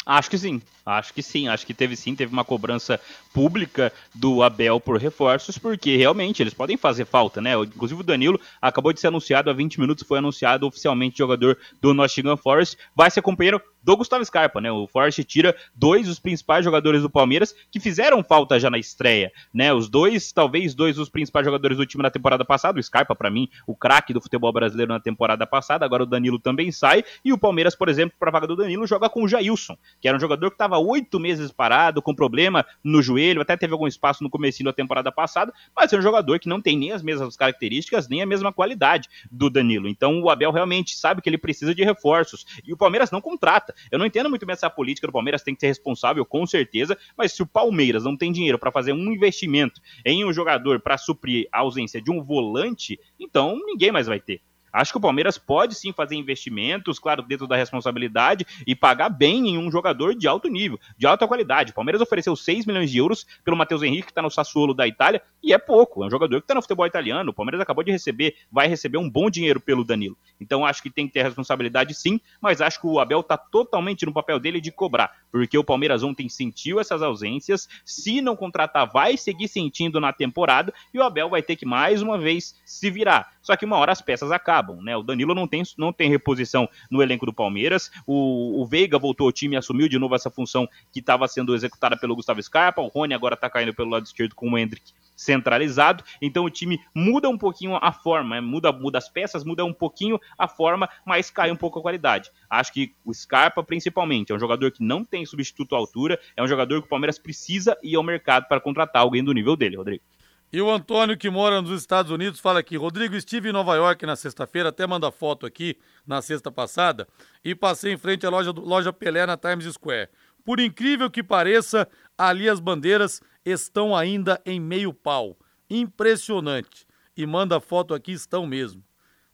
Acho 0.03 0.28
que 0.28 0.39
sim. 0.39 0.60
Acho 0.88 1.13
que 1.13 1.21
sim, 1.21 1.49
acho 1.49 1.65
que 1.65 1.73
teve 1.73 1.97
sim, 1.97 2.15
teve 2.15 2.31
uma 2.31 2.45
cobrança 2.45 2.97
pública 3.33 3.91
do 4.15 4.41
Abel 4.41 4.79
por 4.79 4.97
reforços, 4.97 5.57
porque 5.57 5.97
realmente 5.97 6.41
eles 6.41 6.53
podem 6.53 6.77
fazer 6.77 7.03
falta, 7.03 7.41
né? 7.41 7.53
Inclusive 7.55 7.99
o 7.99 8.03
Danilo 8.03 8.39
acabou 8.61 8.93
de 8.93 9.01
ser 9.01 9.07
anunciado 9.07 9.49
há 9.49 9.53
20 9.53 9.81
minutos, 9.81 10.07
foi 10.07 10.19
anunciado 10.19 10.65
oficialmente 10.65 11.17
jogador 11.17 11.57
do 11.81 11.93
Nottingham 11.93 12.38
Forest, 12.38 12.77
vai 12.95 13.11
ser 13.11 13.21
companheiro 13.21 13.61
do 13.88 13.95
Gustavo 13.95 14.25
Scarpa, 14.25 14.59
né? 14.59 14.69
O 14.69 14.85
Forest 14.85 15.23
tira 15.23 15.55
dois 15.73 16.07
dos 16.07 16.19
principais 16.19 16.65
jogadores 16.65 17.01
do 17.01 17.09
Palmeiras 17.09 17.55
que 17.71 17.79
fizeram 17.79 18.21
falta 18.21 18.59
já 18.59 18.69
na 18.69 18.77
estreia, 18.77 19.31
né? 19.53 19.73
Os 19.73 19.88
dois, 19.88 20.33
talvez 20.33 20.75
dois 20.75 20.97
dos 20.97 21.07
principais 21.07 21.45
jogadores 21.45 21.77
do 21.77 21.85
time 21.85 22.03
na 22.03 22.11
temporada 22.11 22.43
passada, 22.43 22.77
o 22.77 22.83
Scarpa 22.83 23.15
para 23.15 23.29
mim, 23.29 23.47
o 23.65 23.73
craque 23.73 24.13
do 24.13 24.19
futebol 24.19 24.51
brasileiro 24.51 24.91
na 24.91 24.99
temporada 24.99 25.47
passada, 25.47 25.85
agora 25.85 26.03
o 26.03 26.05
Danilo 26.05 26.38
também 26.38 26.69
sai 26.69 27.01
e 27.23 27.31
o 27.31 27.38
Palmeiras, 27.38 27.75
por 27.75 27.88
exemplo, 27.88 28.13
para 28.19 28.29
vaga 28.29 28.45
do 28.45 28.57
Danilo 28.57 28.85
joga 28.85 29.09
com 29.09 29.23
o 29.23 29.27
Jailson, 29.27 29.77
que 30.01 30.07
era 30.09 30.17
um 30.17 30.19
jogador 30.19 30.49
que 30.49 30.55
estava 30.55 30.77
oito 30.77 31.17
meses 31.17 31.49
parado, 31.49 32.01
com 32.01 32.13
problema 32.13 32.65
no 32.83 33.01
joelho, 33.01 33.39
até 33.39 33.55
teve 33.55 33.71
algum 33.71 33.88
espaço 33.88 34.21
no 34.21 34.29
começo 34.29 34.61
da 34.65 34.73
temporada 34.73 35.13
passada, 35.13 35.53
mas 35.73 35.93
é 35.93 35.97
um 35.97 36.01
jogador 36.01 36.39
que 36.39 36.49
não 36.49 36.61
tem 36.61 36.77
nem 36.77 36.91
as 36.91 37.01
mesmas 37.01 37.38
características, 37.38 38.09
nem 38.09 38.21
a 38.21 38.25
mesma 38.25 38.51
qualidade 38.51 39.07
do 39.31 39.49
Danilo. 39.49 39.88
Então 39.88 40.21
o 40.21 40.29
Abel 40.29 40.51
realmente 40.51 40.93
sabe 40.97 41.21
que 41.21 41.29
ele 41.29 41.38
precisa 41.38 41.73
de 41.73 41.85
reforços. 41.85 42.45
E 42.65 42.73
o 42.73 42.77
Palmeiras 42.77 43.11
não 43.11 43.21
contrata. 43.21 43.76
Eu 43.91 43.99
não 43.99 44.05
entendo 44.05 44.30
muito 44.30 44.45
bem 44.45 44.53
essa 44.53 44.69
política 44.69 45.07
do 45.07 45.13
Palmeiras, 45.13 45.43
tem 45.43 45.53
que 45.53 45.61
ser 45.61 45.67
responsável, 45.67 46.25
com 46.25 46.45
certeza, 46.45 46.97
mas 47.17 47.34
se 47.34 47.41
o 47.41 47.47
Palmeiras 47.47 48.03
não 48.03 48.17
tem 48.17 48.32
dinheiro 48.32 48.59
para 48.59 48.71
fazer 48.71 48.93
um 48.93 49.11
investimento 49.11 49.82
em 50.05 50.25
um 50.25 50.34
jogador 50.34 50.80
para 50.80 50.97
suprir 50.97 51.47
a 51.51 51.59
ausência 51.59 52.01
de 52.01 52.11
um 52.11 52.23
volante, 52.23 52.99
então 53.19 53.57
ninguém 53.65 53.91
mais 53.91 54.07
vai 54.07 54.19
ter. 54.19 54.41
Acho 54.72 54.91
que 54.91 54.97
o 54.97 55.01
Palmeiras 55.01 55.38
pode 55.38 55.76
sim 55.76 55.91
fazer 55.91 56.15
investimentos, 56.15 56.99
claro, 56.99 57.22
dentro 57.22 57.47
da 57.47 57.55
responsabilidade 57.55 58.45
e 58.65 58.76
pagar 58.76 59.09
bem 59.09 59.49
em 59.49 59.57
um 59.57 59.72
jogador 59.72 60.15
de 60.15 60.28
alto 60.28 60.47
nível, 60.47 60.80
de 60.97 61.07
alta 61.07 61.28
qualidade. 61.28 61.72
O 61.72 61.76
Palmeiras 61.76 62.01
ofereceu 62.01 62.36
6 62.36 62.65
milhões 62.65 62.91
de 62.91 62.97
euros 62.97 63.26
pelo 63.43 63.57
Matheus 63.57 63.84
Henrique, 63.84 64.07
que 64.07 64.11
está 64.11 64.22
no 64.22 64.30
Sassuolo 64.30 64.74
da 64.74 64.88
Itália, 64.88 65.22
e 65.41 65.53
é 65.53 65.57
pouco. 65.57 66.03
É 66.03 66.07
um 66.07 66.09
jogador 66.09 66.39
que 66.39 66.45
está 66.45 66.55
no 66.55 66.61
futebol 66.61 66.86
italiano. 66.86 67.32
O 67.32 67.34
Palmeiras 67.34 67.61
acabou 67.61 67.84
de 67.84 67.91
receber, 67.91 68.36
vai 68.51 68.68
receber 68.68 68.97
um 68.97 69.09
bom 69.09 69.30
dinheiro 69.30 69.59
pelo 69.59 69.84
Danilo. 69.84 70.18
Então 70.39 70.65
acho 70.65 70.82
que 70.82 70.89
tem 70.89 71.07
que 71.07 71.13
ter 71.13 71.24
responsabilidade 71.24 71.93
sim, 71.93 72.20
mas 72.41 72.61
acho 72.61 72.80
que 72.80 72.88
o 72.88 72.99
Abel 72.99 73.22
está 73.22 73.38
totalmente 73.38 74.05
no 74.05 74.13
papel 74.13 74.39
dele 74.39 74.61
de 74.61 74.72
cobrar, 74.72 75.11
porque 75.32 75.57
o 75.57 75.63
Palmeiras 75.63 76.03
ontem 76.03 76.30
sentiu 76.30 76.80
essas 76.80 77.01
ausências. 77.01 77.68
Se 77.86 78.22
não 78.22 78.36
contratar, 78.36 78.89
vai 78.91 79.18
seguir 79.18 79.47
sentindo 79.47 79.99
na 79.99 80.13
temporada 80.13 80.74
e 80.93 80.99
o 80.99 81.03
Abel 81.03 81.30
vai 81.30 81.41
ter 81.41 81.55
que 81.55 81.65
mais 81.65 82.01
uma 82.01 82.18
vez 82.18 82.55
se 82.65 82.89
virar. 82.89 83.34
Só 83.41 83.55
que 83.55 83.65
uma 83.65 83.78
hora 83.78 83.91
as 83.91 84.01
peças 84.01 84.32
acabam, 84.32 84.57
né? 84.82 84.95
O 84.95 85.03
Danilo 85.03 85.34
não 85.34 85.47
tem, 85.47 85.64
não 85.78 85.91
tem 85.91 86.10
reposição 86.10 86.68
no 86.89 87.01
elenco 87.01 87.26
do 87.26 87.34
Palmeiras. 87.34 87.91
O, 88.05 88.62
o 88.62 88.66
Veiga 88.66 88.97
voltou 88.97 89.28
ao 89.28 89.32
time 89.32 89.55
e 89.55 89.58
assumiu 89.58 89.88
de 89.88 89.99
novo 89.99 90.16
essa 90.16 90.30
função 90.30 90.68
que 90.91 90.99
estava 90.99 91.28
sendo 91.28 91.55
executada 91.55 91.97
pelo 91.97 92.16
Gustavo 92.16 92.41
Scarpa. 92.41 92.82
O 92.82 92.88
Rony 92.88 93.14
agora 93.14 93.36
está 93.36 93.49
caindo 93.49 93.74
pelo 93.74 93.89
lado 93.89 94.05
esquerdo 94.05 94.36
com 94.36 94.51
o 94.51 94.58
Hendrick 94.58 94.93
centralizado, 95.18 96.03
então 96.22 96.45
o 96.45 96.49
time 96.49 96.80
muda 96.93 97.28
um 97.28 97.38
pouquinho 97.38 97.76
a 97.82 97.91
forma, 97.91 98.36
né? 98.36 98.41
muda, 98.41 98.72
muda 98.72 98.99
as 98.99 99.10
peças, 99.10 99.43
muda 99.43 99.66
um 99.66 99.74
pouquinho 99.74 100.20
a 100.38 100.47
forma, 100.47 100.88
mas 101.03 101.32
cai 101.32 101.51
um 101.51 101.55
pouco 101.55 101.80
a 101.80 101.82
qualidade. 101.82 102.32
Acho 102.47 102.72
que 102.72 102.93
o 103.03 103.12
Scarpa, 103.12 103.64
principalmente, 103.64 104.32
é 104.32 104.36
um 104.36 104.39
jogador 104.39 104.72
que 104.72 104.84
não 104.84 105.03
tem 105.03 105.26
substituto 105.26 105.76
à 105.76 105.80
altura, 105.80 106.20
é 106.36 106.43
um 106.43 106.47
jogador 106.47 106.80
que 106.80 106.86
o 106.86 106.89
Palmeiras 106.89 107.18
precisa 107.18 107.76
ir 107.82 107.95
ao 107.95 108.03
mercado 108.03 108.47
para 108.47 108.62
contratar 108.62 109.01
alguém 109.01 109.24
do 109.24 109.34
nível 109.34 109.55
dele, 109.55 109.76
Rodrigo. 109.76 110.03
E 110.52 110.62
o 110.62 110.72
Antônio, 110.72 111.18
que 111.18 111.30
mora 111.30 111.62
nos 111.62 111.78
Estados 111.82 112.10
Unidos, 112.10 112.39
fala 112.39 112.60
aqui: 112.60 112.78
Rodrigo, 112.78 113.16
estive 113.16 113.50
em 113.50 113.52
Nova 113.52 113.76
York 113.76 114.06
na 114.06 114.16
sexta-feira, 114.16 114.70
até 114.70 114.88
manda 114.88 115.12
foto 115.12 115.45
aqui 115.45 115.78
na 116.06 116.22
sexta 116.22 116.50
passada, 116.50 117.08
e 117.43 117.54
passei 117.54 117.91
em 117.91 117.98
frente 117.98 118.26
à 118.26 118.30
loja, 118.30 118.52
loja 118.52 118.93
Pelé 118.93 119.26
na 119.26 119.36
Times 119.36 119.66
Square. 119.74 120.10
Por 120.45 120.62
incrível 120.62 121.12
que 121.12 121.22
pareça, 121.22 121.86
ali 122.18 122.48
as 122.48 122.62
bandeiras 122.62 123.22
estão 123.43 123.93
ainda 123.93 124.41
em 124.45 124.60
meio 124.60 124.93
pau. 124.93 125.38
Impressionante. 125.70 126.88
E 127.18 127.26
manda 127.26 127.60
foto 127.60 127.93
aqui, 127.93 128.14
estão 128.14 128.48
mesmo. 128.48 128.82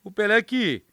O 0.04 0.12
Pelé 0.12 0.42
que 0.42 0.84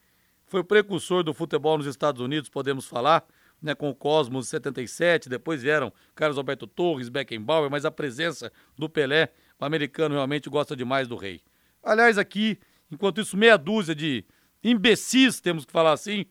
foi 0.45 0.59
o 0.59 0.65
precursor 0.65 1.23
do 1.23 1.33
futebol 1.33 1.77
nos 1.77 1.87
Estados 1.87 2.21
Unidos, 2.21 2.49
podemos 2.49 2.85
falar, 2.85 3.25
né, 3.61 3.73
com 3.73 3.89
o 3.89 3.95
Cosmos 3.95 4.49
77, 4.49 5.29
depois 5.29 5.63
vieram 5.63 5.93
Carlos 6.13 6.37
Alberto 6.37 6.67
Torres, 6.67 7.09
Beckenbauer, 7.09 7.71
mas 7.71 7.85
a 7.85 7.91
presença 7.91 8.51
do 8.77 8.89
Pelé 8.89 9.31
o 9.61 9.65
americano 9.65 10.15
realmente 10.15 10.49
gosta 10.49 10.75
demais 10.75 11.07
do 11.07 11.15
rei. 11.15 11.41
Aliás, 11.83 12.17
aqui, 12.17 12.59
enquanto 12.91 13.21
isso, 13.21 13.37
meia 13.37 13.57
dúzia 13.57 13.93
de 13.93 14.25
imbecis, 14.63 15.39
temos 15.39 15.65
que 15.65 15.71
falar 15.71 15.93
assim, 15.93 16.25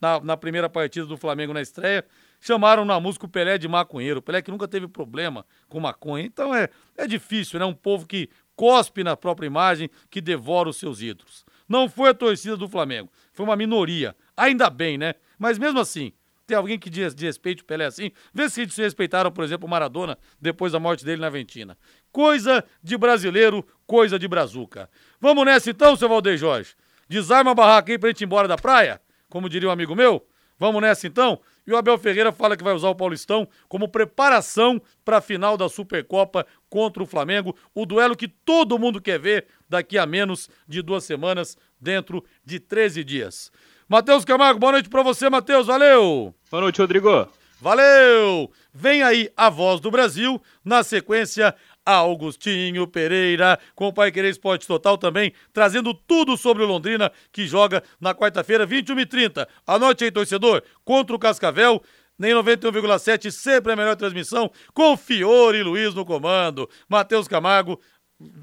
na, 0.00 0.18
na 0.20 0.36
primeira 0.36 0.68
partida 0.68 1.06
do 1.06 1.16
Flamengo 1.16 1.52
na 1.52 1.60
estreia, 1.60 2.04
chamaram 2.40 2.84
na 2.84 2.98
música 2.98 3.26
o 3.26 3.28
Pelé 3.28 3.58
de 3.58 3.68
maconheiro. 3.68 4.20
O 4.20 4.22
Pelé 4.22 4.40
que 4.40 4.50
nunca 4.50 4.66
teve 4.66 4.88
problema 4.88 5.44
com 5.68 5.78
maconha. 5.78 6.24
Então 6.24 6.54
é, 6.54 6.68
é 6.96 7.06
difícil, 7.06 7.58
né? 7.58 7.66
Um 7.66 7.74
povo 7.74 8.06
que 8.06 8.30
cospe 8.56 9.04
na 9.04 9.16
própria 9.16 9.46
imagem, 9.46 9.90
que 10.10 10.20
devora 10.20 10.68
os 10.68 10.76
seus 10.76 11.02
ídolos. 11.02 11.44
Não 11.68 11.88
foi 11.88 12.10
a 12.10 12.14
torcida 12.14 12.56
do 12.56 12.68
Flamengo, 12.68 13.10
foi 13.32 13.44
uma 13.44 13.56
minoria. 13.56 14.16
Ainda 14.36 14.68
bem, 14.68 14.98
né? 14.98 15.14
Mas 15.38 15.58
mesmo 15.58 15.78
assim, 15.78 16.12
tem 16.50 16.56
alguém 16.56 16.78
que 16.78 16.90
desrespeite 16.90 17.62
o 17.62 17.64
Pelé 17.64 17.84
assim? 17.84 18.10
Vê 18.34 18.50
se 18.50 18.66
desrespeitaram, 18.66 19.30
por 19.30 19.44
exemplo, 19.44 19.68
o 19.68 19.70
Maradona 19.70 20.18
depois 20.40 20.72
da 20.72 20.80
morte 20.80 21.04
dele 21.04 21.20
na 21.20 21.28
Argentina. 21.28 21.78
Coisa 22.12 22.64
de 22.82 22.96
brasileiro, 22.96 23.66
coisa 23.86 24.18
de 24.18 24.26
brazuca. 24.26 24.88
Vamos 25.20 25.44
nessa 25.44 25.70
então, 25.70 25.96
seu 25.96 26.08
Valdeir 26.08 26.36
Jorge? 26.36 26.74
Desarma 27.08 27.52
a 27.52 27.54
barraca 27.54 27.92
aí 27.92 27.98
pra 27.98 28.08
gente 28.08 28.22
ir 28.22 28.24
embora 28.24 28.48
da 28.48 28.56
praia, 28.56 29.00
como 29.28 29.48
diria 29.48 29.68
um 29.68 29.72
amigo 29.72 29.94
meu. 29.94 30.26
Vamos 30.58 30.82
nessa 30.82 31.06
então? 31.06 31.40
E 31.66 31.72
o 31.72 31.76
Abel 31.76 31.96
Ferreira 31.96 32.32
fala 32.32 32.56
que 32.56 32.62
vai 32.62 32.74
usar 32.74 32.90
o 32.90 32.94
Paulistão 32.94 33.48
como 33.68 33.88
preparação 33.88 34.80
para 35.04 35.16
a 35.16 35.20
final 35.20 35.56
da 35.56 35.68
Supercopa 35.68 36.46
contra 36.68 37.02
o 37.02 37.06
Flamengo, 37.06 37.56
o 37.74 37.86
duelo 37.86 38.16
que 38.16 38.28
todo 38.28 38.78
mundo 38.78 39.00
quer 39.00 39.18
ver 39.18 39.46
daqui 39.68 39.96
a 39.96 40.04
menos 40.04 40.50
de 40.68 40.82
duas 40.82 41.04
semanas, 41.04 41.56
dentro 41.80 42.22
de 42.44 42.60
13 42.60 43.02
dias. 43.02 43.50
Matheus 43.88 44.24
Camargo, 44.24 44.60
boa 44.60 44.72
noite 44.72 44.88
para 44.88 45.02
você, 45.02 45.30
Matheus, 45.30 45.66
valeu! 45.66 46.34
Boa 46.50 46.60
noite, 46.60 46.80
Rodrigo. 46.80 47.28
Valeu! 47.60 48.50
Vem 48.72 49.02
aí 49.02 49.30
a 49.36 49.50
voz 49.50 49.80
do 49.80 49.90
Brasil, 49.90 50.40
na 50.64 50.82
sequência 50.82 51.54
Augustinho 51.84 52.86
Pereira, 52.86 53.58
com 53.74 53.88
o 53.88 53.92
Pai 53.92 54.12
Querer 54.12 54.30
Esporte 54.30 54.66
Total 54.66 54.96
também, 54.98 55.32
trazendo 55.52 55.94
tudo 55.94 56.36
sobre 56.36 56.62
o 56.62 56.66
Londrina, 56.66 57.10
que 57.32 57.46
joga 57.46 57.82
na 58.00 58.14
quarta-feira, 58.14 58.66
21h30. 58.66 59.46
Anoite 59.66 60.04
aí, 60.04 60.10
torcedor, 60.10 60.62
contra 60.84 61.16
o 61.16 61.18
Cascavel, 61.18 61.82
nem 62.18 62.32
91,7, 62.32 63.30
sempre 63.30 63.72
a 63.72 63.76
melhor 63.76 63.96
transmissão, 63.96 64.50
com 64.74 64.96
Fiore 64.96 65.62
Luiz 65.62 65.94
no 65.94 66.04
comando, 66.04 66.68
Matheus 66.88 67.26
Camargo, 67.26 67.80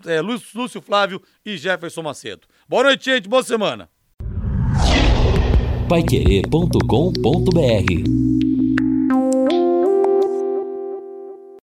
é, 0.06 0.22
Lúcio 0.22 0.82
Flávio 0.82 1.22
e 1.46 1.58
Jefferson 1.58 2.02
Macedo. 2.02 2.48
Boa 2.68 2.84
noite, 2.84 3.06
gente, 3.06 3.30
boa 3.30 3.44
semana. 3.44 3.88
Paiquerê.com.br 5.88 8.37